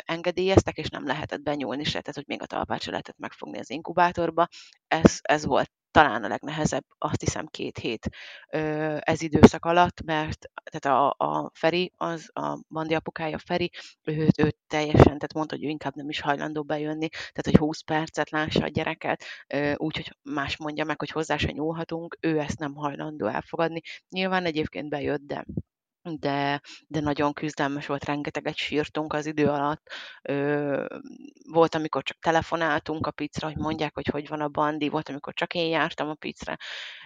engedélyeztek, 0.04 0.76
és 0.76 0.88
nem 0.88 1.06
lehetett 1.06 1.40
benyúlni 1.40 1.84
se, 1.84 2.00
tehát 2.00 2.14
hogy 2.14 2.26
még 2.26 2.42
a 2.42 2.46
talpát 2.46 2.82
se 2.82 2.90
lehetett 2.90 3.18
megfogni 3.18 3.58
az 3.58 3.70
inkubátorba. 3.70 4.48
Ez, 4.88 5.18
ez 5.22 5.44
volt 5.44 5.70
talán 5.90 6.24
a 6.24 6.28
legnehezebb, 6.28 6.84
azt 6.98 7.20
hiszem 7.20 7.46
két 7.46 7.78
hét 7.78 8.08
ez 8.98 9.22
időszak 9.22 9.64
alatt, 9.64 10.02
mert 10.02 10.50
tehát 10.64 10.98
a, 11.00 11.26
a 11.26 11.50
Feri, 11.54 11.92
az 11.96 12.30
a 12.32 12.58
Bandi 12.68 12.94
apukája 12.94 13.38
Feri, 13.38 13.70
őt, 14.02 14.38
őt 14.40 14.56
teljesen, 14.66 15.04
tehát 15.04 15.34
mondta, 15.34 15.54
hogy 15.54 15.64
ő 15.64 15.68
inkább 15.68 15.94
nem 15.94 16.08
is 16.08 16.20
hajlandó 16.20 16.62
bejönni, 16.62 17.08
tehát 17.08 17.44
hogy 17.44 17.56
20 17.56 17.80
percet 17.80 18.30
lássa 18.30 18.64
a 18.64 18.68
gyereket, 18.68 19.24
úgyhogy 19.76 20.16
más 20.22 20.56
mondja 20.56 20.84
meg, 20.84 20.98
hogy 20.98 21.10
hozzá 21.10 21.36
se 21.36 21.50
nyúlhatunk, 21.50 22.16
ő 22.20 22.38
ezt 22.38 22.58
nem 22.58 22.74
hajlandó 22.74 23.26
elfogadni. 23.26 23.80
Nyilván 24.08 24.44
egyébként 24.44 24.88
bejött, 24.88 25.22
de 25.26 25.44
de, 26.16 26.60
de 26.86 27.00
nagyon 27.00 27.32
küzdelmes 27.32 27.86
volt, 27.86 28.04
rengeteget 28.04 28.56
sírtunk 28.56 29.12
az 29.12 29.26
idő 29.26 29.46
alatt. 29.46 29.86
Ö, 30.22 30.86
volt, 31.50 31.74
amikor 31.74 32.02
csak 32.02 32.18
telefonáltunk 32.18 33.06
a 33.06 33.10
picra, 33.10 33.46
hogy 33.46 33.56
mondják, 33.56 33.94
hogy 33.94 34.06
hogy 34.06 34.28
van 34.28 34.40
a 34.40 34.48
bandi, 34.48 34.88
volt, 34.88 35.08
amikor 35.08 35.34
csak 35.34 35.54
én 35.54 35.68
jártam 35.68 36.08
a 36.08 36.14
picre, 36.14 36.56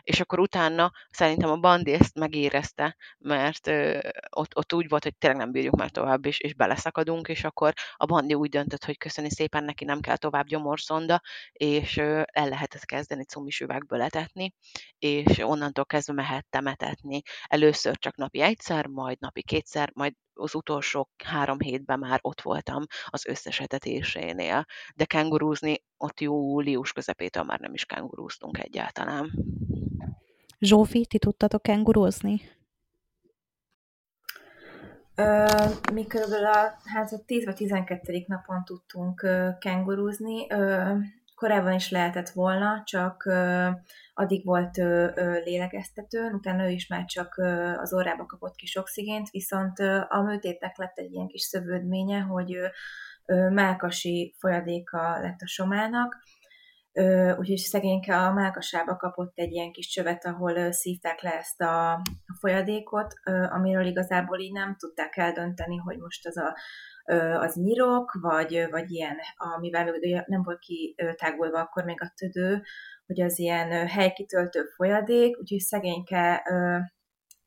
és 0.02 0.20
akkor 0.20 0.40
utána 0.40 0.92
szerintem 1.10 1.50
a 1.50 1.56
bandi 1.56 1.92
ezt 1.92 2.18
megérezte, 2.18 2.96
mert 3.18 3.66
ö, 3.66 3.98
ott, 4.30 4.56
ott 4.56 4.72
úgy 4.72 4.88
volt, 4.88 5.02
hogy 5.02 5.16
tényleg 5.16 5.40
nem 5.40 5.52
bírjuk 5.52 5.76
már 5.76 5.90
tovább, 5.90 6.26
és, 6.26 6.38
és 6.40 6.54
beleszakadunk, 6.54 7.28
és 7.28 7.44
akkor 7.44 7.72
a 7.96 8.06
bandi 8.06 8.34
úgy 8.34 8.48
döntött, 8.48 8.84
hogy 8.84 8.98
köszöni 8.98 9.30
szépen, 9.30 9.64
neki 9.64 9.84
nem 9.84 10.00
kell 10.00 10.16
tovább 10.16 10.46
gyomorszonda, 10.46 11.20
és 11.52 11.96
ö, 11.96 12.22
el 12.32 12.48
lehetett 12.48 12.84
kezdeni 12.84 13.24
cumis 13.24 13.60
üvegből 13.60 14.00
etetni, 14.02 14.54
és 14.98 15.38
onnantól 15.38 15.84
kezdve 15.84 16.12
mehettem 16.12 16.66
etetni. 16.66 17.22
Először 17.44 17.98
csak 17.98 18.16
napi 18.16 18.40
egyszer, 18.40 18.86
majd 18.92 19.20
napi 19.20 19.42
kétszer, 19.42 19.90
majd 19.94 20.14
az 20.34 20.54
utolsó 20.54 21.08
három 21.24 21.60
hétben 21.60 21.98
már 21.98 22.18
ott 22.22 22.40
voltam 22.40 22.84
az 23.06 23.26
összes 23.26 23.60
etetésénél, 23.60 24.64
de 24.94 25.04
kengurúzni 25.04 25.82
ott 25.96 26.20
július 26.20 26.92
közepétől 26.92 27.42
már 27.42 27.60
nem 27.60 27.74
is 27.74 27.84
kengurúztunk 27.84 28.58
egyáltalán. 28.58 29.30
Zsófi, 30.58 31.06
ti 31.06 31.18
tudtatok 31.18 31.62
kengurúzni? 31.62 32.40
Ö, 35.14 35.46
mi 35.92 36.06
körülbelül 36.06 36.46
a, 36.46 36.78
hát 36.84 37.12
a 37.12 37.18
10 37.26 37.44
vagy 37.44 37.54
12. 37.54 38.24
napon 38.26 38.64
tudtunk 38.64 39.22
ö, 39.22 39.48
kengurúzni. 39.58 40.46
Ö, 40.50 40.94
korábban 41.42 41.72
is 41.72 41.90
lehetett 41.90 42.28
volna, 42.28 42.82
csak 42.84 43.22
addig 44.14 44.44
volt 44.44 44.76
lélegeztetőn, 45.44 46.34
utána 46.34 46.64
ő 46.64 46.70
is 46.70 46.86
már 46.86 47.04
csak 47.04 47.34
az 47.76 47.94
orrába 47.94 48.26
kapott 48.26 48.54
kis 48.54 48.76
oxigént, 48.76 49.30
viszont 49.30 49.78
a 50.08 50.22
műtétnek 50.22 50.76
lett 50.76 50.98
egy 50.98 51.12
ilyen 51.12 51.26
kis 51.26 51.42
szövődménye, 51.42 52.20
hogy 52.20 52.56
melkasi 53.50 54.34
folyadéka 54.38 55.20
lett 55.20 55.40
a 55.40 55.46
somának, 55.46 56.16
úgyhogy 57.38 57.56
szegényke 57.56 58.16
a 58.16 58.32
melkasába 58.32 58.96
kapott 58.96 59.32
egy 59.34 59.52
ilyen 59.52 59.72
kis 59.72 59.86
csövet, 59.86 60.24
ahol 60.24 60.72
szívták 60.72 61.22
le 61.22 61.30
ezt 61.30 61.60
a, 61.60 62.02
folyadékot, 62.38 63.14
amiről 63.50 63.86
igazából 63.86 64.40
így 64.40 64.52
nem 64.52 64.76
tudták 64.78 65.16
eldönteni, 65.16 65.76
hogy 65.76 65.98
most 65.98 66.26
az 66.26 66.36
a 66.36 66.56
az 67.40 67.54
nyirok, 67.54 68.18
vagy, 68.20 68.66
vagy 68.70 68.90
ilyen, 68.90 69.16
amivel 69.36 69.84
még 69.84 70.22
nem 70.26 70.42
volt 70.42 70.58
kitágulva 70.58 71.60
akkor 71.60 71.84
még 71.84 72.02
a 72.02 72.12
tüdő, 72.16 72.62
hogy 73.06 73.20
az 73.20 73.38
ilyen 73.38 73.88
helykitöltő 73.88 74.64
folyadék, 74.76 75.38
úgyhogy 75.38 75.58
szegényke 75.58 76.42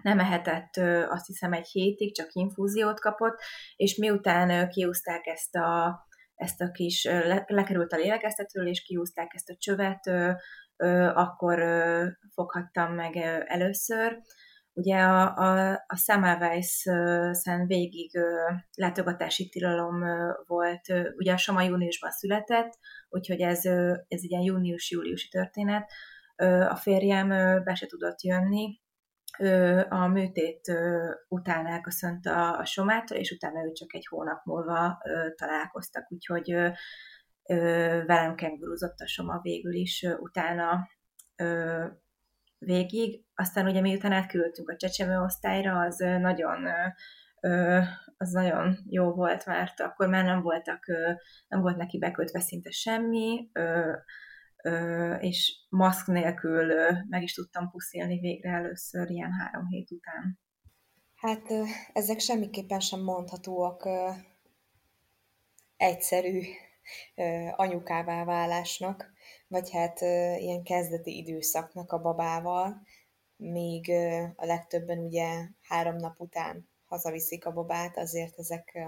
nem 0.04 0.20
ehetett 0.20 0.78
azt 1.10 1.26
hiszem 1.26 1.54
egy 1.54 1.68
hétig, 1.68 2.16
csak 2.16 2.34
infúziót 2.34 3.00
kapott, 3.00 3.42
és 3.76 3.98
miután 3.98 4.70
kiúzták 4.70 5.26
ezt 5.26 5.56
a, 5.56 6.00
ezt 6.36 6.62
a 6.62 6.72
kis, 6.72 7.04
lekerült 7.46 7.94
a 7.94 7.98
lélegeztetőről, 7.98 8.70
és 8.70 8.82
kiúzták 8.82 9.34
ezt 9.34 9.50
a 9.50 9.56
csövet, 9.58 10.08
akkor 11.16 11.60
foghattam 12.34 12.94
meg 12.94 13.16
először. 13.46 14.22
Ugye 14.78 14.98
a, 14.98 15.36
a, 15.38 15.72
a 15.88 15.96
Semmelweis-szen 15.96 17.68
végig 17.68 18.12
látogatási 18.76 19.50
tilalom 19.50 20.04
volt, 20.48 20.94
ugye 21.18 21.34
a 21.34 21.38
Soma 21.38 21.62
júniusban 21.62 22.12
született, 22.12 22.78
úgyhogy 23.10 23.42
ez, 23.42 23.66
ez 23.66 24.00
egy 24.08 24.32
ilyen 24.32 24.42
június-júliusi 24.42 25.28
történet. 25.28 25.92
A 26.70 26.76
férjem 26.76 27.28
be 27.64 27.76
se 27.76 27.86
tudott 27.86 28.22
jönni, 28.22 28.80
a 29.90 30.08
műtét 30.08 30.72
után 31.28 31.68
elköszönt 31.68 32.26
a, 32.26 32.60
a 32.60 32.66
somától, 32.66 33.18
és 33.18 33.32
utána 33.32 33.66
ő 33.66 33.72
csak 33.72 33.94
egy 33.94 34.06
hónap 34.08 34.46
múlva 34.46 34.98
találkoztak, 35.36 36.12
úgyhogy 36.12 36.56
velem 38.06 38.36
kenguruzott 38.36 39.00
a 39.00 39.08
soma 39.08 39.40
végül 39.42 39.74
is 39.74 40.06
utána 40.20 40.88
végig. 42.58 43.24
Aztán 43.36 43.66
ugye 43.68 43.82
miután 43.82 44.12
átküldtünk 44.12 44.70
a 44.70 44.76
csecsemő 44.76 45.20
osztályra, 45.20 45.80
az 45.80 45.98
nagyon 45.98 46.68
az 48.18 48.32
nagyon 48.32 48.78
jó 48.90 49.14
volt, 49.14 49.46
mert 49.46 49.80
akkor 49.80 50.08
már 50.08 50.24
nem 50.24 50.42
voltak, 50.42 50.86
nem 51.48 51.62
volt 51.62 51.78
neki 51.78 51.98
bekötve 51.98 52.40
szinte 52.40 52.72
semmi, 52.72 53.52
és 55.20 55.66
maszk 55.70 56.08
nélkül 56.08 56.74
meg 57.10 57.24
is 57.24 57.34
tudtam 57.34 57.70
puszilni 57.70 58.20
végre 58.20 58.50
először 58.50 59.10
ilyen 59.10 59.32
három 59.32 59.68
hét 59.68 59.92
után. 59.92 60.40
Hát 61.16 61.42
ezek 61.94 62.20
semmiképpen 62.20 62.80
sem 62.80 63.04
mondhatóak 63.04 63.90
egyszerű 65.78 66.42
anyukává 67.56 68.24
válásnak, 68.24 69.14
vagy 69.56 69.72
hát 69.72 70.02
ilyen 70.42 70.64
kezdeti 70.64 71.18
időszaknak 71.18 71.92
a 71.92 72.02
babával, 72.02 72.82
még 73.36 73.92
a 74.36 74.46
legtöbben 74.46 74.98
ugye 74.98 75.48
három 75.62 75.96
nap 75.96 76.20
után 76.20 76.70
hazaviszik 76.86 77.46
a 77.46 77.54
babát, 77.54 77.98
azért 77.98 78.40
ezek, 78.40 78.80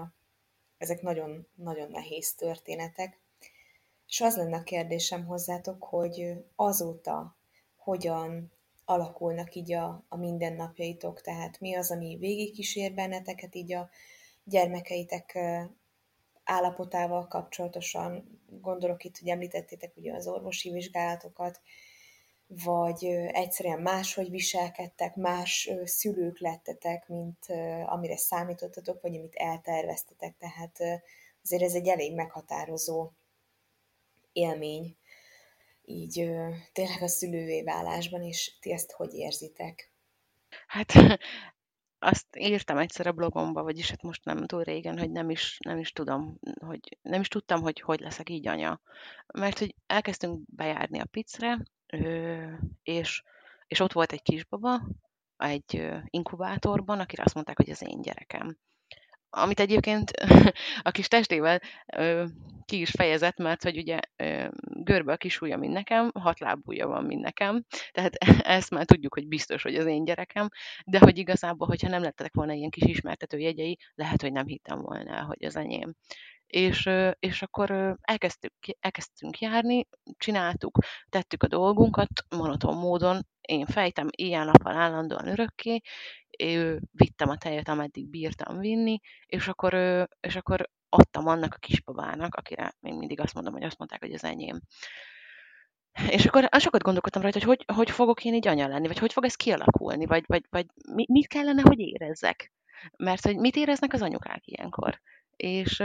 ezek 0.78 1.02
nagyon, 1.02 1.46
nagyon 1.54 1.90
nehéz 1.90 2.34
történetek. 2.34 3.20
És 4.06 4.20
az 4.20 4.36
lenne 4.36 4.56
a 4.56 4.62
kérdésem 4.62 5.24
hozzátok, 5.24 5.84
hogy 5.84 6.32
azóta 6.56 7.36
hogyan 7.76 8.52
alakulnak 8.84 9.54
így 9.54 9.72
a, 9.72 10.04
a 10.08 10.16
mindennapjaitok, 10.16 11.20
tehát 11.20 11.60
mi 11.60 11.74
az, 11.74 11.90
ami 11.90 12.16
végigkísér 12.20 12.94
benneteket 12.94 13.54
így 13.54 13.72
a 13.72 13.88
gyermekeitek 14.44 15.38
állapotával 16.48 17.26
kapcsolatosan, 17.26 18.40
gondolok 18.60 19.04
itt, 19.04 19.18
hogy 19.18 19.28
említettétek 19.28 19.96
ugye 19.96 20.14
az 20.14 20.26
orvosi 20.26 20.70
vizsgálatokat, 20.70 21.60
vagy 22.46 23.04
egyszerűen 23.32 23.80
máshogy 23.80 24.30
viselkedtek, 24.30 25.14
más 25.14 25.70
szülők 25.84 26.38
lettetek, 26.38 27.08
mint 27.08 27.46
amire 27.86 28.16
számítottatok, 28.16 29.02
vagy 29.02 29.16
amit 29.16 29.34
elterveztetek, 29.34 30.36
tehát 30.38 30.78
azért 31.42 31.62
ez 31.62 31.74
egy 31.74 31.88
elég 31.88 32.14
meghatározó 32.14 33.10
élmény, 34.32 34.96
így 35.84 36.30
tényleg 36.72 37.02
a 37.02 37.08
szülővé 37.08 37.62
válásban, 37.62 38.22
és 38.22 38.58
ti 38.60 38.72
ezt 38.72 38.92
hogy 38.92 39.14
érzitek? 39.14 39.90
Hát 40.66 40.92
azt 41.98 42.26
írtam 42.36 42.78
egyszer 42.78 43.06
a 43.06 43.12
blogomba, 43.12 43.62
vagyis 43.62 43.90
hát 43.90 44.02
most 44.02 44.24
nem 44.24 44.46
túl 44.46 44.62
régen, 44.62 44.98
hogy 44.98 45.10
nem 45.10 45.30
is, 45.30 45.58
nem 45.64 45.78
is 45.78 45.92
tudom, 45.92 46.38
hogy 46.60 46.98
nem 47.02 47.20
is 47.20 47.28
tudtam, 47.28 47.60
hogy 47.60 47.80
hogy 47.80 48.00
leszek 48.00 48.30
így 48.30 48.48
anya. 48.48 48.80
Mert 49.26 49.58
hogy 49.58 49.74
elkezdtünk 49.86 50.40
bejárni 50.46 51.00
a 51.00 51.04
picre, 51.04 51.62
és, 52.82 53.22
és 53.66 53.80
ott 53.80 53.92
volt 53.92 54.12
egy 54.12 54.22
kisbaba, 54.22 54.88
egy 55.36 55.90
inkubátorban, 56.04 57.00
akire 57.00 57.22
azt 57.22 57.34
mondták, 57.34 57.56
hogy 57.56 57.70
az 57.70 57.82
én 57.82 58.02
gyerekem 58.02 58.58
amit 59.30 59.60
egyébként 59.60 60.10
a 60.82 60.90
kis 60.90 61.08
testével 61.08 61.60
ö, 61.96 62.24
ki 62.64 62.80
is 62.80 62.90
fejezett, 62.90 63.36
mert 63.36 63.62
hogy 63.62 63.76
ugye 63.76 63.98
ö, 64.16 64.48
görbe 64.60 65.12
a 65.12 65.16
kis 65.16 65.40
ujja, 65.40 65.56
mint 65.56 65.72
nekem, 65.72 66.10
hat 66.14 66.38
lábúja 66.38 66.86
van, 66.86 67.04
mint 67.04 67.22
nekem, 67.22 67.64
tehát 67.90 68.14
ezt 68.56 68.70
már 68.70 68.84
tudjuk, 68.84 69.14
hogy 69.14 69.28
biztos, 69.28 69.62
hogy 69.62 69.74
az 69.74 69.86
én 69.86 70.04
gyerekem, 70.04 70.48
de 70.84 70.98
hogy 70.98 71.18
igazából, 71.18 71.66
hogyha 71.66 71.88
nem 71.88 72.02
lettek 72.02 72.34
volna 72.34 72.52
ilyen 72.52 72.70
kis 72.70 72.84
ismertető 72.84 73.38
jegyei, 73.38 73.78
lehet, 73.94 74.22
hogy 74.22 74.32
nem 74.32 74.46
hittem 74.46 74.80
volna, 74.80 75.24
hogy 75.24 75.44
az 75.44 75.56
enyém. 75.56 75.94
És, 76.46 76.88
és 77.18 77.42
akkor 77.42 77.96
elkezdtük, 78.00 78.52
elkezdtünk 78.80 79.38
járni, 79.38 79.86
csináltuk, 80.16 80.78
tettük 81.08 81.42
a 81.42 81.46
dolgunkat 81.46 82.08
monoton 82.36 82.76
módon, 82.76 83.26
én 83.40 83.66
fejtem 83.66 84.08
éjjel-nappal 84.10 84.76
állandóan 84.76 85.26
örökké, 85.26 85.80
vittem 86.92 87.28
a 87.28 87.36
tejet, 87.36 87.68
ameddig 87.68 88.08
bírtam 88.08 88.58
vinni, 88.58 89.00
és 89.26 89.48
akkor, 89.48 89.74
és 90.20 90.36
akkor 90.36 90.70
adtam 90.88 91.26
annak 91.26 91.54
a 91.54 91.58
kisbabának, 91.58 92.34
akire 92.34 92.74
még 92.80 92.94
mindig 92.94 93.20
azt 93.20 93.34
mondom, 93.34 93.52
hogy 93.52 93.64
azt 93.64 93.78
mondták, 93.78 94.00
hogy 94.00 94.12
az 94.12 94.24
enyém. 94.24 94.60
És 96.08 96.26
akkor 96.26 96.48
sokat 96.58 96.82
gondolkodtam 96.82 97.22
rajta, 97.22 97.44
hogy, 97.44 97.64
hogy 97.66 97.76
hogy 97.76 97.90
fogok 97.90 98.24
én 98.24 98.34
így 98.34 98.48
anya 98.48 98.68
lenni, 98.68 98.86
vagy 98.86 98.98
hogy 98.98 99.12
fog 99.12 99.24
ez 99.24 99.34
kialakulni, 99.34 100.06
vagy, 100.06 100.24
vagy, 100.26 100.44
vagy 100.50 100.66
mit 101.08 101.26
kellene, 101.26 101.62
hogy 101.64 101.78
érezzek. 101.78 102.52
Mert 102.96 103.24
hogy 103.24 103.36
mit 103.36 103.56
éreznek 103.56 103.92
az 103.92 104.02
anyukák 104.02 104.46
ilyenkor. 104.46 105.00
És, 105.36 105.82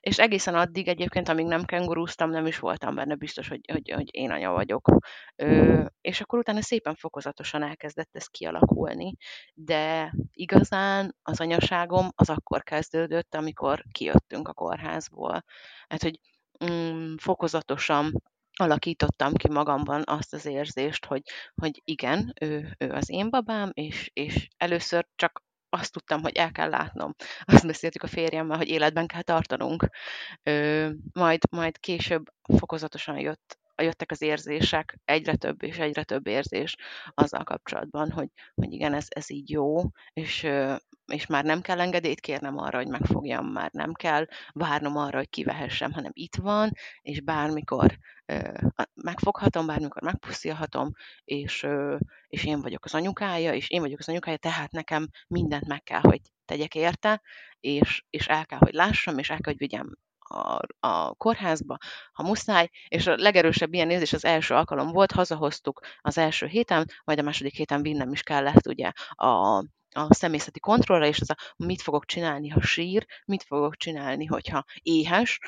és 0.00 0.18
egészen 0.18 0.54
addig 0.54 0.88
egyébként, 0.88 1.28
amíg 1.28 1.46
nem 1.46 1.64
kengurúztam, 1.64 2.30
nem 2.30 2.46
is 2.46 2.58
voltam 2.58 2.94
benne 2.94 3.14
biztos, 3.14 3.48
hogy, 3.48 3.60
hogy, 3.72 3.90
hogy 3.90 4.08
én 4.10 4.30
anya 4.30 4.50
vagyok. 4.50 4.88
Ö, 5.36 5.84
és 6.00 6.20
akkor 6.20 6.38
utána 6.38 6.62
szépen 6.62 6.94
fokozatosan 6.94 7.62
elkezdett 7.62 8.16
ez 8.16 8.26
kialakulni, 8.26 9.14
de 9.54 10.14
igazán 10.30 11.16
az 11.22 11.40
anyaságom 11.40 12.08
az 12.14 12.30
akkor 12.30 12.62
kezdődött, 12.62 13.34
amikor 13.34 13.84
kijöttünk 13.92 14.48
a 14.48 14.52
kórházból. 14.52 15.44
Hát, 15.88 16.02
hogy 16.02 16.20
mm, 16.70 17.14
fokozatosan 17.16 18.22
alakítottam 18.56 19.32
ki 19.32 19.48
magamban 19.48 20.02
azt 20.04 20.34
az 20.34 20.46
érzést, 20.46 21.04
hogy, 21.04 21.22
hogy 21.54 21.80
igen, 21.84 22.32
ő, 22.40 22.74
ő 22.78 22.90
az 22.90 23.10
én 23.10 23.30
babám, 23.30 23.70
és, 23.72 24.10
és 24.12 24.48
először 24.56 25.06
csak 25.14 25.43
azt 25.74 25.92
tudtam, 25.92 26.22
hogy 26.22 26.36
el 26.36 26.50
kell 26.50 26.68
látnom. 26.68 27.14
Azt 27.44 27.66
beszéltük 27.66 28.02
a 28.02 28.06
férjemmel, 28.06 28.56
hogy 28.56 28.68
életben 28.68 29.06
kell 29.06 29.22
tartanunk. 29.22 29.88
Ö, 30.42 30.88
majd, 31.12 31.42
majd 31.50 31.78
később 31.78 32.24
fokozatosan 32.58 33.18
jött 33.18 33.58
jöttek 33.82 34.10
az 34.10 34.22
érzések, 34.22 34.98
egyre 35.04 35.36
több 35.36 35.62
és 35.62 35.78
egyre 35.78 36.04
több 36.04 36.26
érzés 36.26 36.76
azzal 37.14 37.44
kapcsolatban, 37.44 38.10
hogy, 38.10 38.28
hogy 38.54 38.72
igen, 38.72 38.94
ez, 38.94 39.06
ez 39.08 39.30
így 39.30 39.50
jó, 39.50 39.82
és, 40.12 40.46
és 41.06 41.26
már 41.26 41.44
nem 41.44 41.60
kell 41.60 41.80
engedélyt 41.80 42.20
kérnem 42.20 42.58
arra, 42.58 42.78
hogy 42.78 42.88
megfogjam, 42.88 43.46
már 43.46 43.70
nem 43.72 43.92
kell 43.92 44.26
várnom 44.52 44.96
arra, 44.96 45.16
hogy 45.16 45.28
kivehessem, 45.28 45.92
hanem 45.92 46.10
itt 46.14 46.36
van, 46.36 46.70
és 47.00 47.20
bármikor 47.20 47.98
megfoghatom, 48.94 49.66
bármikor 49.66 50.02
megpuszilhatom, 50.02 50.92
és, 51.24 51.66
és 52.28 52.44
én 52.44 52.60
vagyok 52.60 52.84
az 52.84 52.94
anyukája, 52.94 53.54
és 53.54 53.70
én 53.70 53.80
vagyok 53.80 53.98
az 53.98 54.08
anyukája, 54.08 54.36
tehát 54.36 54.70
nekem 54.70 55.08
mindent 55.28 55.66
meg 55.66 55.82
kell, 55.82 56.00
hogy 56.00 56.20
tegyek 56.44 56.74
érte, 56.74 57.22
és, 57.60 58.04
és 58.10 58.26
el 58.26 58.46
kell, 58.46 58.58
hogy 58.58 58.72
lássam, 58.72 59.18
és 59.18 59.30
el 59.30 59.40
kell, 59.40 59.52
hogy 59.52 59.68
vigyem 59.68 59.94
a, 60.18 60.60
a 60.80 61.14
kórházba, 61.14 61.76
ha 62.12 62.22
muszáj, 62.22 62.68
és 62.88 63.06
a 63.06 63.16
legerősebb 63.16 63.74
ilyen 63.74 63.90
érzés 63.90 64.12
az 64.12 64.24
első 64.24 64.54
alkalom 64.54 64.92
volt, 64.92 65.12
hazahoztuk 65.12 65.80
az 66.00 66.18
első 66.18 66.46
héten, 66.46 66.86
majd 67.04 67.18
a 67.18 67.22
második 67.22 67.54
héten 67.54 67.82
vinnem 67.82 68.12
is 68.12 68.22
kellett 68.22 68.66
ugye 68.66 68.92
a, 69.10 69.64
a 69.94 70.14
személyzeti 70.14 70.60
kontrollra, 70.60 71.06
és 71.06 71.20
az 71.20 71.30
a 71.30 71.36
mit 71.56 71.82
fogok 71.82 72.04
csinálni, 72.04 72.48
ha 72.48 72.60
sír, 72.60 73.06
mit 73.24 73.42
fogok 73.42 73.76
csinálni, 73.76 74.24
hogyha 74.24 74.64
éhes, 74.82 75.38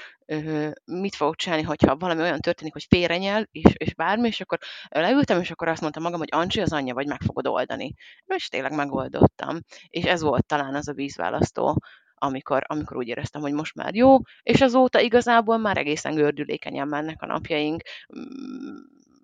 mit 0.84 1.14
fogok 1.14 1.36
csinálni, 1.36 1.64
hogyha 1.64 1.96
valami 1.96 2.20
olyan 2.20 2.40
történik, 2.40 2.72
hogy 2.72 2.86
félrenyel, 2.88 3.48
és, 3.50 3.72
és 3.76 3.94
bármi, 3.94 4.26
és 4.26 4.40
akkor 4.40 4.58
leültem, 4.88 5.40
és 5.40 5.50
akkor 5.50 5.68
azt 5.68 5.80
mondtam 5.80 6.02
magam, 6.02 6.18
hogy 6.18 6.28
Ancsi 6.32 6.60
az 6.60 6.72
anyja, 6.72 6.94
vagy 6.94 7.06
meg 7.06 7.20
fogod 7.20 7.46
oldani. 7.46 7.94
És 8.26 8.48
tényleg 8.48 8.74
megoldottam. 8.74 9.58
És 9.88 10.04
ez 10.04 10.22
volt 10.22 10.46
talán 10.46 10.74
az 10.74 10.88
a 10.88 10.92
vízválasztó 10.92 11.82
amikor, 12.18 12.62
amikor 12.66 12.96
úgy 12.96 13.08
éreztem, 13.08 13.40
hogy 13.40 13.52
most 13.52 13.74
már 13.74 13.94
jó, 13.94 14.16
és 14.42 14.60
azóta 14.60 15.00
igazából 15.00 15.58
már 15.58 15.76
egészen 15.76 16.14
gördülékenyen 16.14 16.88
mennek 16.88 17.22
a 17.22 17.26
napjaink. 17.26 17.82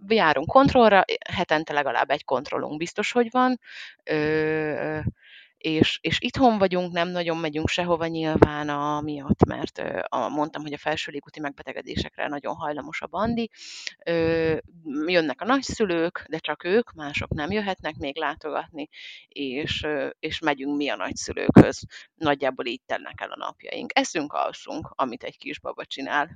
Járunk 0.08 0.48
kontrollra, 0.48 1.04
hetente 1.32 1.72
legalább 1.72 2.10
egy 2.10 2.24
kontrollunk 2.24 2.76
biztos, 2.78 3.12
hogy 3.12 3.28
van. 3.30 3.60
Ö, 4.04 4.98
és, 5.62 5.98
és 6.02 6.20
itthon 6.20 6.58
vagyunk, 6.58 6.92
nem 6.92 7.08
nagyon 7.08 7.36
megyünk 7.36 7.68
sehova 7.68 8.06
nyilván 8.06 8.68
a 8.68 9.00
miatt, 9.00 9.44
mert 9.44 9.82
a, 10.08 10.28
mondtam, 10.28 10.62
hogy 10.62 10.72
a 10.72 10.78
felső 10.78 11.12
légúti 11.12 11.40
megbetegedésekre 11.40 12.28
nagyon 12.28 12.54
hajlamos 12.54 13.02
a 13.02 13.06
bandi. 13.06 13.50
Ö, 14.04 14.56
jönnek 15.06 15.40
a 15.40 15.44
nagyszülők, 15.44 16.24
de 16.28 16.38
csak 16.38 16.64
ők, 16.64 16.92
mások 16.92 17.34
nem 17.34 17.50
jöhetnek 17.50 17.96
még 17.96 18.16
látogatni, 18.16 18.88
és, 19.28 19.86
és 20.18 20.38
megyünk 20.38 20.76
mi 20.76 20.88
a 20.88 20.96
nagyszülőkhöz. 20.96 21.82
Nagyjából 22.14 22.66
így 22.66 22.82
telnek 22.86 23.20
el 23.20 23.30
a 23.30 23.36
napjaink. 23.36 23.90
Eszünk, 23.94 24.32
alszunk, 24.32 24.92
amit 24.94 25.22
egy 25.22 25.38
kisbaba 25.38 25.84
csinál. 25.84 26.30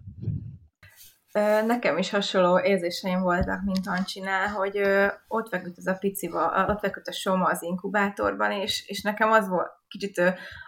Nekem 1.67 1.99
is 1.99 2.11
hasonló 2.11 2.61
érzéseim 2.61 3.21
voltak, 3.21 3.63
mint 3.65 3.87
Ancsinál, 3.87 4.49
hogy 4.49 4.81
ott 5.29 5.49
feküdt 5.49 5.79
ez 5.79 5.87
a 5.87 5.97
pici, 6.01 6.31
ott 6.69 6.81
feküdt 6.81 7.07
a 7.07 7.13
Soma 7.13 7.45
az 7.45 7.63
inkubátorban, 7.63 8.51
és, 8.53 8.89
és 8.89 9.03
nekem 9.03 9.31
az 9.31 9.49
volt 9.49 9.71
kicsit 9.89 10.19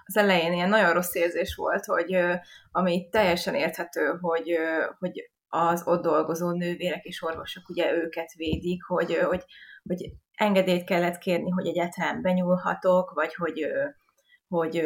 az 0.04 0.16
elején 0.16 0.52
ilyen 0.52 0.68
nagyon 0.68 0.92
rossz 0.92 1.14
érzés 1.14 1.54
volt, 1.54 1.84
hogy 1.84 2.18
ami 2.70 3.08
teljesen 3.08 3.54
érthető, 3.54 4.18
hogy, 4.20 4.58
hogy 4.98 5.30
az 5.48 5.82
ott 5.86 6.02
dolgozó 6.02 6.50
nővérek 6.50 7.04
és 7.04 7.22
orvosok 7.22 7.68
ugye 7.68 7.92
őket 7.92 8.32
védik, 8.32 8.84
hogy, 8.84 9.16
hogy, 9.16 9.44
hogy 9.82 10.10
engedélyt 10.32 10.84
kellett 10.84 11.18
kérni, 11.18 11.50
hogy 11.50 11.66
egyáltalán 11.66 12.22
benyúlhatok, 12.22 13.12
vagy 13.14 13.34
hogy, 13.34 13.66
hogy 14.48 14.84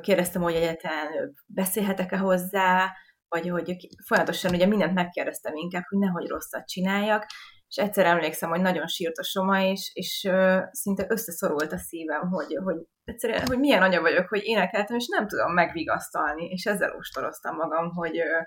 kérdeztem, 0.00 0.42
hogy 0.42 0.54
egyáltalán 0.54 1.34
beszélhetek-e 1.46 2.16
hozzá, 2.16 2.92
vagy 3.34 3.48
hogy 3.48 3.76
folyamatosan 4.06 4.54
ugye 4.54 4.66
mindent 4.66 4.94
megkérdeztem 4.94 5.54
inkább, 5.54 5.82
hogy 5.88 5.98
nehogy 5.98 6.28
rosszat 6.28 6.68
csináljak, 6.68 7.26
és 7.68 7.76
egyszer 7.76 8.06
emlékszem, 8.06 8.50
hogy 8.50 8.60
nagyon 8.60 8.86
sírt 8.86 9.18
a 9.18 9.22
Soma, 9.22 9.62
és, 9.62 9.90
és 9.94 10.26
uh, 10.28 10.62
szinte 10.70 11.06
összeszorult 11.08 11.72
a 11.72 11.78
szívem, 11.78 12.28
hogy, 12.28 12.58
hogy 12.64 12.76
egyszerűen, 13.04 13.46
hogy 13.46 13.58
milyen 13.58 13.82
anya 13.82 14.00
vagyok, 14.00 14.28
hogy 14.28 14.42
énekeltem, 14.44 14.96
és 14.96 15.06
nem 15.08 15.26
tudom 15.26 15.52
megvigasztalni, 15.52 16.44
és 16.44 16.64
ezzel 16.64 16.96
ostoroztam 16.96 17.56
magam, 17.56 17.90
hogy, 17.90 18.18
uh, 18.18 18.46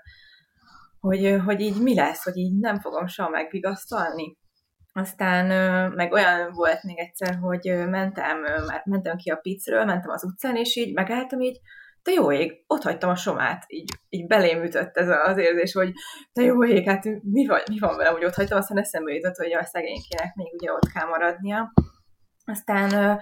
hogy, 1.00 1.36
hogy 1.44 1.60
így 1.60 1.82
mi 1.82 1.94
lesz, 1.94 2.24
hogy 2.24 2.36
így 2.36 2.58
nem 2.58 2.80
fogom 2.80 3.06
soha 3.06 3.28
megvigasztalni. 3.28 4.36
Aztán 4.92 5.46
meg 5.90 6.12
olyan 6.12 6.52
volt 6.52 6.82
még 6.82 6.98
egyszer, 6.98 7.38
hogy 7.40 7.88
mentem, 7.88 8.40
már 8.40 8.82
mentem 8.84 9.16
ki 9.16 9.30
a 9.30 9.36
picről, 9.36 9.84
mentem 9.84 10.10
az 10.10 10.24
utcán, 10.24 10.56
és 10.56 10.76
így 10.76 10.94
megálltam 10.94 11.40
így, 11.40 11.58
te 12.08 12.14
jó 12.14 12.32
ég, 12.32 12.64
ott 12.66 12.82
hagytam 12.82 13.10
a 13.10 13.16
somát, 13.16 13.64
így, 13.66 13.90
így 14.08 14.26
belém 14.26 14.64
ütött 14.64 14.96
ez 14.96 15.08
az 15.08 15.38
érzés, 15.38 15.72
hogy 15.72 15.92
te 16.32 16.42
jó 16.42 16.64
ég, 16.64 16.88
hát 16.88 17.04
mi, 17.22 17.46
vagy, 17.46 17.62
mi 17.70 17.78
van 17.78 17.96
velem, 17.96 18.12
hogy 18.12 18.24
ott 18.24 18.34
hagytam, 18.34 18.58
aztán 18.58 18.78
eszembe 18.78 19.12
jutott, 19.12 19.36
hogy 19.36 19.52
a 19.52 19.64
szegénykének 19.64 20.34
még 20.34 20.52
ugye 20.52 20.72
ott 20.72 20.92
kell 20.92 21.08
maradnia. 21.08 21.72
Aztán 22.44 23.20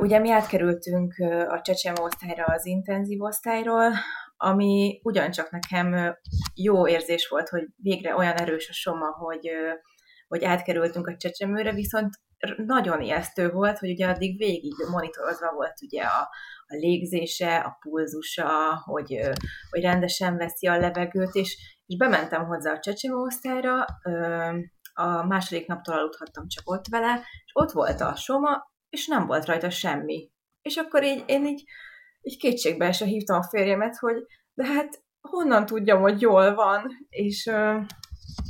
ugye 0.00 0.18
mi 0.18 0.30
átkerültünk 0.30 1.14
a 1.48 1.60
csecsem 1.60 1.94
osztályra 2.00 2.44
az 2.44 2.66
intenzív 2.66 3.22
osztályról, 3.22 3.92
ami 4.36 5.00
ugyancsak 5.02 5.50
nekem 5.50 6.16
jó 6.54 6.88
érzés 6.88 7.28
volt, 7.28 7.48
hogy 7.48 7.66
végre 7.76 8.16
olyan 8.16 8.36
erős 8.36 8.68
a 8.68 8.72
soma, 8.72 9.06
hogy, 9.06 9.50
hogy 10.28 10.44
átkerültünk 10.44 11.06
a 11.06 11.16
csecsemőre, 11.16 11.72
viszont 11.72 12.14
nagyon 12.56 13.00
ijesztő 13.00 13.50
volt, 13.50 13.78
hogy 13.78 13.90
ugye 13.90 14.08
addig 14.08 14.38
végig 14.38 14.74
monitorozva 14.90 15.52
volt 15.52 15.82
ugye 15.82 16.02
a, 16.02 16.28
a 16.70 16.76
légzése, 16.76 17.56
a 17.56 17.76
pulzusa, 17.80 18.82
hogy, 18.84 19.20
hogy 19.70 19.82
rendesen 19.82 20.36
veszi 20.36 20.66
a 20.66 20.78
levegőt, 20.78 21.34
és, 21.34 21.78
és 21.86 21.96
bementem 21.96 22.46
hozzá 22.46 22.72
a 22.72 22.78
csecsemőosztályra, 22.78 23.84
a 24.92 25.26
második 25.26 25.66
naptól 25.66 25.94
aludhattam 25.94 26.48
csak 26.48 26.70
ott 26.70 26.86
vele, 26.86 27.14
és 27.44 27.50
ott 27.52 27.70
volt 27.70 28.00
a 28.00 28.14
soma, 28.16 28.70
és 28.88 29.06
nem 29.06 29.26
volt 29.26 29.44
rajta 29.44 29.70
semmi. 29.70 30.30
És 30.62 30.76
akkor 30.76 31.04
így, 31.04 31.24
én 31.26 31.46
így, 31.46 31.64
így 32.20 32.38
kétségbe 32.38 32.86
esve 32.86 33.06
hívtam 33.06 33.38
a 33.38 33.48
férjemet, 33.48 33.96
hogy 33.96 34.16
de 34.54 34.66
hát 34.66 35.02
honnan 35.20 35.66
tudjam, 35.66 36.00
hogy 36.00 36.20
jól 36.20 36.54
van, 36.54 37.06
és 37.08 37.50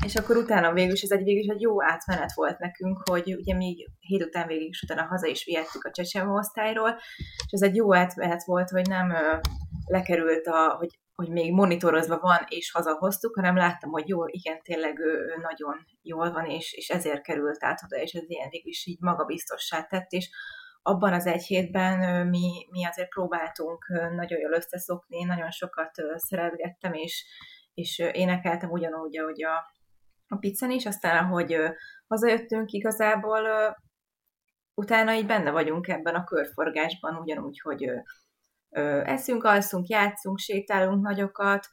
és 0.04 0.16
akkor 0.16 0.36
utána 0.36 0.72
végül 0.72 0.92
is 0.92 1.02
ez 1.02 1.10
egy 1.10 1.24
végül 1.24 1.42
is 1.42 1.48
egy 1.48 1.60
jó 1.60 1.82
átmenet 1.82 2.32
volt 2.32 2.58
nekünk, 2.58 3.08
hogy 3.08 3.34
ugye 3.34 3.54
mi 3.54 3.86
hét 4.00 4.24
után 4.24 4.46
végig 4.46 4.68
is 4.68 4.82
utána 4.82 5.06
haza 5.06 5.26
is 5.26 5.44
vihettük 5.44 5.84
a 5.84 5.90
csecsemő 5.90 6.30
osztályról, 6.30 6.98
és 7.16 7.52
ez 7.52 7.62
egy 7.62 7.76
jó 7.76 7.94
átmenet 7.94 8.44
volt, 8.44 8.70
hogy 8.70 8.86
nem 8.86 9.10
ö, 9.10 9.36
lekerült 9.86 10.46
a, 10.46 10.74
hogy 10.78 10.98
hogy 11.14 11.28
még 11.28 11.52
monitorozva 11.52 12.18
van, 12.18 12.44
és 12.48 12.70
hazahoztuk, 12.70 13.34
hanem 13.34 13.56
láttam, 13.56 13.90
hogy 13.90 14.08
jó, 14.08 14.26
igen, 14.26 14.62
tényleg 14.62 14.98
ő, 14.98 15.12
ő 15.12 15.40
nagyon 15.40 15.86
jól 16.02 16.32
van, 16.32 16.44
és, 16.44 16.72
és 16.72 16.88
ezért 16.88 17.22
került 17.22 17.64
át 17.64 17.80
oda, 17.84 17.96
és 18.02 18.12
ez 18.12 18.22
ilyen 18.26 18.48
végül 18.50 18.70
is 18.70 18.86
így 18.86 19.00
magabiztossá 19.00 19.82
tett, 19.82 20.10
és 20.10 20.30
abban 20.82 21.12
az 21.12 21.26
egy 21.26 21.42
hétben 21.42 22.26
mi, 22.26 22.66
mi 22.70 22.84
azért 22.84 23.08
próbáltunk 23.08 23.86
nagyon 24.14 24.40
jól 24.40 24.52
összeszokni, 24.52 25.24
nagyon 25.24 25.50
sokat 25.50 25.90
szeretgettem, 26.14 26.92
és, 26.92 27.24
és 27.74 27.98
énekeltem 27.98 28.70
ugyanúgy, 28.70 29.18
ahogy 29.18 29.44
a, 29.44 29.54
a 30.28 30.36
pizzán 30.36 30.70
is, 30.70 30.86
aztán 30.86 31.24
ahogy 31.24 31.56
hazajöttünk 32.06 32.70
igazából, 32.70 33.40
utána 34.74 35.14
így 35.14 35.26
benne 35.26 35.50
vagyunk 35.50 35.88
ebben 35.88 36.14
a 36.14 36.24
körforgásban, 36.24 37.16
ugyanúgy, 37.16 37.60
hogy 37.60 37.90
eszünk, 39.04 39.44
alszunk, 39.44 39.86
játszunk, 39.86 40.38
sétálunk 40.38 41.02
nagyokat, 41.02 41.68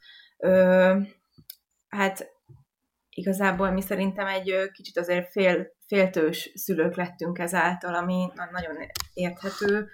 hát 1.88 2.30
igazából 3.08 3.70
mi 3.70 3.80
szerintem 3.80 4.26
egy 4.26 4.70
kicsit 4.72 4.98
azért 4.98 5.30
fél, 5.30 5.66
féltős 5.86 6.50
szülők 6.54 6.96
lettünk 6.96 7.38
ezáltal, 7.38 7.94
ami 7.94 8.32
nagyon 8.34 8.76
érthető. 9.12 9.88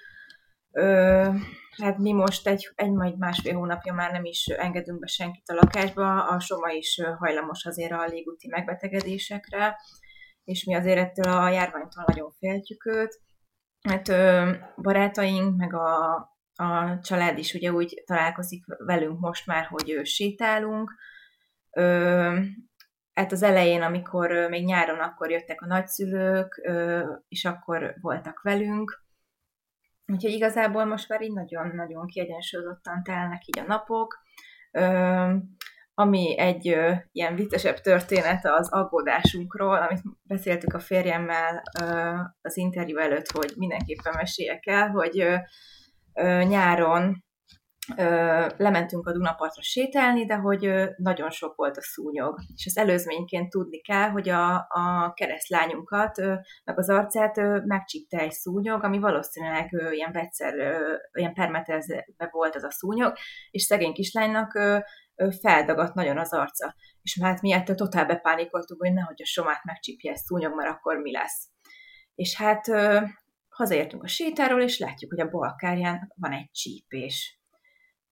Hát 1.76 1.98
mi 1.98 2.12
most 2.12 2.46
egy, 2.46 2.72
egy 2.74 2.92
majd 2.92 3.18
másfél 3.18 3.54
hónapja 3.54 3.92
már 3.92 4.12
nem 4.12 4.24
is 4.24 4.46
engedünk 4.46 4.98
be 4.98 5.06
senkit 5.06 5.48
a 5.48 5.54
lakásba, 5.54 6.28
a 6.28 6.40
Soma 6.40 6.70
is 6.70 7.00
hajlamos 7.18 7.64
azért 7.64 7.92
a 7.92 8.04
légúti 8.04 8.48
megbetegedésekre, 8.48 9.76
és 10.44 10.64
mi 10.64 10.74
azért 10.74 10.98
ettől 10.98 11.32
a 11.32 11.48
járványtól 11.48 12.04
nagyon 12.06 12.30
féltjük 12.30 12.86
őt. 12.86 13.20
Hát 13.88 14.08
barátaink, 14.76 15.56
meg 15.56 15.74
a, 15.74 16.14
a 16.54 16.98
család 17.02 17.38
is 17.38 17.54
ugye 17.54 17.72
úgy 17.72 18.02
találkozik 18.06 18.64
velünk 18.66 19.20
most 19.20 19.46
már, 19.46 19.64
hogy 19.64 20.00
sétálunk, 20.02 20.92
ö, 21.70 22.40
hát 23.14 23.32
az 23.32 23.42
elején, 23.42 23.82
amikor 23.82 24.30
még 24.48 24.64
nyáron 24.64 24.98
akkor 24.98 25.30
jöttek 25.30 25.60
a 25.62 25.66
nagyszülők, 25.66 26.70
és 27.28 27.44
akkor 27.44 27.94
voltak 28.00 28.42
velünk, 28.42 29.03
Úgyhogy 30.06 30.32
igazából 30.32 30.84
most 30.84 31.08
már 31.08 31.22
így 31.22 31.32
nagyon-nagyon 31.32 32.06
kiegyensúlyozottan 32.06 33.02
telnek 33.02 33.46
így 33.46 33.58
a 33.58 33.66
napok. 33.66 34.22
Ami 35.94 36.38
egy 36.38 36.76
ilyen 37.12 37.34
viccesebb 37.34 37.80
történet 37.80 38.46
az 38.46 38.72
aggódásunkról, 38.72 39.76
amit 39.76 40.02
beszéltük 40.22 40.74
a 40.74 40.78
férjemmel 40.78 41.62
az 42.42 42.56
interjú 42.56 42.98
előtt, 42.98 43.30
hogy 43.30 43.52
mindenképpen 43.56 44.12
meséljek 44.16 44.66
el, 44.66 44.88
hogy 44.88 45.26
nyáron 46.48 47.23
ö, 47.96 48.46
lementünk 48.56 49.06
a 49.06 49.12
Dunapartra 49.12 49.62
sétálni, 49.62 50.24
de 50.26 50.34
hogy 50.34 50.66
ö, 50.66 50.86
nagyon 50.96 51.30
sok 51.30 51.54
volt 51.56 51.76
a 51.76 51.82
szúnyog. 51.82 52.38
És 52.54 52.66
az 52.66 52.76
előzményként 52.76 53.50
tudni 53.50 53.80
kell, 53.80 54.08
hogy 54.08 54.28
a, 54.28 54.54
a 54.54 55.12
keresztlányunkat, 55.14 56.18
ö, 56.18 56.34
meg 56.64 56.78
az 56.78 56.90
arcát 56.90 57.38
ö, 57.38 57.60
megcsípte 57.64 58.18
egy 58.18 58.32
szúnyog, 58.32 58.84
ami 58.84 58.98
valószínűleg 58.98 59.72
ö, 59.72 59.90
ilyen 59.90 60.12
vegyszer, 60.12 60.54
ö, 60.54 60.94
ilyen 61.12 61.34
permetezve 61.34 62.28
volt 62.30 62.54
az 62.54 62.62
a 62.62 62.70
szúnyog, 62.70 63.12
és 63.50 63.62
szegény 63.62 63.92
kislánynak 63.92 64.54
ö, 64.54 64.78
ö, 65.14 65.28
feldagadt 65.40 65.94
nagyon 65.94 66.18
az 66.18 66.32
arca. 66.32 66.74
És 67.02 67.18
hát 67.22 67.40
mi 67.40 67.52
ettől 67.52 67.76
totál 67.76 68.06
bepánikoltunk, 68.06 68.80
hogy 68.80 68.92
nehogy 68.92 69.22
a 69.22 69.26
somát 69.26 69.64
megcsípje 69.64 70.10
egy 70.10 70.18
szúnyog, 70.18 70.54
mert 70.54 70.70
akkor 70.70 70.96
mi 70.96 71.12
lesz. 71.12 71.48
És 72.14 72.36
hát 72.36 72.68
ö, 72.68 73.00
hazaértünk 73.48 74.02
a 74.02 74.06
sétáról, 74.06 74.60
és 74.60 74.78
látjuk, 74.78 75.10
hogy 75.10 75.20
a 75.20 75.30
balkárján 75.30 76.12
van 76.16 76.32
egy 76.32 76.50
csípés 76.50 77.42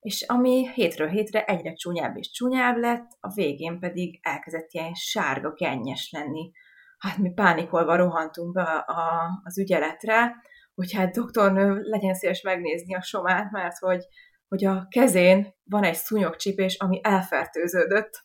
és 0.03 0.23
ami 0.23 0.71
hétről 0.75 1.09
hétre 1.09 1.45
egyre 1.45 1.73
csúnyább 1.73 2.17
és 2.17 2.31
csúnyább 2.31 2.77
lett, 2.77 3.11
a 3.21 3.33
végén 3.33 3.79
pedig 3.79 4.19
elkezdett 4.23 4.73
ilyen 4.73 4.95
sárga, 4.95 5.53
kennyes 5.53 6.11
lenni. 6.11 6.51
Hát 6.99 7.17
mi 7.17 7.33
pánikolva 7.33 7.97
rohantunk 7.97 8.53
be 8.53 8.63
a, 8.63 8.85
a, 8.87 9.41
az 9.43 9.59
ügyeletre, 9.59 10.35
hogy 10.75 10.93
hát 10.93 11.15
doktornő 11.15 11.81
legyen 11.81 12.15
szíves 12.15 12.43
megnézni 12.43 12.95
a 12.95 13.03
somát, 13.03 13.51
mert 13.51 13.79
hogy, 13.79 14.07
hogy 14.49 14.65
a 14.65 14.87
kezén 14.89 15.55
van 15.65 15.85
egy 15.85 15.95
szúnyogcsípés, 15.95 16.77
ami 16.79 17.01
elfertőződött. 17.03 18.25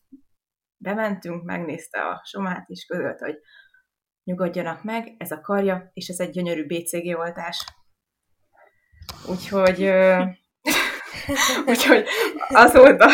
Bementünk, 0.77 1.43
megnézte 1.43 1.99
a 1.99 2.21
somát, 2.25 2.69
és 2.69 2.85
közölt, 2.85 3.19
hogy 3.19 3.35
nyugodjanak 4.23 4.83
meg, 4.83 5.15
ez 5.17 5.31
a 5.31 5.41
karja, 5.41 5.89
és 5.93 6.07
ez 6.07 6.19
egy 6.19 6.29
gyönyörű 6.29 6.65
BCG 6.65 7.17
oltás. 7.17 7.65
Úgyhogy 9.29 9.81
Úgyhogy 11.71 12.05
azóta, 12.47 13.09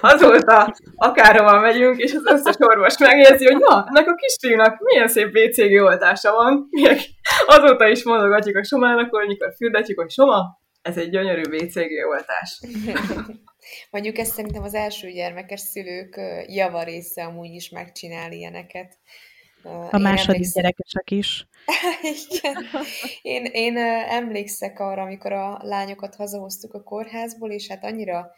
azóta 0.00 0.74
akárhova 0.96 1.60
megyünk, 1.60 1.98
és 1.98 2.12
az 2.12 2.32
összes 2.32 2.54
orvos 2.58 2.98
megérzi, 2.98 3.44
hogy 3.44 3.56
na, 3.58 3.86
ennek 3.88 4.08
a 4.08 4.14
kisfiúnak 4.14 4.78
milyen 4.80 5.08
szép 5.08 5.30
BCG 5.32 5.82
oltása 5.82 6.32
van. 6.32 6.66
Még 6.70 7.00
azóta 7.46 7.88
is 7.88 8.04
mondogatjuk 8.04 8.56
a 8.56 8.64
somának, 8.64 9.10
hogy 9.10 9.26
mikor 9.26 9.52
fürdetjük, 9.56 10.00
hogy 10.00 10.10
soma, 10.10 10.62
ez 10.82 10.98
egy 10.98 11.10
gyönyörű 11.10 11.42
BCG 11.42 12.06
oltás. 12.10 12.60
Mondjuk 13.90 14.18
ezt 14.18 14.32
szerintem 14.32 14.62
az 14.62 14.74
első 14.74 15.08
gyermekes 15.08 15.60
szülők 15.60 16.20
javarésze 16.46 17.24
amúgy 17.24 17.54
is 17.54 17.68
megcsinál 17.68 18.32
ilyeneket. 18.32 18.98
A 19.90 19.98
második 19.98 20.28
emlékszem... 20.28 20.62
gyerekesek 20.62 21.10
is. 21.10 21.46
Igen. 22.30 22.66
Én, 23.22 23.44
én 23.44 23.76
emlékszek 24.08 24.80
arra, 24.80 25.02
amikor 25.02 25.32
a 25.32 25.58
lányokat 25.62 26.14
hazahoztuk 26.14 26.74
a 26.74 26.82
kórházból, 26.82 27.50
és 27.50 27.68
hát 27.68 27.84
annyira 27.84 28.30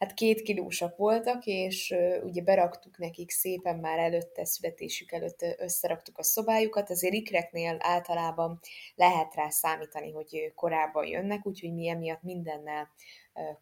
hát 0.00 0.14
két 0.14 0.42
kilósak 0.42 0.96
voltak, 0.96 1.46
és 1.46 1.94
ugye 2.22 2.42
beraktuk 2.42 2.98
nekik 2.98 3.30
szépen 3.30 3.78
már 3.78 3.98
előtte, 3.98 4.44
születésük 4.44 5.12
előtt 5.12 5.44
összeraktuk 5.58 6.18
a 6.18 6.22
szobájukat, 6.22 6.90
azért 6.90 7.14
ikreknél 7.14 7.76
általában 7.78 8.60
lehet 8.94 9.34
rá 9.34 9.48
számítani, 9.48 10.10
hogy 10.10 10.52
korábban 10.54 11.06
jönnek, 11.06 11.46
úgyhogy 11.46 11.74
mi 11.74 11.88
emiatt 11.88 12.22
mindennel 12.22 12.88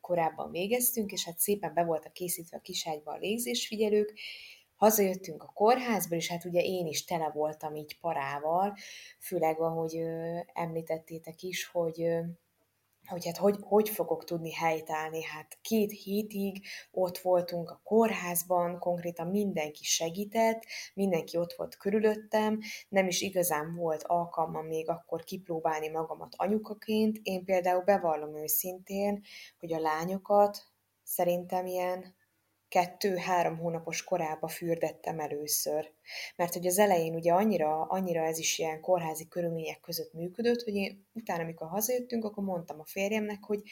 korábban 0.01 0.51
végeztünk, 0.51 1.12
és 1.12 1.25
hát 1.25 1.39
szépen 1.39 1.75
be 1.75 1.85
voltak 1.85 2.12
készítve 2.12 2.57
a 2.57 2.61
kiságyba 2.61 3.12
a 3.12 3.19
légzésfigyelők, 3.19 4.12
hazajöttünk 4.79 5.43
a 5.43 5.53
kórházból, 5.55 6.18
és 6.18 6.29
hát 6.29 6.45
ugye 6.45 6.61
én 6.61 6.87
is 6.87 7.05
tele 7.05 7.31
voltam 7.35 7.74
így 7.74 8.01
parával, 8.01 8.76
főleg 9.18 9.61
ahogy 9.61 9.97
ö, 9.97 10.39
említettétek 10.53 11.43
is, 11.43 11.66
hogy 11.66 12.03
ö, 12.03 12.20
hogy 13.09 13.26
hát 13.26 13.37
hogy, 13.37 13.57
hogy 13.61 13.89
fogok 13.89 14.24
tudni 14.24 14.53
helytállni. 14.53 15.22
Hát 15.22 15.59
két 15.62 15.93
hétig 15.93 16.64
ott 16.91 17.18
voltunk 17.18 17.70
a 17.70 17.81
kórházban, 17.85 18.79
konkrétan 18.79 19.26
mindenki 19.26 19.85
segített, 19.85 20.62
mindenki 20.95 21.37
ott 21.37 21.53
volt 21.53 21.76
körülöttem, 21.76 22.61
nem 22.89 23.07
is 23.07 23.20
igazán 23.20 23.74
volt 23.74 24.03
alkalmam 24.03 24.66
még 24.66 24.89
akkor 24.89 25.24
kipróbálni 25.24 25.89
magamat 25.89 26.35
anyukaként. 26.37 27.18
Én 27.22 27.45
például 27.45 27.83
bevallom 27.83 28.37
őszintén, 28.37 29.22
hogy 29.61 29.72
a 29.72 29.81
lányokat 29.81 30.62
szerintem 31.03 31.66
ilyen 31.66 32.16
kettő-három 32.69 33.59
hónapos 33.59 34.05
korába 34.05 34.49
fürdettem 34.49 35.21
először. 35.21 35.91
Mert 36.37 36.53
hogy 36.53 36.66
az 36.66 36.79
elején 36.79 37.14
ugye 37.14 37.33
annyira, 37.33 37.83
annyira 37.83 38.25
ez 38.25 38.39
is 38.39 38.59
ilyen 38.59 38.81
kórházi 38.81 39.29
körülmények 39.29 39.81
között 39.81 40.12
működött, 40.12 40.62
hogy 40.62 40.75
én 40.75 41.07
utána, 41.12 41.43
amikor 41.43 41.69
hazajöttünk, 41.69 42.25
akkor 42.25 42.45
mondtam 42.45 42.81
a 42.81 42.85
férjemnek, 42.85 43.45
hogy, 43.45 43.62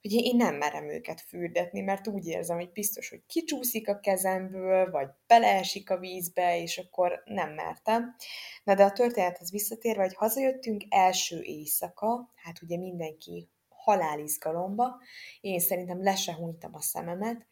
hogy 0.00 0.12
én 0.12 0.36
nem 0.36 0.54
merem 0.54 0.90
őket 0.90 1.20
fürdetni, 1.20 1.80
mert 1.80 2.08
úgy 2.08 2.26
érzem, 2.26 2.56
hogy 2.56 2.72
biztos, 2.72 3.08
hogy 3.08 3.22
kicsúszik 3.26 3.88
a 3.88 4.00
kezemből, 4.00 4.90
vagy 4.90 5.08
beleesik 5.26 5.90
a 5.90 5.98
vízbe, 5.98 6.60
és 6.60 6.78
akkor 6.78 7.22
nem 7.24 7.52
mertem. 7.52 8.16
Na 8.64 8.74
de 8.74 8.84
a 8.84 8.92
történethez 8.92 9.50
visszatérve, 9.50 10.02
hogy 10.02 10.14
hazajöttünk 10.14 10.84
első 10.88 11.40
éjszaka, 11.42 12.32
hát 12.34 12.62
ugye 12.62 12.76
mindenki 12.76 13.48
halálizgalomba, 13.68 15.00
én 15.40 15.60
szerintem 15.60 16.02
le 16.02 16.14
se 16.14 16.36
a 16.72 16.80
szememet, 16.80 17.46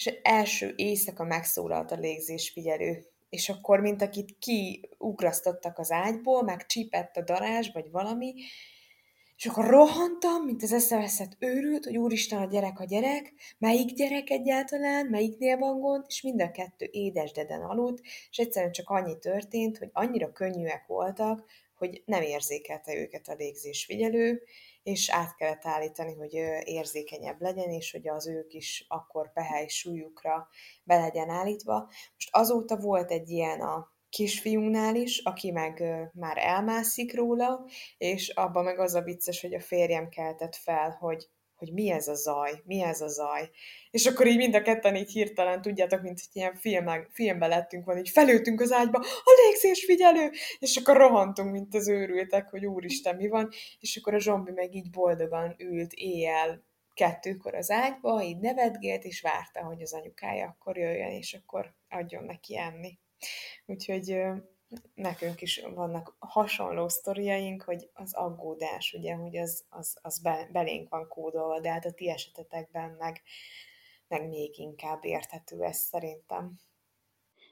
és 0.00 0.14
első 0.22 0.72
éjszaka 0.76 1.24
megszólalt 1.24 1.90
a 1.90 1.96
légzésfigyelő, 1.96 3.04
és 3.30 3.48
akkor, 3.48 3.80
mint 3.80 4.02
akit 4.02 4.36
kiugrasztottak 4.38 5.78
az 5.78 5.90
ágyból, 5.90 6.42
meg 6.42 6.66
csípett 6.66 7.16
a 7.16 7.22
darázs, 7.22 7.68
vagy 7.72 7.90
valami, 7.90 8.34
és 9.36 9.46
akkor 9.46 9.66
rohantam, 9.66 10.44
mint 10.44 10.62
az 10.62 10.72
eszeveszett 10.72 11.36
őrült, 11.38 11.84
hogy 11.84 11.96
úristen, 11.96 12.38
a 12.38 12.44
gyerek 12.44 12.80
a 12.80 12.84
gyerek, 12.84 13.32
melyik 13.58 13.92
gyerek 13.92 14.30
egyáltalán, 14.30 15.06
melyiknél 15.06 15.56
van 15.56 15.80
gond, 15.80 16.04
és 16.08 16.22
mind 16.22 16.42
a 16.42 16.50
kettő 16.50 16.88
édesdeden 16.90 17.62
aludt, 17.62 18.00
és 18.30 18.38
egyszerűen 18.38 18.72
csak 18.72 18.88
annyi 18.88 19.18
történt, 19.18 19.78
hogy 19.78 19.90
annyira 19.92 20.32
könnyűek 20.32 20.86
voltak, 20.86 21.44
hogy 21.74 22.02
nem 22.06 22.22
érzékelte 22.22 22.96
őket 22.96 23.28
a 23.28 23.34
légzésfigyelő, 23.34 24.42
és 24.82 25.10
át 25.10 25.34
kellett 25.36 25.66
állítani, 25.66 26.14
hogy 26.14 26.32
érzékenyebb 26.64 27.40
legyen, 27.40 27.70
és 27.70 27.90
hogy 27.92 28.08
az 28.08 28.28
ők 28.28 28.52
is 28.52 28.84
akkor 28.88 29.32
pehely 29.32 29.68
súlyukra 29.68 30.48
be 30.84 30.98
legyen 30.98 31.28
állítva. 31.28 31.78
Most 32.14 32.28
azóta 32.30 32.76
volt 32.76 33.10
egy 33.10 33.28
ilyen 33.28 33.60
a 33.60 33.98
kisfiúnál 34.08 34.94
is, 34.94 35.18
aki 35.18 35.50
meg 35.50 35.84
már 36.12 36.38
elmászik 36.38 37.14
róla, 37.14 37.66
és 37.96 38.28
abban 38.28 38.64
meg 38.64 38.78
az 38.78 38.94
a 38.94 39.02
vicces, 39.02 39.40
hogy 39.40 39.54
a 39.54 39.60
férjem 39.60 40.08
keltett 40.08 40.56
fel, 40.56 40.90
hogy 40.90 41.28
hogy 41.60 41.72
mi 41.72 41.90
ez 41.90 42.08
a 42.08 42.14
zaj, 42.14 42.62
mi 42.64 42.82
ez 42.82 43.00
a 43.00 43.08
zaj. 43.08 43.50
És 43.90 44.06
akkor 44.06 44.26
így 44.26 44.36
mind 44.36 44.54
a 44.54 44.62
ketten 44.62 44.96
így 44.96 45.10
hirtelen, 45.10 45.62
tudjátok, 45.62 46.02
mint 46.02 46.20
hogy 46.20 46.28
ilyen 46.32 46.54
filmek, 46.54 47.08
filmbe 47.12 47.46
lettünk 47.46 47.84
volna, 47.84 48.00
így 48.00 48.08
felültünk 48.08 48.60
az 48.60 48.72
ágyba, 48.72 48.98
a 48.98 49.42
légzés 49.44 49.84
figyelő, 49.84 50.30
és 50.58 50.76
akkor 50.76 50.96
rohantunk, 50.96 51.52
mint 51.52 51.74
az 51.74 51.88
őrültek, 51.88 52.48
hogy 52.48 52.66
úristen, 52.66 53.16
mi 53.16 53.28
van, 53.28 53.48
és 53.80 53.96
akkor 53.96 54.14
a 54.14 54.20
zsombi 54.20 54.50
meg 54.50 54.74
így 54.74 54.90
boldogan 54.90 55.54
ült 55.58 55.92
éjjel 55.92 56.64
kettőkor 56.94 57.54
az 57.54 57.70
ágyba, 57.70 58.22
így 58.22 58.38
nevetgélt, 58.38 59.04
és 59.04 59.20
várta, 59.20 59.64
hogy 59.64 59.82
az 59.82 59.92
anyukája 59.92 60.46
akkor 60.46 60.76
jöjjön, 60.76 61.10
és 61.10 61.34
akkor 61.34 61.74
adjon 61.88 62.24
neki 62.24 62.58
enni. 62.58 62.98
Úgyhogy 63.66 64.16
nekünk 64.94 65.40
is 65.40 65.62
vannak 65.74 66.16
hasonló 66.18 66.88
sztoriaink, 66.88 67.62
hogy 67.62 67.90
az 67.92 68.14
aggódás, 68.14 68.92
ugye, 68.92 69.14
hogy 69.14 69.36
az, 69.36 69.64
az, 69.68 69.98
az 70.02 70.18
be, 70.18 70.48
belénk 70.52 70.88
van 70.88 71.08
kódolva, 71.08 71.60
de 71.60 71.70
hát 71.70 71.84
a 71.84 71.92
ti 71.92 72.08
esetetekben 72.08 72.90
meg, 72.98 73.22
meg 74.08 74.28
még 74.28 74.58
inkább 74.58 75.04
érthető 75.04 75.62
ez 75.62 75.76
szerintem. 75.76 76.60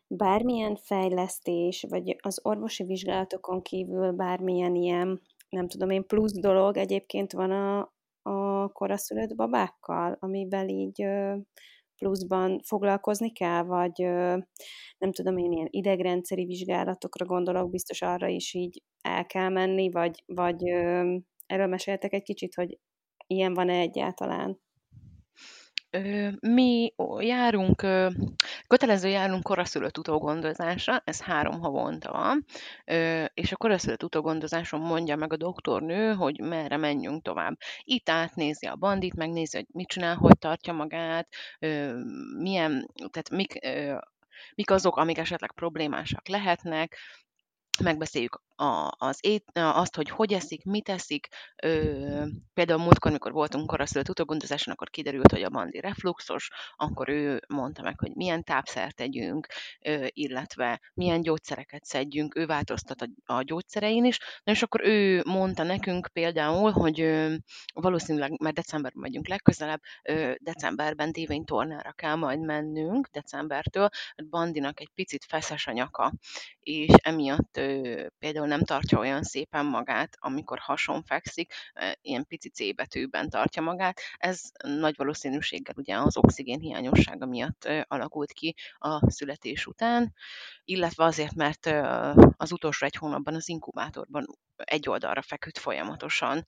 Bármilyen 0.07 0.77
fejlesztés, 0.77 1.85
vagy 1.89 2.17
az 2.21 2.41
orvosi 2.43 2.85
vizsgálatokon 2.85 3.63
kívül 3.63 4.13
bármilyen 4.13 4.75
ilyen, 4.75 5.21
nem 5.49 5.69
tudom 5.69 5.91
én, 5.91 6.07
plusz 6.07 6.39
dolog 6.39 6.77
egyébként 6.77 7.33
van 7.33 7.51
a, 7.51 7.93
a 8.23 8.69
koraszülött 8.73 9.35
babákkal, 9.35 10.17
amivel 10.21 10.69
így 10.69 11.07
pluszban 11.99 12.61
foglalkozni 12.65 13.33
kell, 13.33 13.63
vagy 13.63 13.99
nem 14.99 15.13
tudom 15.13 15.39
én, 15.39 15.53
ilyen 15.53 15.69
idegrendszeri 15.71 16.45
vizsgálatokra 16.45 17.25
gondolok, 17.25 17.71
biztos 17.71 18.03
arra 18.03 18.27
is 18.27 18.55
így 18.55 18.83
el 19.01 19.27
kell 19.27 19.49
menni, 19.49 19.91
vagy, 19.91 20.23
vagy 20.27 20.63
erről 21.47 21.67
meséltek 21.67 22.13
egy 22.13 22.23
kicsit, 22.23 22.55
hogy 22.55 22.79
ilyen 23.27 23.55
van-e 23.55 23.79
egyáltalán? 23.79 24.61
Mi 26.41 26.95
járunk, 27.19 27.87
kötelező 28.67 29.09
járunk 29.09 29.43
koraszülött 29.43 29.99
utógondozásra, 29.99 31.03
ez 31.05 31.21
három 31.23 31.61
havonta 31.61 32.13
van, 32.13 32.45
és 33.35 33.53
a 33.53 33.57
koraszülött 33.57 34.03
utógondozáson 34.03 34.81
mondja 34.81 35.17
meg 35.17 35.33
a 35.33 35.37
doktornő, 35.37 36.15
hogy 36.15 36.41
merre 36.41 36.77
menjünk 36.77 37.23
tovább. 37.23 37.57
Itt 37.83 38.09
átnézi 38.09 38.67
a 38.67 38.77
bandit, 38.77 39.15
megnézi, 39.15 39.57
hogy 39.57 39.67
mit 39.73 39.89
csinál, 39.89 40.17
hogy 40.17 40.39
tartja 40.39 40.73
magát, 40.73 41.29
milyen, 42.39 42.89
tehát 42.95 43.31
mik, 43.31 43.59
mik 44.55 44.71
azok, 44.71 44.97
amik 44.97 45.19
esetleg 45.19 45.53
problémásak 45.53 46.29
lehetnek, 46.29 46.97
megbeszéljük 47.83 48.43
a, 48.61 48.95
az 48.99 49.19
ét, 49.21 49.45
azt, 49.53 49.97
hogy 49.97 50.11
hogy 50.11 50.33
eszik, 50.33 50.65
mit 50.65 50.89
eszik. 50.89 51.29
Ö, 51.63 52.25
például 52.55 52.83
múltkor, 52.83 53.11
amikor 53.11 53.33
voltunk 53.33 53.67
koraszülött 53.67 54.09
utógondozáson, 54.09 54.75
akkor 54.75 54.91
kiderült, 54.91 55.31
hogy 55.31 55.43
a 55.43 55.49
Bandi 55.49 55.81
refluxos, 55.81 56.51
akkor 56.77 57.09
ő 57.09 57.41
mondta 57.49 57.83
meg, 57.83 57.99
hogy 57.99 58.15
milyen 58.15 58.45
tápszert 58.45 58.97
tegyünk, 58.97 59.47
ö, 59.81 60.07
illetve 60.09 60.81
milyen 60.95 61.21
gyógyszereket 61.21 61.85
szedjünk, 61.85 62.37
ő 62.37 62.47
változtat 62.47 63.03
a, 63.03 63.33
a 63.33 63.43
gyógyszerein 63.43 64.05
is. 64.05 64.19
Na 64.45 64.53
és 64.53 64.63
akkor 64.63 64.81
ő 64.85 65.23
mondta 65.27 65.63
nekünk 65.63 66.09
például, 66.13 66.71
hogy 66.71 67.01
ö, 67.01 67.35
valószínűleg, 67.75 68.41
mert 68.41 68.55
decemberben 68.55 69.03
megyünk 69.03 69.29
legközelebb, 69.29 69.81
ö, 70.03 70.33
decemberben 70.39 71.13
tornára 71.45 71.93
kell 71.93 72.15
majd 72.15 72.41
mennünk, 72.41 73.09
decembertől, 73.13 73.89
Bandinak 74.31 74.81
egy 74.81 74.91
picit 74.95 75.25
feszes 75.25 75.67
a 75.67 75.73
nyaka, 75.73 76.13
és 76.61 76.93
emiatt 77.03 77.57
ö, 77.57 78.07
például 78.19 78.47
nem 78.49 78.65
tartja 78.65 78.99
olyan 78.99 79.23
szépen 79.23 79.67
magát, 79.67 80.17
amikor 80.19 80.59
hason 80.59 81.03
fekszik, 81.03 81.53
ilyen 82.01 82.27
pici 82.27 82.49
C 82.49 82.75
betűben 82.75 83.31
tartja 83.31 83.63
magát. 83.63 84.01
Ez 84.17 84.41
nagy 84.63 84.97
valószínűséggel 84.97 85.75
ugye 85.77 85.97
az 85.99 86.17
oxigén 86.17 86.61
hiányossága 86.61 87.27
miatt 87.27 87.69
alakult 87.83 88.33
ki 88.33 88.55
a 88.79 89.11
születés 89.11 89.67
után, 89.67 90.15
illetve 90.65 91.05
azért, 91.05 91.35
mert 91.35 91.67
az 92.37 92.53
utolsó 92.53 92.87
egy 92.87 92.97
hónapban 92.97 93.35
az 93.35 93.49
inkubátorban 93.49 94.27
egy 94.65 94.89
oldalra 94.89 95.23
feküdt 95.23 95.59
folyamatosan. 95.59 96.45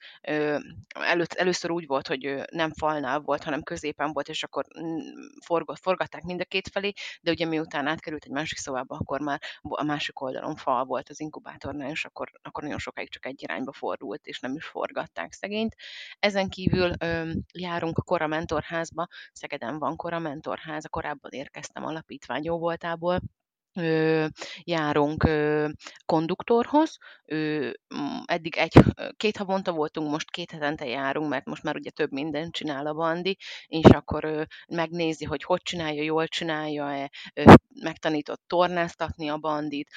Előtt, 0.88 1.32
először 1.32 1.70
úgy 1.70 1.86
volt, 1.86 2.06
hogy 2.06 2.42
nem 2.50 2.72
falnál 2.72 3.18
volt, 3.18 3.42
hanem 3.42 3.62
középen 3.62 4.12
volt, 4.12 4.28
és 4.28 4.42
akkor 4.42 4.64
mm, 4.80 4.98
forgott, 5.44 5.78
forgatták 5.78 6.22
mind 6.22 6.40
a 6.40 6.44
két 6.44 6.68
felé, 6.68 6.92
de 7.20 7.30
ugye 7.30 7.46
miután 7.46 7.86
átkerült 7.86 8.24
egy 8.24 8.30
másik 8.30 8.58
szobába, 8.58 8.96
akkor 8.96 9.20
már 9.20 9.40
a 9.60 9.84
másik 9.84 10.20
oldalon 10.20 10.56
fal 10.56 10.84
volt 10.84 11.08
az 11.08 11.20
inkubátornál, 11.20 11.90
és 11.90 12.04
akkor, 12.04 12.30
akkor 12.42 12.62
nagyon 12.62 12.78
sokáig 12.78 13.10
csak 13.10 13.26
egy 13.26 13.42
irányba 13.42 13.72
fordult, 13.72 14.26
és 14.26 14.40
nem 14.40 14.54
is 14.54 14.64
forgatták 14.64 15.32
szegényt. 15.32 15.74
Ezen 16.18 16.48
kívül 16.48 16.92
járunk 17.52 17.98
a 17.98 18.02
Kora 18.02 18.26
Mentorházba, 18.26 19.06
Szegeden 19.32 19.78
van 19.78 19.96
Kora 19.96 20.18
Mentorház, 20.18 20.84
korábban 20.90 21.30
érkeztem 21.30 21.84
alapítvány 21.84 22.44
jó 22.44 22.58
voltából, 22.58 23.20
járunk 24.62 25.28
konduktorhoz. 26.04 26.96
Eddig 28.24 28.56
egy, 28.56 28.72
két 29.16 29.36
havonta 29.36 29.72
voltunk, 29.72 30.10
most 30.10 30.30
két 30.30 30.50
hetente 30.50 30.86
járunk, 30.86 31.28
mert 31.28 31.44
most 31.44 31.62
már 31.62 31.76
ugye 31.76 31.90
több 31.90 32.12
mindent 32.12 32.52
csinál 32.52 32.86
a 32.86 32.94
bandi, 32.94 33.36
és 33.66 33.84
akkor 33.84 34.46
megnézi, 34.68 35.24
hogy 35.24 35.42
hogy 35.42 35.62
csinálja, 35.62 36.02
jól 36.02 36.26
csinálja-e, 36.28 37.10
ö, 37.34 37.52
megtanított 37.80 38.42
tornáztatni 38.46 39.28
a 39.28 39.36
bandit, 39.38 39.88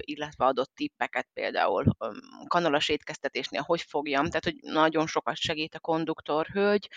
illetve 0.00 0.44
adott 0.44 0.72
tippeket 0.74 1.28
például 1.32 1.84
ö, 1.98 2.10
kanalas 2.46 2.88
étkeztetésnél, 2.88 3.62
hogy 3.62 3.80
fogjam, 3.82 4.26
tehát 4.26 4.44
hogy 4.44 4.56
nagyon 4.60 5.06
sokat 5.06 5.36
segít 5.36 5.74
a 5.74 5.80
konduktor 5.80 6.46
hölgy. 6.46 6.88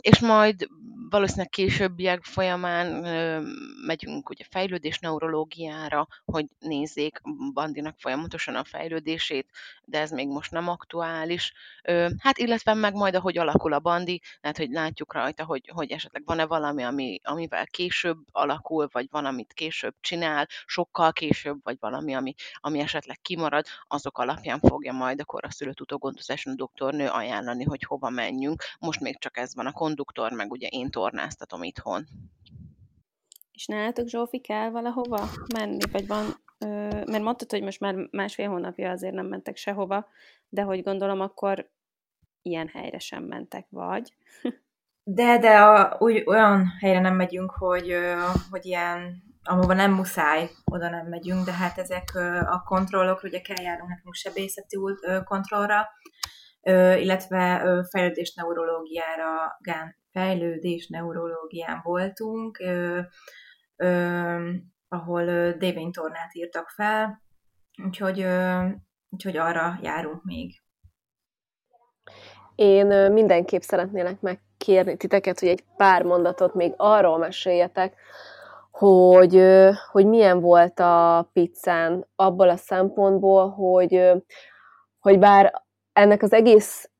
És 0.00 0.18
majd 0.20 0.68
valószínűleg 1.10 1.48
későbbiek 1.48 2.24
folyamán 2.24 3.04
ö, 3.04 3.40
megyünk 3.86 4.30
ugye 4.30 4.44
fejlődés 4.50 4.98
neurológiára, 4.98 6.06
hogy 6.24 6.46
nézzék 6.58 7.20
Bandinak 7.52 7.94
folyamatosan 7.98 8.54
a 8.54 8.64
fejlődését, 8.64 9.46
de 9.84 9.98
ez 9.98 10.10
még 10.10 10.28
most 10.28 10.50
nem 10.50 10.68
aktuális. 10.68 11.52
Hát 12.18 12.38
illetve 12.38 12.74
meg 12.74 12.94
majd, 12.94 13.14
ahogy 13.14 13.38
alakul 13.38 13.72
a 13.72 13.78
Bandi, 13.78 14.20
tehát 14.40 14.56
hogy 14.56 14.70
látjuk 14.70 15.12
rajta, 15.12 15.44
hogy, 15.44 15.70
hogy 15.74 15.90
esetleg 15.90 16.22
van-e 16.24 16.46
valami, 16.46 16.82
ami, 16.82 17.20
amivel 17.22 17.66
később 17.66 18.18
alakul, 18.30 18.88
vagy 18.92 19.06
van, 19.10 19.24
amit 19.24 19.52
később 19.52 19.94
csinál, 20.00 20.48
sokkal 20.66 21.12
később, 21.12 21.58
vagy 21.62 21.76
valami, 21.80 22.14
ami, 22.14 22.34
ami 22.60 22.78
esetleg 22.78 23.18
kimarad, 23.22 23.66
azok 23.86 24.18
alapján 24.18 24.60
fogja 24.60 24.92
majd 24.92 25.20
a 25.20 25.24
koraszülött 25.24 25.80
utógondozáson 25.80 26.52
a 26.52 26.56
doktornő 26.56 27.08
ajánlani, 27.08 27.64
hogy 27.64 27.82
hova 27.82 28.10
menjünk. 28.10 28.62
Most 28.78 29.00
még 29.00 29.09
csak 29.18 29.36
ez 29.36 29.54
van 29.54 29.66
a 29.66 29.72
konduktor, 29.72 30.32
meg 30.32 30.50
ugye 30.50 30.66
én 30.66 30.90
tornáztatom 30.90 31.62
itthon. 31.62 32.06
És 33.52 33.66
nálatok 33.66 34.08
Zsófi 34.08 34.40
kell 34.40 34.70
valahova 34.70 35.28
menni, 35.54 35.90
vagy 35.92 36.06
van, 36.06 36.24
ö, 36.58 36.66
mert 37.06 37.22
mondtad, 37.22 37.50
hogy 37.50 37.62
most 37.62 37.80
már 37.80 37.94
másfél 38.10 38.48
hónapja 38.48 38.90
azért 38.90 39.14
nem 39.14 39.26
mentek 39.26 39.56
sehova, 39.56 40.08
de 40.48 40.62
hogy 40.62 40.82
gondolom, 40.82 41.20
akkor 41.20 41.70
ilyen 42.42 42.68
helyre 42.68 42.98
sem 42.98 43.22
mentek, 43.22 43.66
vagy? 43.70 44.12
De, 45.02 45.38
de 45.38 45.58
a, 45.58 45.96
úgy, 45.98 46.22
olyan 46.26 46.66
helyre 46.80 47.00
nem 47.00 47.16
megyünk, 47.16 47.50
hogy, 47.50 47.94
hogy 48.50 48.66
ilyen, 48.66 49.22
ahova 49.42 49.74
nem 49.74 49.92
muszáj, 49.92 50.50
oda 50.64 50.90
nem 50.90 51.06
megyünk, 51.06 51.44
de 51.44 51.52
hát 51.52 51.78
ezek 51.78 52.10
a 52.50 52.62
kontrollok, 52.62 53.22
ugye 53.22 53.40
kell 53.40 53.62
járunk 53.62 53.88
nekünk 53.88 54.14
sebészeti 54.14 54.76
kontrollra, 55.24 55.88
illetve 56.62 57.62
fejlődés 57.90 58.34
neurológiára, 58.34 59.58
fejlődés 60.12 60.88
neurológián 60.88 61.80
voltunk, 61.82 62.58
ahol 64.88 65.52
dévénytornát 65.52 66.34
írtak 66.34 66.68
fel, 66.68 67.22
úgyhogy, 67.84 68.26
úgyhogy 69.10 69.36
arra 69.36 69.78
járunk 69.82 70.24
még. 70.24 70.62
Én 72.54 72.86
mindenképp 73.12 73.60
szeretnélek 73.60 74.20
megkérni 74.20 74.96
titeket, 74.96 75.40
hogy 75.40 75.48
egy 75.48 75.64
pár 75.76 76.02
mondatot 76.02 76.54
még 76.54 76.74
arról 76.76 77.18
meséljetek, 77.18 77.94
hogy, 78.70 79.42
hogy 79.90 80.06
milyen 80.06 80.40
volt 80.40 80.80
a 80.80 81.28
pizzán 81.32 82.06
abból 82.16 82.48
a 82.48 82.56
szempontból, 82.56 83.50
hogy, 83.50 84.10
hogy 84.98 85.18
bár 85.18 85.62
ennek 85.92 86.22
az 86.22 86.32
egész 86.32 86.90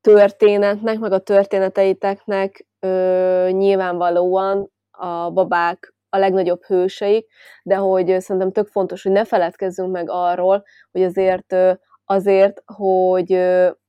történetnek, 0.00 0.98
meg 0.98 1.12
a 1.12 1.18
történeteiteknek 1.18 2.66
ö, 2.80 3.48
nyilvánvalóan 3.50 4.70
a 4.90 5.30
babák 5.30 5.94
a 6.08 6.18
legnagyobb 6.18 6.62
hőseik, 6.64 7.26
de 7.62 7.76
hogy 7.76 8.20
szerintem 8.20 8.52
tök 8.52 8.68
fontos, 8.68 9.02
hogy 9.02 9.12
ne 9.12 9.24
feledkezzünk 9.24 9.92
meg 9.92 10.10
arról, 10.10 10.64
hogy 10.90 11.02
azért, 11.02 11.56
azért 12.04 12.62
hogy, 12.64 13.38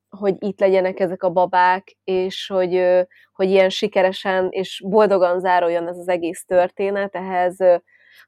hogy 0.09 0.35
itt 0.39 0.59
legyenek 0.59 0.99
ezek 0.99 1.23
a 1.23 1.29
babák, 1.29 1.97
és 2.03 2.47
hogy, 2.47 3.05
hogy 3.33 3.49
ilyen 3.49 3.69
sikeresen 3.69 4.47
és 4.49 4.83
boldogan 4.85 5.39
záruljon 5.39 5.87
ez 5.87 5.97
az 5.97 6.07
egész 6.07 6.45
történet, 6.45 7.15
ehhez, 7.15 7.57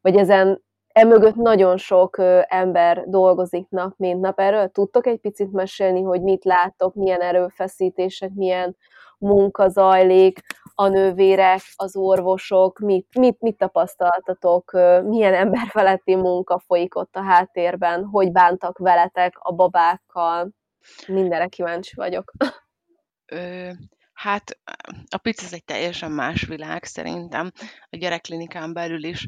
vagy 0.01 0.15
ezen 0.15 0.63
emögött 0.95 1.35
nagyon 1.35 1.77
sok 1.77 2.17
ember 2.47 3.03
dolgozik 3.07 3.69
nap, 3.69 3.93
mint 3.97 4.21
nap. 4.21 4.39
Erről 4.39 4.67
tudtok 4.67 5.07
egy 5.07 5.19
picit 5.19 5.51
mesélni, 5.51 6.01
hogy 6.01 6.21
mit 6.21 6.43
láttok, 6.43 6.95
milyen 6.95 7.21
erőfeszítések, 7.21 8.31
milyen 8.33 8.77
munka 9.17 9.67
zajlik, 9.67 10.39
a 10.75 10.87
nővérek, 10.87 11.61
az 11.75 11.95
orvosok, 11.95 12.79
mit, 12.79 13.07
mit, 13.17 13.41
mit 13.41 13.57
tapasztaltatok, 13.57 14.71
milyen 15.03 15.33
emberfeletti 15.33 16.15
munka 16.15 16.59
folyik 16.59 16.95
ott 16.95 17.15
a 17.15 17.23
háttérben, 17.23 18.03
hogy 18.03 18.31
bántak 18.31 18.77
veletek 18.77 19.33
a 19.37 19.53
babákkal, 19.53 20.49
mindenre 21.07 21.47
kíváncsi 21.47 21.95
vagyok. 21.95 22.31
Ö, 23.25 23.69
hát 24.13 24.59
a 25.09 25.17
pic 25.17 25.43
ez 25.43 25.53
egy 25.53 25.63
teljesen 25.63 26.11
más 26.11 26.45
világ 26.45 26.83
szerintem. 26.83 27.51
A 27.89 27.97
gyerekklinikán 27.97 28.73
belül 28.73 29.03
is 29.03 29.25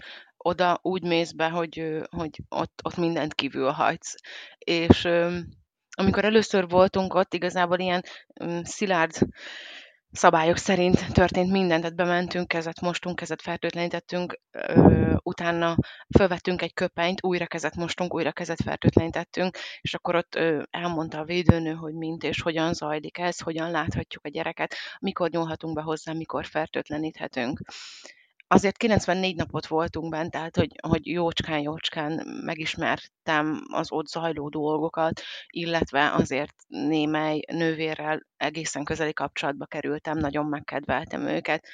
oda 0.47 0.79
úgy 0.81 1.03
mész 1.03 1.31
be, 1.31 1.49
hogy, 1.49 2.01
hogy 2.09 2.39
ott, 2.49 2.79
ott 2.83 2.97
mindent 2.97 3.33
kívül 3.33 3.69
hagysz. 3.69 4.15
És 4.57 5.07
amikor 5.89 6.25
először 6.25 6.67
voltunk 6.67 7.13
ott, 7.13 7.33
igazából 7.33 7.79
ilyen 7.79 8.03
szilárd 8.63 9.17
szabályok 10.11 10.57
szerint 10.57 11.13
történt 11.13 11.51
minden, 11.51 11.81
tehát 11.81 11.95
bementünk, 11.95 12.47
kezet 12.47 12.81
mostunk, 12.81 13.15
kezet 13.15 13.41
fertőtlenítettünk, 13.41 14.39
utána 15.23 15.75
fölvettünk 16.17 16.61
egy 16.61 16.73
köpenyt, 16.73 17.23
újra 17.23 17.45
kezet 17.45 17.75
mostunk, 17.75 18.13
újra 18.13 18.31
kezet 18.31 18.61
fertőtlenítettünk, 18.61 19.57
és 19.81 19.93
akkor 19.93 20.15
ott 20.15 20.39
elmondta 20.69 21.19
a 21.19 21.23
védőnő, 21.23 21.73
hogy 21.73 21.93
mint 21.93 22.23
és 22.23 22.41
hogyan 22.41 22.73
zajlik 22.73 23.17
ez, 23.17 23.39
hogyan 23.39 23.71
láthatjuk 23.71 24.25
a 24.25 24.29
gyereket, 24.29 24.75
mikor 24.99 25.29
nyúlhatunk 25.29 25.75
be 25.75 25.81
hozzá, 25.81 26.13
mikor 26.13 26.45
fertőtleníthetünk 26.45 27.59
azért 28.47 28.77
94 28.77 29.35
napot 29.35 29.67
voltunk 29.67 30.09
bent, 30.09 30.31
tehát 30.31 30.55
hogy, 30.55 30.71
hogy 30.87 31.07
jócskán-jócskán 31.07 32.27
megismertem 32.45 33.61
az 33.71 33.91
ott 33.91 34.07
zajló 34.07 34.49
dolgokat, 34.49 35.21
illetve 35.47 36.11
azért 36.13 36.55
némely 36.67 37.41
nővérrel 37.51 38.25
egészen 38.37 38.83
közeli 38.83 39.13
kapcsolatba 39.13 39.65
kerültem, 39.65 40.17
nagyon 40.17 40.45
megkedveltem 40.45 41.27
őket. 41.27 41.67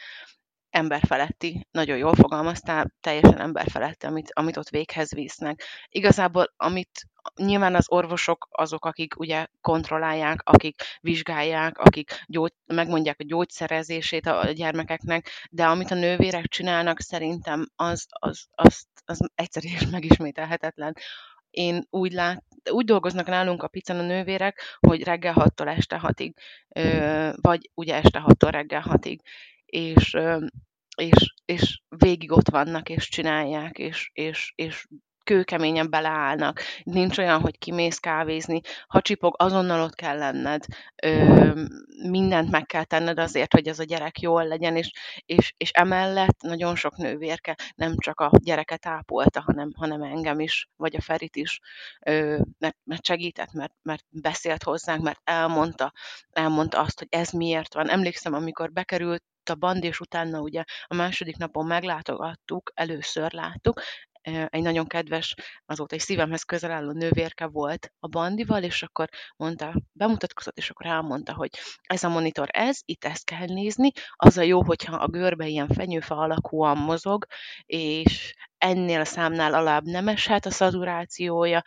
Emberfeletti, 0.69 1.67
nagyon 1.71 1.97
jól 1.97 2.15
fogalmaztál, 2.15 2.93
teljesen 2.99 3.39
emberfeletti, 3.39 4.05
amit, 4.05 4.31
amit 4.33 4.57
ott 4.57 4.69
véghez 4.69 5.13
visznek. 5.13 5.63
Igazából, 5.89 6.53
amit 6.57 7.07
nyilván 7.35 7.75
az 7.75 7.91
orvosok 7.91 8.47
azok, 8.51 8.85
akik 8.85 9.19
ugye 9.19 9.45
kontrollálják, 9.61 10.41
akik 10.43 10.81
vizsgálják, 11.01 11.77
akik 11.77 12.23
gyógy, 12.27 12.53
megmondják 12.65 13.19
a 13.19 13.23
gyógyszerezését 13.27 14.25
a 14.25 14.51
gyermekeknek, 14.51 15.29
de 15.49 15.65
amit 15.65 15.91
a 15.91 15.95
nővérek 15.95 16.47
csinálnak, 16.47 16.99
szerintem 16.99 17.65
az, 17.75 18.05
az, 18.09 18.45
az, 18.51 18.85
az 19.05 19.29
egyszerű 19.35 19.67
és 19.67 19.87
megismételhetetlen. 19.91 20.93
Én 21.49 21.87
úgy 21.89 22.11
lát, 22.11 22.43
úgy 22.71 22.85
dolgoznak 22.85 23.27
nálunk 23.27 23.63
a 23.63 23.67
picen 23.67 23.99
a 23.99 24.03
nővérek, 24.03 24.77
hogy 24.79 25.03
reggel 25.03 25.33
6-tól 25.37 25.77
este 25.77 26.01
6-ig, 26.03 26.33
vagy 27.41 27.69
ugye 27.73 27.95
este 27.95 28.23
6-tól 28.27 28.49
reggel 28.51 28.83
6-ig, 28.89 29.19
és 29.65 30.17
és, 30.97 31.33
és 31.45 31.81
végig 31.97 32.31
ott 32.31 32.49
vannak, 32.49 32.89
és 32.89 33.09
csinálják, 33.09 33.77
és, 33.77 34.09
és, 34.13 34.53
és 34.55 34.85
kőkeményen 35.23 35.89
beleállnak. 35.89 36.61
Nincs 36.83 37.17
olyan, 37.17 37.41
hogy 37.41 37.57
kimész 37.57 37.97
kávézni, 37.97 38.61
ha 38.87 39.01
csipog, 39.01 39.35
azonnal 39.37 39.81
ott 39.81 39.95
kell 39.95 40.17
lenned, 40.17 40.65
ö, 41.03 41.51
mindent 42.09 42.51
meg 42.51 42.65
kell 42.65 42.83
tenned 42.83 43.19
azért, 43.19 43.53
hogy 43.53 43.67
ez 43.67 43.79
a 43.79 43.83
gyerek 43.83 44.19
jól 44.19 44.47
legyen, 44.47 44.75
és, 44.75 44.91
és, 45.25 45.53
és 45.57 45.71
emellett 45.71 46.41
nagyon 46.41 46.75
sok 46.75 46.97
nővérke 46.97 47.57
nem 47.75 47.97
csak 47.97 48.19
a 48.19 48.31
gyereket 48.43 48.85
ápolta, 48.85 49.41
hanem, 49.41 49.71
hanem 49.75 50.01
engem 50.01 50.39
is, 50.39 50.69
vagy 50.75 50.95
a 50.95 51.01
Ferit 51.01 51.35
is, 51.35 51.59
ö, 52.05 52.39
mert, 52.59 52.77
mert 52.83 53.05
segített, 53.05 53.51
mert, 53.51 53.73
mert 53.81 54.05
beszélt 54.09 54.63
hozzánk, 54.63 55.03
mert 55.03 55.19
elmondta, 55.23 55.93
elmondta 56.31 56.79
azt, 56.79 56.99
hogy 56.99 57.07
ez 57.11 57.29
miért 57.29 57.73
van. 57.73 57.89
Emlékszem, 57.89 58.33
amikor 58.33 58.71
bekerült 58.71 59.23
a 59.49 59.55
band, 59.55 59.83
és 59.83 59.99
utána 59.99 60.39
ugye 60.39 60.63
a 60.85 60.95
második 60.95 61.37
napon 61.37 61.65
meglátogattuk, 61.65 62.71
először 62.75 63.33
láttuk, 63.33 63.81
egy 64.23 64.61
nagyon 64.61 64.87
kedves, 64.87 65.35
azóta 65.65 65.95
egy 65.95 66.01
szívemhez 66.01 66.43
közel 66.43 66.71
álló 66.71 66.91
nővérke 66.91 67.45
volt 67.45 67.93
a 67.99 68.07
bandival, 68.07 68.63
és 68.63 68.83
akkor 68.83 69.09
mondta, 69.35 69.81
bemutatkozott, 69.91 70.57
és 70.57 70.69
akkor 70.69 70.85
elmondta, 70.85 71.33
hogy 71.33 71.49
ez 71.81 72.03
a 72.03 72.09
monitor 72.09 72.47
ez, 72.51 72.79
itt 72.85 73.05
ezt 73.05 73.25
kell 73.25 73.45
nézni, 73.45 73.91
az 74.15 74.37
a 74.37 74.41
jó, 74.41 74.63
hogyha 74.63 74.95
a 74.95 75.07
görbe 75.07 75.47
ilyen 75.47 75.67
fenyőfa 75.67 76.15
alakúan 76.15 76.77
mozog, 76.77 77.25
és 77.65 78.33
ennél 78.63 78.99
a 78.99 79.05
számnál 79.05 79.53
alább 79.53 79.85
nem 79.85 80.07
eshet 80.07 80.45
a 80.45 80.51
szaturációja, 80.51 81.61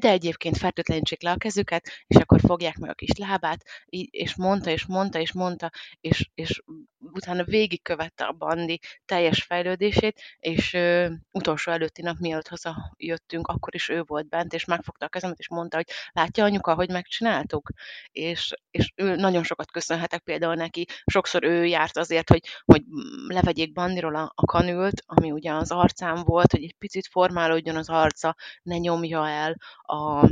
de 0.00 0.08
egyébként 0.08 0.56
fertőtlenítsék 0.56 1.22
le 1.22 1.30
a 1.30 1.36
kezüket, 1.36 1.88
és 2.06 2.16
akkor 2.16 2.40
fogják 2.40 2.76
meg 2.76 2.90
a 2.90 2.94
kis 2.94 3.16
lábát, 3.18 3.64
és 4.10 4.34
mondta, 4.34 4.70
és 4.70 4.86
mondta, 4.86 5.18
és 5.18 5.32
mondta, 5.32 5.70
és, 6.00 6.30
és 6.34 6.62
utána 6.98 7.44
végigkövette 7.44 8.24
a 8.24 8.32
bandi 8.32 8.80
teljes 9.04 9.42
fejlődését, 9.42 10.20
és 10.38 10.74
ö, 10.74 11.08
utolsó 11.30 11.72
előtti 11.72 12.02
nap, 12.02 12.18
mielőtt 12.18 12.48
hazajöttünk, 12.48 13.46
akkor 13.46 13.74
is 13.74 13.88
ő 13.88 14.02
volt 14.06 14.28
bent, 14.28 14.52
és 14.52 14.64
megfogta 14.64 15.06
a 15.06 15.08
kezemet, 15.08 15.38
és 15.38 15.48
mondta, 15.48 15.76
hogy 15.76 15.86
látja 16.12 16.44
anyuka, 16.44 16.74
hogy 16.74 16.90
megcsináltuk? 16.90 17.70
És, 18.12 18.54
és 18.70 18.92
ő 18.96 19.14
nagyon 19.14 19.42
sokat 19.42 19.70
köszönhetek 19.70 20.22
például 20.22 20.54
neki, 20.54 20.86
sokszor 21.04 21.44
ő 21.44 21.64
járt 21.64 21.96
azért, 21.96 22.28
hogy, 22.28 22.40
hogy 22.64 22.82
levegyék 23.26 23.72
bandiról 23.72 24.14
a, 24.14 24.32
a 24.34 24.44
kanült, 24.44 25.02
ami 25.06 25.30
ugye 25.30 25.52
az 25.52 25.70
arcán 25.70 26.22
volt, 26.24 26.39
volt, 26.40 26.52
hogy 26.52 26.62
egy 26.62 26.76
picit 26.78 27.06
formálódjon 27.06 27.76
az 27.76 27.88
arca, 27.88 28.36
ne 28.62 28.76
nyomja 28.76 29.28
el 29.28 29.56
a, 29.82 30.28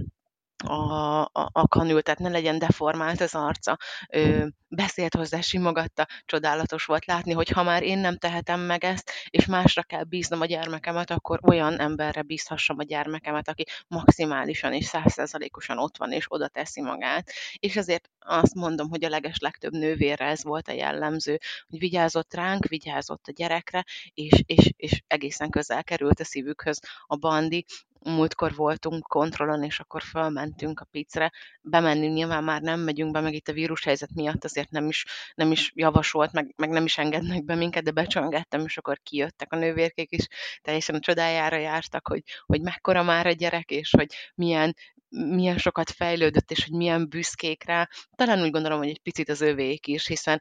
a, 0.65 1.21
a, 1.21 1.49
a 1.53 1.69
kanül, 1.69 2.03
tehát 2.03 2.21
ne 2.21 2.29
legyen 2.29 2.59
deformált 2.59 3.21
az 3.21 3.35
arca. 3.35 3.79
Ő 4.11 4.53
beszélt 4.69 5.15
hozzá, 5.15 5.41
simogatta, 5.41 6.07
csodálatos 6.25 6.85
volt 6.85 7.05
látni, 7.05 7.33
hogy 7.33 7.49
ha 7.49 7.63
már 7.63 7.83
én 7.83 7.99
nem 7.99 8.17
tehetem 8.17 8.61
meg 8.61 8.85
ezt, 8.85 9.11
és 9.31 9.47
másra 9.47 9.83
kell 9.83 10.05
bíznom 10.05 10.41
a 10.41 10.47
gyermekemet, 10.47 11.11
akkor 11.11 11.39
olyan 11.43 11.81
emberre 11.81 12.23
bízhassam 12.23 12.79
a 12.79 12.83
gyermekemet, 12.83 13.49
aki 13.49 13.65
maximálisan 13.89 14.73
és 14.73 14.85
százszerzalékosan 14.85 15.79
ott 15.79 15.97
van, 15.97 16.13
és 16.13 16.25
oda 16.29 16.49
teszi 16.49 16.81
magát. 16.81 17.31
És 17.59 17.77
ezért 17.77 18.11
azt 18.19 18.55
mondom, 18.55 18.89
hogy 18.89 19.05
a 19.05 19.09
leges 19.09 19.39
legtöbb 19.39 19.73
nővérre 19.73 20.25
ez 20.25 20.45
volt 20.45 20.69
a 20.69 20.73
jellemző, 20.73 21.39
hogy 21.69 21.79
vigyázott 21.79 22.35
ránk, 22.35 22.65
vigyázott 22.65 23.27
a 23.27 23.33
gyerekre, 23.33 23.85
és, 24.15 24.43
és, 24.47 24.73
és 24.77 25.03
egészen 25.07 25.51
közel 25.51 25.85
került 25.85 26.21
a 26.21 26.25
szívükhöz 26.25 26.81
a 27.07 27.17
bandi, 27.17 27.65
múltkor 28.03 28.55
voltunk 28.55 29.03
kontrollon, 29.03 29.63
és 29.63 29.81
akkor 29.81 30.03
fölmentünk 30.03 30.81
a 30.81 30.85
picre. 30.91 31.33
Bemenni 31.63 32.07
nyilván 32.07 32.45
már 32.45 32.61
nem 32.61 32.81
megyünk 32.81 33.13
be, 33.13 33.21
meg 33.21 33.35
itt 33.35 33.49
a 33.49 33.53
vírushelyzet 33.53 34.15
miatt 34.15 34.45
azért 34.45 34.71
nem 34.71 34.89
is, 34.89 35.05
nem 35.35 35.51
is 35.51 35.73
javasolt, 35.75 36.33
meg, 36.33 36.55
meg 36.57 36.71
nem 36.71 36.85
is 36.85 36.99
engednek 36.99 37.45
be 37.45 37.55
minket, 37.55 37.83
de 37.85 37.91
becsöngettem, 37.91 38.65
és 38.65 38.77
akkor 38.77 39.01
kijöttek 39.03 39.53
a 39.53 39.57
nővérkék 39.57 40.13
is, 40.13 40.27
teljesen 40.63 40.95
a 40.95 41.01
csodájára 41.01 41.57
jártak, 41.57 42.09
hogy, 42.09 42.23
hogy 42.47 42.61
mekkora 42.61 43.03
már 43.03 43.27
a 43.27 43.33
gyerek, 43.33 43.71
és 43.71 43.91
hogy 43.91 44.15
milyen, 44.35 44.75
milyen 45.09 45.59
sokat 45.59 45.91
fejlődött, 45.91 46.51
és 46.51 46.65
hogy 46.65 46.77
milyen 46.77 47.09
büszkék 47.09 47.65
rá. 47.65 47.89
Talán 48.15 48.43
úgy 48.43 48.51
gondolom, 48.51 48.79
hogy 48.79 48.89
egy 48.89 49.03
picit 49.03 49.29
az 49.29 49.41
övék 49.41 49.87
is, 49.87 50.07
hiszen 50.07 50.41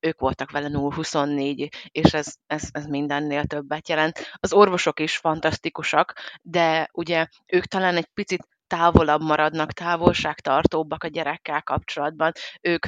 ők 0.00 0.20
voltak 0.20 0.50
vele 0.50 0.68
0-24, 0.72 1.68
és 1.90 2.14
ez, 2.14 2.34
ez, 2.46 2.68
ez 2.70 2.86
mindennél 2.86 3.44
többet 3.44 3.88
jelent. 3.88 4.30
Az 4.34 4.52
orvosok 4.52 5.00
is 5.00 5.16
fantasztikusak, 5.16 6.14
de 6.42 6.88
ugye 6.92 7.26
ők 7.46 7.64
talán 7.64 7.96
egy 7.96 8.08
picit 8.14 8.48
távolabb 8.66 9.22
maradnak, 9.22 9.72
távolságtartóbbak 9.72 11.04
a 11.04 11.08
gyerekkel 11.08 11.62
kapcsolatban. 11.62 12.32
Ők 12.60 12.86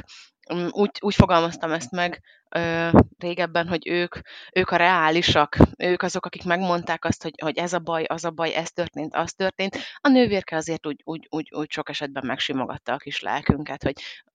mm, 0.53 0.67
úgy, 0.71 0.91
úgy 0.99 1.15
fogalmaztam 1.15 1.71
ezt 1.71 1.91
meg 1.91 2.21
ö, 2.55 2.89
régebben, 3.17 3.67
hogy 3.67 3.87
ők, 3.87 4.15
ők 4.53 4.69
a 4.69 4.75
reálisak, 4.75 5.57
ők 5.77 6.01
azok, 6.01 6.25
akik 6.25 6.43
megmondták 6.43 7.05
azt, 7.05 7.23
hogy, 7.23 7.33
hogy 7.41 7.57
ez 7.57 7.73
a 7.73 7.79
baj, 7.79 8.03
az 8.03 8.25
a 8.25 8.31
baj, 8.31 8.53
ez 8.53 8.71
történt, 8.71 9.15
az 9.15 9.33
történt. 9.33 9.77
A 9.99 10.09
nővérke 10.09 10.55
azért 10.55 10.87
úgy, 10.87 11.01
úgy, 11.03 11.27
úgy, 11.29 11.51
úgy 11.55 11.71
sok 11.71 11.89
esetben 11.89 12.25
megsimogatta 12.25 12.93
a 12.93 12.97
kis 12.97 13.21
lelkünket, 13.21 13.83
hogy 13.83 13.93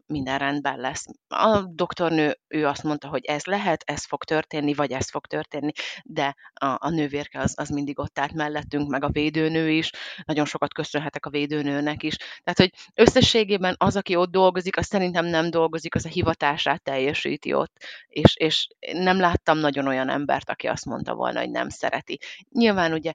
minden 0.08 0.38
rendben 0.38 0.78
lesz. 0.78 1.06
A 1.28 1.62
doktornő, 1.62 2.38
ő 2.48 2.66
azt 2.66 2.82
mondta, 2.82 3.08
hogy 3.08 3.24
ez 3.24 3.44
lehet, 3.44 3.82
ez 3.86 4.04
fog 4.04 4.24
történni, 4.24 4.74
vagy 4.74 4.90
ez 4.90 5.10
fog 5.10 5.26
történni, 5.26 5.72
de 6.04 6.34
a, 6.54 6.66
a 6.66 6.90
nővérke 6.90 7.40
az, 7.40 7.54
az 7.56 7.68
mindig 7.68 7.98
ott 7.98 8.18
állt 8.18 8.32
mellettünk, 8.32 8.88
meg 8.88 9.04
a 9.04 9.10
védőnő 9.10 9.70
is. 9.70 9.90
Nagyon 10.24 10.44
sokat 10.44 10.74
köszönhetek 10.74 11.26
a 11.26 11.30
védőnőnek 11.30 12.02
is. 12.02 12.16
Tehát, 12.16 12.58
hogy 12.58 12.72
összességében 12.94 13.74
az, 13.78 13.96
aki 13.96 14.16
ott 14.16 14.30
dolgozik, 14.30 14.76
az 14.76 14.86
szerintem 14.86 15.26
nem 15.26 15.50
dolgozik, 15.50 15.94
az 15.94 16.04
a 16.04 16.08
hivatását 16.08 16.82
teljesíti 16.82 17.52
ott. 17.52 17.72
És, 18.08 18.36
és 18.36 18.68
nem 18.92 19.20
láttam 19.20 19.58
nagyon 19.58 19.86
olyan 19.86 20.08
embert, 20.08 20.50
aki 20.50 20.66
azt 20.66 20.84
mondta 20.84 21.14
volna, 21.14 21.38
hogy 21.38 21.50
nem 21.50 21.68
szereti. 21.68 22.18
Nyilván 22.50 22.92
ugye 22.92 23.12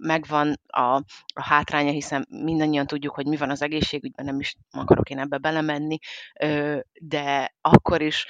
megvan 0.00 0.60
a, 0.66 0.94
a 1.34 1.42
hátránya, 1.42 1.90
hiszen 1.90 2.26
mindannyian 2.30 2.86
tudjuk, 2.86 3.14
hogy 3.14 3.26
mi 3.26 3.36
van 3.36 3.50
az 3.50 3.62
egészségügyben, 3.62 4.24
nem 4.24 4.40
is 4.40 4.56
akarok 4.70 5.10
én 5.10 5.18
ebbe 5.18 5.38
belemenni, 5.38 5.98
de 7.00 7.54
akkor 7.60 8.02
is 8.02 8.26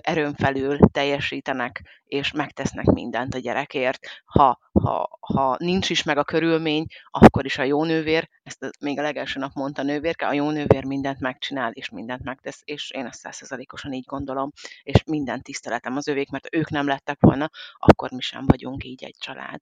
erőn 0.00 0.34
felül 0.34 0.78
teljesítenek, 0.78 1.82
és 2.04 2.32
megtesznek 2.32 2.84
mindent 2.84 3.34
a 3.34 3.38
gyerekért. 3.38 4.06
Ha, 4.24 4.58
ha, 4.72 5.18
ha 5.20 5.56
nincs 5.58 5.90
is 5.90 6.02
meg 6.02 6.18
a 6.18 6.24
körülmény, 6.24 6.86
akkor 7.10 7.44
is 7.44 7.58
a 7.58 7.62
jó 7.62 7.84
nővér, 7.84 8.28
ezt 8.42 8.70
még 8.80 8.98
a 8.98 9.02
legelső 9.02 9.40
nap 9.40 9.52
mondta 9.54 9.82
a 9.82 9.84
nővérke, 9.84 10.26
a 10.26 10.32
jó 10.32 10.50
nővér 10.50 10.84
mindent 10.84 11.20
megcsinál, 11.20 11.72
és 11.72 11.88
mindent 11.88 12.22
megtesz, 12.24 12.60
és 12.64 12.90
én 12.90 13.06
ezt 13.06 13.20
százszerzalékosan 13.20 13.92
így 13.92 14.06
gondolom, 14.06 14.52
és 14.82 15.04
minden 15.04 15.42
tiszteletem 15.42 15.96
az 15.96 16.08
övék, 16.08 16.30
mert 16.30 16.54
ők 16.54 16.70
nem 16.70 16.86
lettek 16.86 17.18
volna, 17.20 17.50
akkor 17.78 18.10
mi 18.10 18.20
sem 18.20 18.46
vagyunk 18.46 18.84
így 18.84 19.04
egy 19.04 19.16
család. 19.18 19.60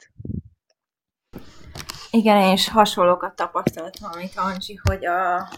Igen, 2.15 2.37
én 2.37 2.53
is 2.53 2.69
hasonlókat 2.69 3.37
tapasztaltam, 3.37 4.11
amit 4.13 4.37
Ancsi, 4.37 4.81
hogy 4.83 5.07
a, 5.07 5.49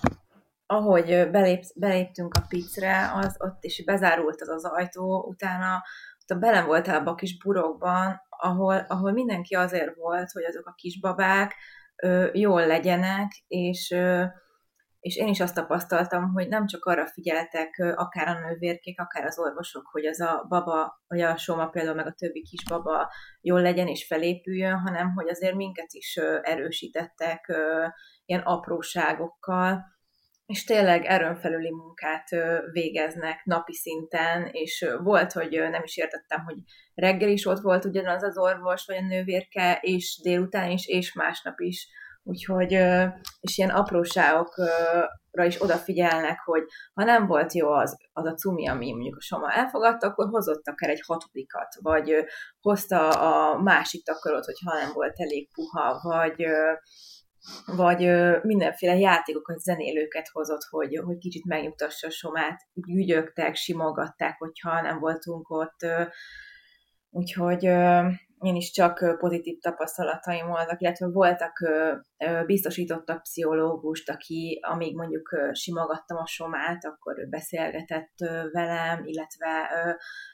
ahogy 0.67 1.31
belép, 1.31 1.63
beléptünk 1.75 2.35
a 2.35 2.45
picre, 2.49 3.13
az 3.15 3.37
ott 3.39 3.65
is 3.65 3.85
bezárult 3.85 4.41
az 4.41 4.49
az 4.49 4.65
ajtó, 4.65 5.25
utána 5.29 5.83
ott 6.27 6.39
belen 6.39 6.67
voltál 6.67 7.07
a 7.07 7.15
kis 7.15 7.39
burokban, 7.39 8.21
ahol, 8.29 8.85
ahol 8.89 9.13
mindenki 9.13 9.55
azért 9.55 9.95
volt, 9.95 10.31
hogy 10.31 10.45
azok 10.45 10.67
a 10.67 10.75
kisbabák 10.77 11.55
ö, 12.03 12.29
jól 12.33 12.67
legyenek, 12.67 13.45
és 13.47 13.91
ö, 13.91 14.25
és 15.07 15.17
én 15.17 15.29
is 15.29 15.41
azt 15.41 15.55
tapasztaltam, 15.55 16.33
hogy 16.33 16.49
nem 16.49 16.67
csak 16.67 16.85
arra 16.85 17.07
figyeltek 17.07 17.95
akár 17.95 18.29
a 18.29 18.49
nővérkék, 18.49 19.01
akár 19.01 19.25
az 19.25 19.39
orvosok, 19.39 19.87
hogy 19.87 20.07
az 20.07 20.21
a 20.21 20.47
baba, 20.49 21.03
vagy 21.07 21.21
a 21.21 21.37
soma 21.37 21.67
például 21.67 21.95
meg 21.95 22.07
a 22.07 22.13
többi 22.13 22.43
kisbaba 22.43 23.13
jól 23.41 23.61
legyen 23.61 23.87
és 23.87 24.07
felépüljön, 24.07 24.79
hanem 24.79 25.13
hogy 25.15 25.29
azért 25.29 25.55
minket 25.55 25.93
is 25.93 26.17
erősítettek 26.43 27.53
ilyen 28.25 28.41
apróságokkal, 28.41 29.85
és 30.47 30.65
tényleg 30.65 31.05
erőn 31.05 31.37
felüli 31.37 31.71
munkát 31.71 32.29
végeznek 32.73 33.45
napi 33.45 33.75
szinten, 33.75 34.49
és 34.53 34.87
volt, 35.03 35.33
hogy 35.33 35.51
nem 35.51 35.83
is 35.83 35.97
értettem, 35.97 36.45
hogy 36.45 36.57
reggel 36.95 37.29
is 37.29 37.47
ott 37.47 37.61
volt 37.61 37.85
ugyanaz 37.85 38.23
az 38.23 38.39
orvos, 38.39 38.87
vagy 38.87 38.97
a 38.97 39.07
nővérke, 39.07 39.79
és 39.83 40.21
délután 40.23 40.71
is, 40.71 40.87
és 40.87 41.13
másnap 41.13 41.61
is 41.61 41.89
Úgyhogy, 42.29 42.73
és 43.41 43.59
ilyen 43.59 43.71
apróságokra 43.71 45.45
is 45.45 45.63
odafigyelnek, 45.63 46.41
hogy 46.45 46.63
ha 46.95 47.05
nem 47.05 47.27
volt 47.27 47.53
jó 47.53 47.69
az, 47.69 47.97
az 48.13 48.27
a 48.27 48.35
cumi, 48.35 48.69
ami 48.69 48.93
mondjuk 48.93 49.17
a 49.17 49.21
Soma 49.21 49.53
elfogadta, 49.53 50.07
akkor 50.07 50.29
hozott 50.29 50.67
akár 50.69 50.91
egy 50.91 51.03
hatodikat, 51.07 51.75
vagy 51.81 52.25
hozta 52.61 53.09
a 53.09 53.63
másik 53.63 54.05
takarót, 54.05 54.45
hogyha 54.45 54.75
nem 54.75 54.93
volt 54.93 55.21
elég 55.21 55.51
puha, 55.53 56.01
vagy 56.03 56.47
vagy 57.67 57.99
mindenféle 58.43 58.99
játékokat, 58.99 59.59
zenélőket 59.59 60.29
hozott, 60.33 60.63
hogy, 60.71 61.01
hogy 61.05 61.19
kicsit 61.19 61.45
megnyugtassa 61.45 62.07
a 62.07 62.11
somát, 62.11 62.61
ügyögtek, 62.87 63.55
simogatták, 63.55 64.39
hogyha 64.39 64.81
nem 64.81 64.99
voltunk 64.99 65.51
ott, 65.51 65.87
úgyhogy 67.11 67.69
én 68.41 68.55
is 68.55 68.71
csak 68.71 69.17
pozitív 69.19 69.59
tapasztalataim 69.59 70.47
voltak, 70.47 70.81
illetve 70.81 71.07
voltak 71.07 71.53
biztosítottak 72.47 73.23
pszichológust, 73.23 74.11
aki 74.11 74.59
amíg 74.63 74.97
mondjuk 74.97 75.29
simogattam 75.53 76.17
a 76.17 76.27
somát, 76.27 76.85
akkor 76.85 77.29
beszélgetett 77.29 78.15
velem, 78.53 79.05
illetve 79.05 79.69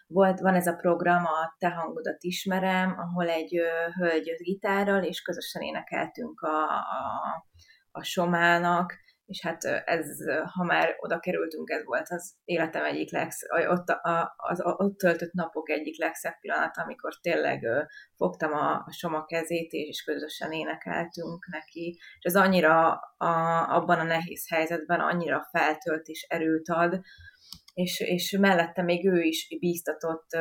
volt, 0.06 0.40
van 0.40 0.54
ez 0.54 0.66
a 0.66 0.76
program, 0.76 1.24
a 1.24 1.54
Te 1.58 1.68
hangodat 1.68 2.22
ismerem, 2.22 2.98
ahol 2.98 3.28
egy 3.28 3.60
hölgy 3.98 4.34
gitárral, 4.42 5.02
és 5.02 5.22
közösen 5.22 5.62
énekeltünk 5.62 6.40
a, 6.40 6.64
a, 6.78 7.46
a 7.90 8.02
somának, 8.02 8.94
és 9.26 9.42
hát 9.42 9.64
ez, 9.64 10.06
ha 10.52 10.64
már 10.64 10.96
oda 11.00 11.18
kerültünk, 11.18 11.70
ez 11.70 11.84
volt 11.84 12.08
az 12.08 12.34
életem 12.44 12.84
egyik 12.84 13.10
legsz, 13.10 13.40
ott, 13.68 13.88
a, 13.88 14.34
az, 14.36 14.60
ott 14.62 14.96
töltött 14.96 15.32
napok 15.32 15.70
egyik 15.70 15.98
legszebb 15.98 16.38
pillanat, 16.40 16.76
amikor 16.76 17.12
tényleg 17.20 17.66
fogtam 18.16 18.52
a, 18.52 18.74
a 18.74 18.92
Soma 18.92 19.24
kezét, 19.24 19.72
és 19.72 20.02
közösen 20.02 20.52
énekeltünk 20.52 21.46
neki, 21.50 21.98
és 22.18 22.24
ez 22.24 22.36
annyira 22.36 22.92
a, 23.16 23.66
abban 23.74 23.98
a 23.98 24.02
nehéz 24.02 24.48
helyzetben 24.48 25.00
annyira 25.00 25.48
feltölt 25.50 26.06
és 26.06 26.26
erőt 26.28 26.68
ad, 26.68 27.00
és, 27.74 28.00
és 28.00 28.36
mellette 28.40 28.82
még 28.82 29.06
ő 29.06 29.20
is 29.20 29.56
bíztatott, 29.60 30.36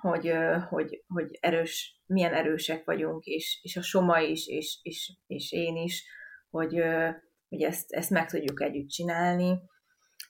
hogy, 0.00 0.32
hogy, 0.68 1.04
hogy 1.06 1.38
erős, 1.40 2.02
milyen 2.06 2.34
erősek 2.34 2.84
vagyunk, 2.84 3.24
és, 3.24 3.60
és 3.62 3.76
a 3.76 3.82
Soma 3.82 4.20
is, 4.20 4.46
és, 4.46 4.78
és, 4.82 5.12
és 5.26 5.52
én 5.52 5.76
is, 5.76 6.04
hogy, 6.50 6.82
hogy 7.56 7.64
ezt, 7.64 7.92
ezt 7.92 8.10
meg 8.10 8.30
tudjuk 8.30 8.62
együtt 8.62 8.88
csinálni. 8.88 9.60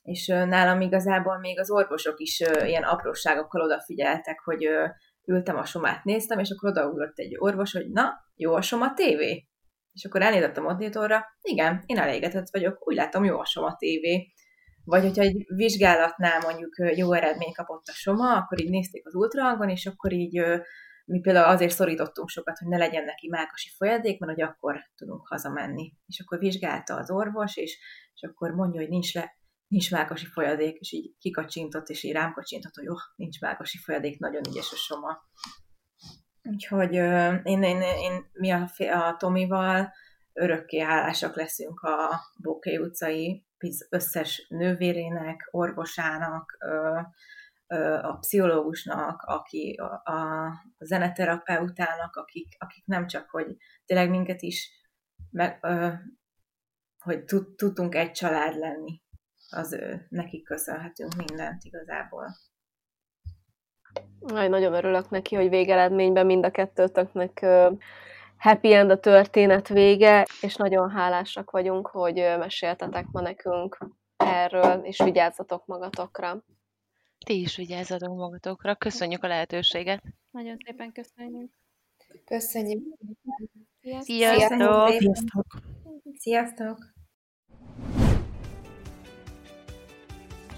És 0.03 0.27
nálam 0.27 0.81
igazából 0.81 1.39
még 1.39 1.59
az 1.59 1.71
orvosok 1.71 2.21
is 2.21 2.41
ilyen 2.41 2.83
apróságokkal 2.83 3.63
odafigyeltek, 3.63 4.41
hogy 4.45 4.69
ültem 5.25 5.57
a 5.57 5.65
somát, 5.65 6.05
néztem, 6.05 6.39
és 6.39 6.51
akkor 6.51 6.71
odaugrott 6.71 7.19
egy 7.19 7.35
orvos, 7.39 7.73
hogy 7.73 7.91
na, 7.91 8.13
jó 8.35 8.55
a 8.55 8.61
soma 8.61 8.93
tévé? 8.95 9.47
És 9.93 10.05
akkor 10.05 10.23
elnézett 10.23 10.57
a 10.57 10.61
monitorra, 10.61 11.25
igen, 11.43 11.83
én 11.87 11.99
elégedett 11.99 12.51
vagyok, 12.51 12.89
úgy 12.89 12.97
látom, 12.97 13.25
jó 13.25 13.39
a 13.39 13.45
soma 13.45 13.77
tévé. 13.79 14.33
Vagy 14.85 15.03
hogyha 15.03 15.23
egy 15.23 15.45
vizsgálatnál 15.47 16.41
mondjuk 16.41 16.97
jó 16.97 17.13
eredmény 17.13 17.53
kapott 17.53 17.87
a 17.87 17.93
soma, 17.93 18.37
akkor 18.37 18.61
így 18.61 18.71
nézték 18.71 19.07
az 19.07 19.15
ultrahangon, 19.15 19.69
és 19.69 19.87
akkor 19.87 20.13
így 20.13 20.43
mi 21.07 21.21
például 21.21 21.49
azért 21.55 21.75
szorítottunk 21.75 22.29
sokat, 22.29 22.59
hogy 22.59 22.69
ne 22.69 22.77
legyen 22.77 23.05
neki 23.05 23.29
mákasi 23.29 23.71
folyadék, 23.77 24.21
mert 24.21 24.33
hogy 24.33 24.43
akkor 24.43 24.91
tudunk 24.97 25.29
hazamenni. 25.29 25.93
És 26.07 26.21
akkor 26.21 26.39
vizsgálta 26.39 26.97
az 26.97 27.11
orvos, 27.11 27.57
és, 27.57 27.79
és 28.15 28.23
akkor 28.23 28.51
mondja, 28.51 28.81
hogy 28.81 28.89
nincs, 28.89 29.15
le, 29.15 29.37
nincs 29.69 29.91
mákasi 29.91 30.27
folyadék, 30.27 30.77
és 30.79 30.93
így 30.93 31.15
kikacsintott, 31.19 31.89
és 31.89 32.03
így 32.03 32.13
rám 32.13 32.33
kacsintott, 32.33 32.75
hogy 32.75 32.85
jó, 32.85 32.95
nincs 33.17 33.41
mákasi 33.41 33.79
folyadék, 33.79 34.19
nagyon 34.19 34.43
ügyes 34.49 34.73
a 34.73 34.77
soma. 34.77 35.19
Úgyhogy 36.43 36.93
én, 37.45 37.63
én, 37.63 37.81
én, 37.81 38.31
mi 38.33 38.51
a, 38.51 38.69
a 38.79 39.17
Tomival 39.17 39.93
örökké 40.33 40.79
hálásak 40.79 41.37
leszünk 41.37 41.81
a 41.81 42.21
Bóké 42.43 42.77
utcai 42.77 43.47
összes 43.89 44.47
nővérének, 44.49 45.49
orvosának, 45.51 46.59
a 48.03 48.17
pszichológusnak, 48.21 49.23
aki 49.23 49.73
a, 49.73 50.13
a 50.13 50.51
zeneterapeutának, 50.79 52.17
akik, 52.17 52.57
akik 52.59 52.87
nem 52.87 53.07
csak, 53.07 53.31
hogy 53.31 53.57
tényleg 53.85 54.11
minket 54.11 54.43
is, 54.43 54.71
meg, 55.31 55.59
ö, 55.63 55.93
hogy 56.99 57.25
tudtunk 57.57 57.95
egy 57.95 58.11
család 58.11 58.57
lenni, 58.57 59.03
az 59.51 59.73
ő, 59.73 60.07
nekik 60.09 60.45
köszönhetünk 60.45 61.15
mindent 61.15 61.65
igazából. 61.65 62.37
Aj, 64.21 64.49
nagyon 64.49 64.73
örülök 64.73 65.11
neki, 65.11 65.35
hogy 65.35 65.49
végeredményben 65.49 66.27
mind 66.27 66.45
a 66.45 66.51
kettőtöknek 66.51 67.47
happy 68.39 68.73
end 68.73 68.91
a 68.91 69.01
történet 69.01 69.69
vége, 69.69 70.27
és 70.41 70.57
nagyon 70.57 70.91
hálásak 70.91 71.51
vagyunk, 71.51 71.87
hogy 71.87 72.15
meséltetek 72.15 73.07
ma 73.13 73.21
nekünk 73.21 73.79
erről, 74.17 74.85
és 74.85 75.03
vigyázzatok 75.03 75.67
magatokra. 75.67 76.45
Ti 77.27 77.41
is 77.41 77.57
vigyázzatok 77.57 78.17
magatokra. 78.17 78.75
Köszönjük 78.75 79.23
a 79.23 79.27
lehetőséget. 79.27 80.03
Nagyon 80.31 80.57
szépen 80.65 80.93
köszönjük. 80.93 81.53
Köszönjük. 82.25 82.83
Sziasztok! 84.01 84.91
Sziasztok! 84.91 85.47
Sziasztok! 86.19 86.95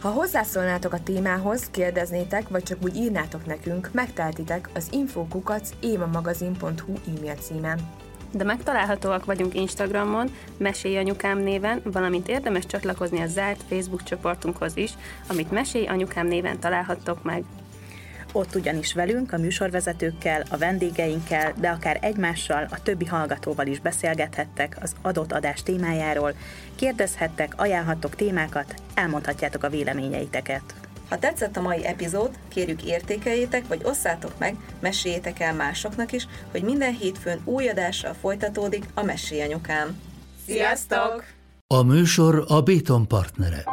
Ha 0.01 0.11
hozzászólnátok 0.11 0.93
a 0.93 1.03
témához, 1.03 1.71
kérdeznétek, 1.71 2.49
vagy 2.49 2.63
csak 2.63 2.83
úgy 2.83 2.97
írnátok 2.97 3.47
nekünk, 3.47 3.91
megteltitek 3.93 4.71
az 4.75 4.93
infokukac 4.93 5.71
émamagazin.hu 5.81 6.95
e-mail 7.07 7.35
címen 7.35 8.08
de 8.33 8.45
megtalálhatóak 8.45 9.25
vagyunk 9.25 9.55
Instagramon, 9.55 10.31
Mesélj 10.57 10.97
Anyukám 10.97 11.39
néven, 11.39 11.81
valamint 11.85 12.29
érdemes 12.29 12.67
csatlakozni 12.67 13.21
a 13.21 13.27
zárt 13.27 13.65
Facebook 13.69 14.03
csoportunkhoz 14.03 14.77
is, 14.77 14.93
amit 15.29 15.51
Mesélj 15.51 15.87
Anyukám 15.87 16.27
néven 16.27 16.59
találhattok 16.59 17.23
meg. 17.23 17.45
Ott 18.33 18.55
ugyanis 18.55 18.95
velünk, 18.95 19.33
a 19.33 19.39
műsorvezetőkkel, 19.39 20.43
a 20.51 20.57
vendégeinkkel, 20.57 21.53
de 21.57 21.69
akár 21.69 21.99
egymással, 22.01 22.67
a 22.71 22.83
többi 22.83 23.05
hallgatóval 23.05 23.67
is 23.67 23.81
beszélgethettek 23.81 24.77
az 24.81 24.95
adott 25.03 25.33
adás 25.33 25.63
témájáról, 25.63 26.35
kérdezhettek, 26.75 27.53
ajánlhattok 27.57 28.15
témákat, 28.15 28.75
elmondhatjátok 28.95 29.65
a 29.65 29.71
véleményeiteket. 29.71 30.75
Ha 31.09 31.19
tetszett 31.19 31.57
a 31.57 31.61
mai 31.61 31.87
epizód, 31.87 32.31
kérjük 32.49 32.85
értékeljétek, 32.85 33.67
vagy 33.69 33.81
osszátok 33.85 34.39
meg, 34.39 34.57
meséljétek 34.81 35.41
el 35.41 35.55
másoknak 35.55 36.13
is, 36.13 36.27
hogy 36.51 36.63
minden 36.63 36.93
hétfőn 36.93 37.41
új 37.45 37.69
adással 37.69 38.15
folytatódik 38.15 38.85
a 38.95 39.03
Mesélyanyukám. 39.03 40.01
Sziasztok! 40.47 41.25
A 41.67 41.83
műsor 41.83 42.45
a 42.49 42.61
Béton 42.61 43.09
partnere. 43.09 43.65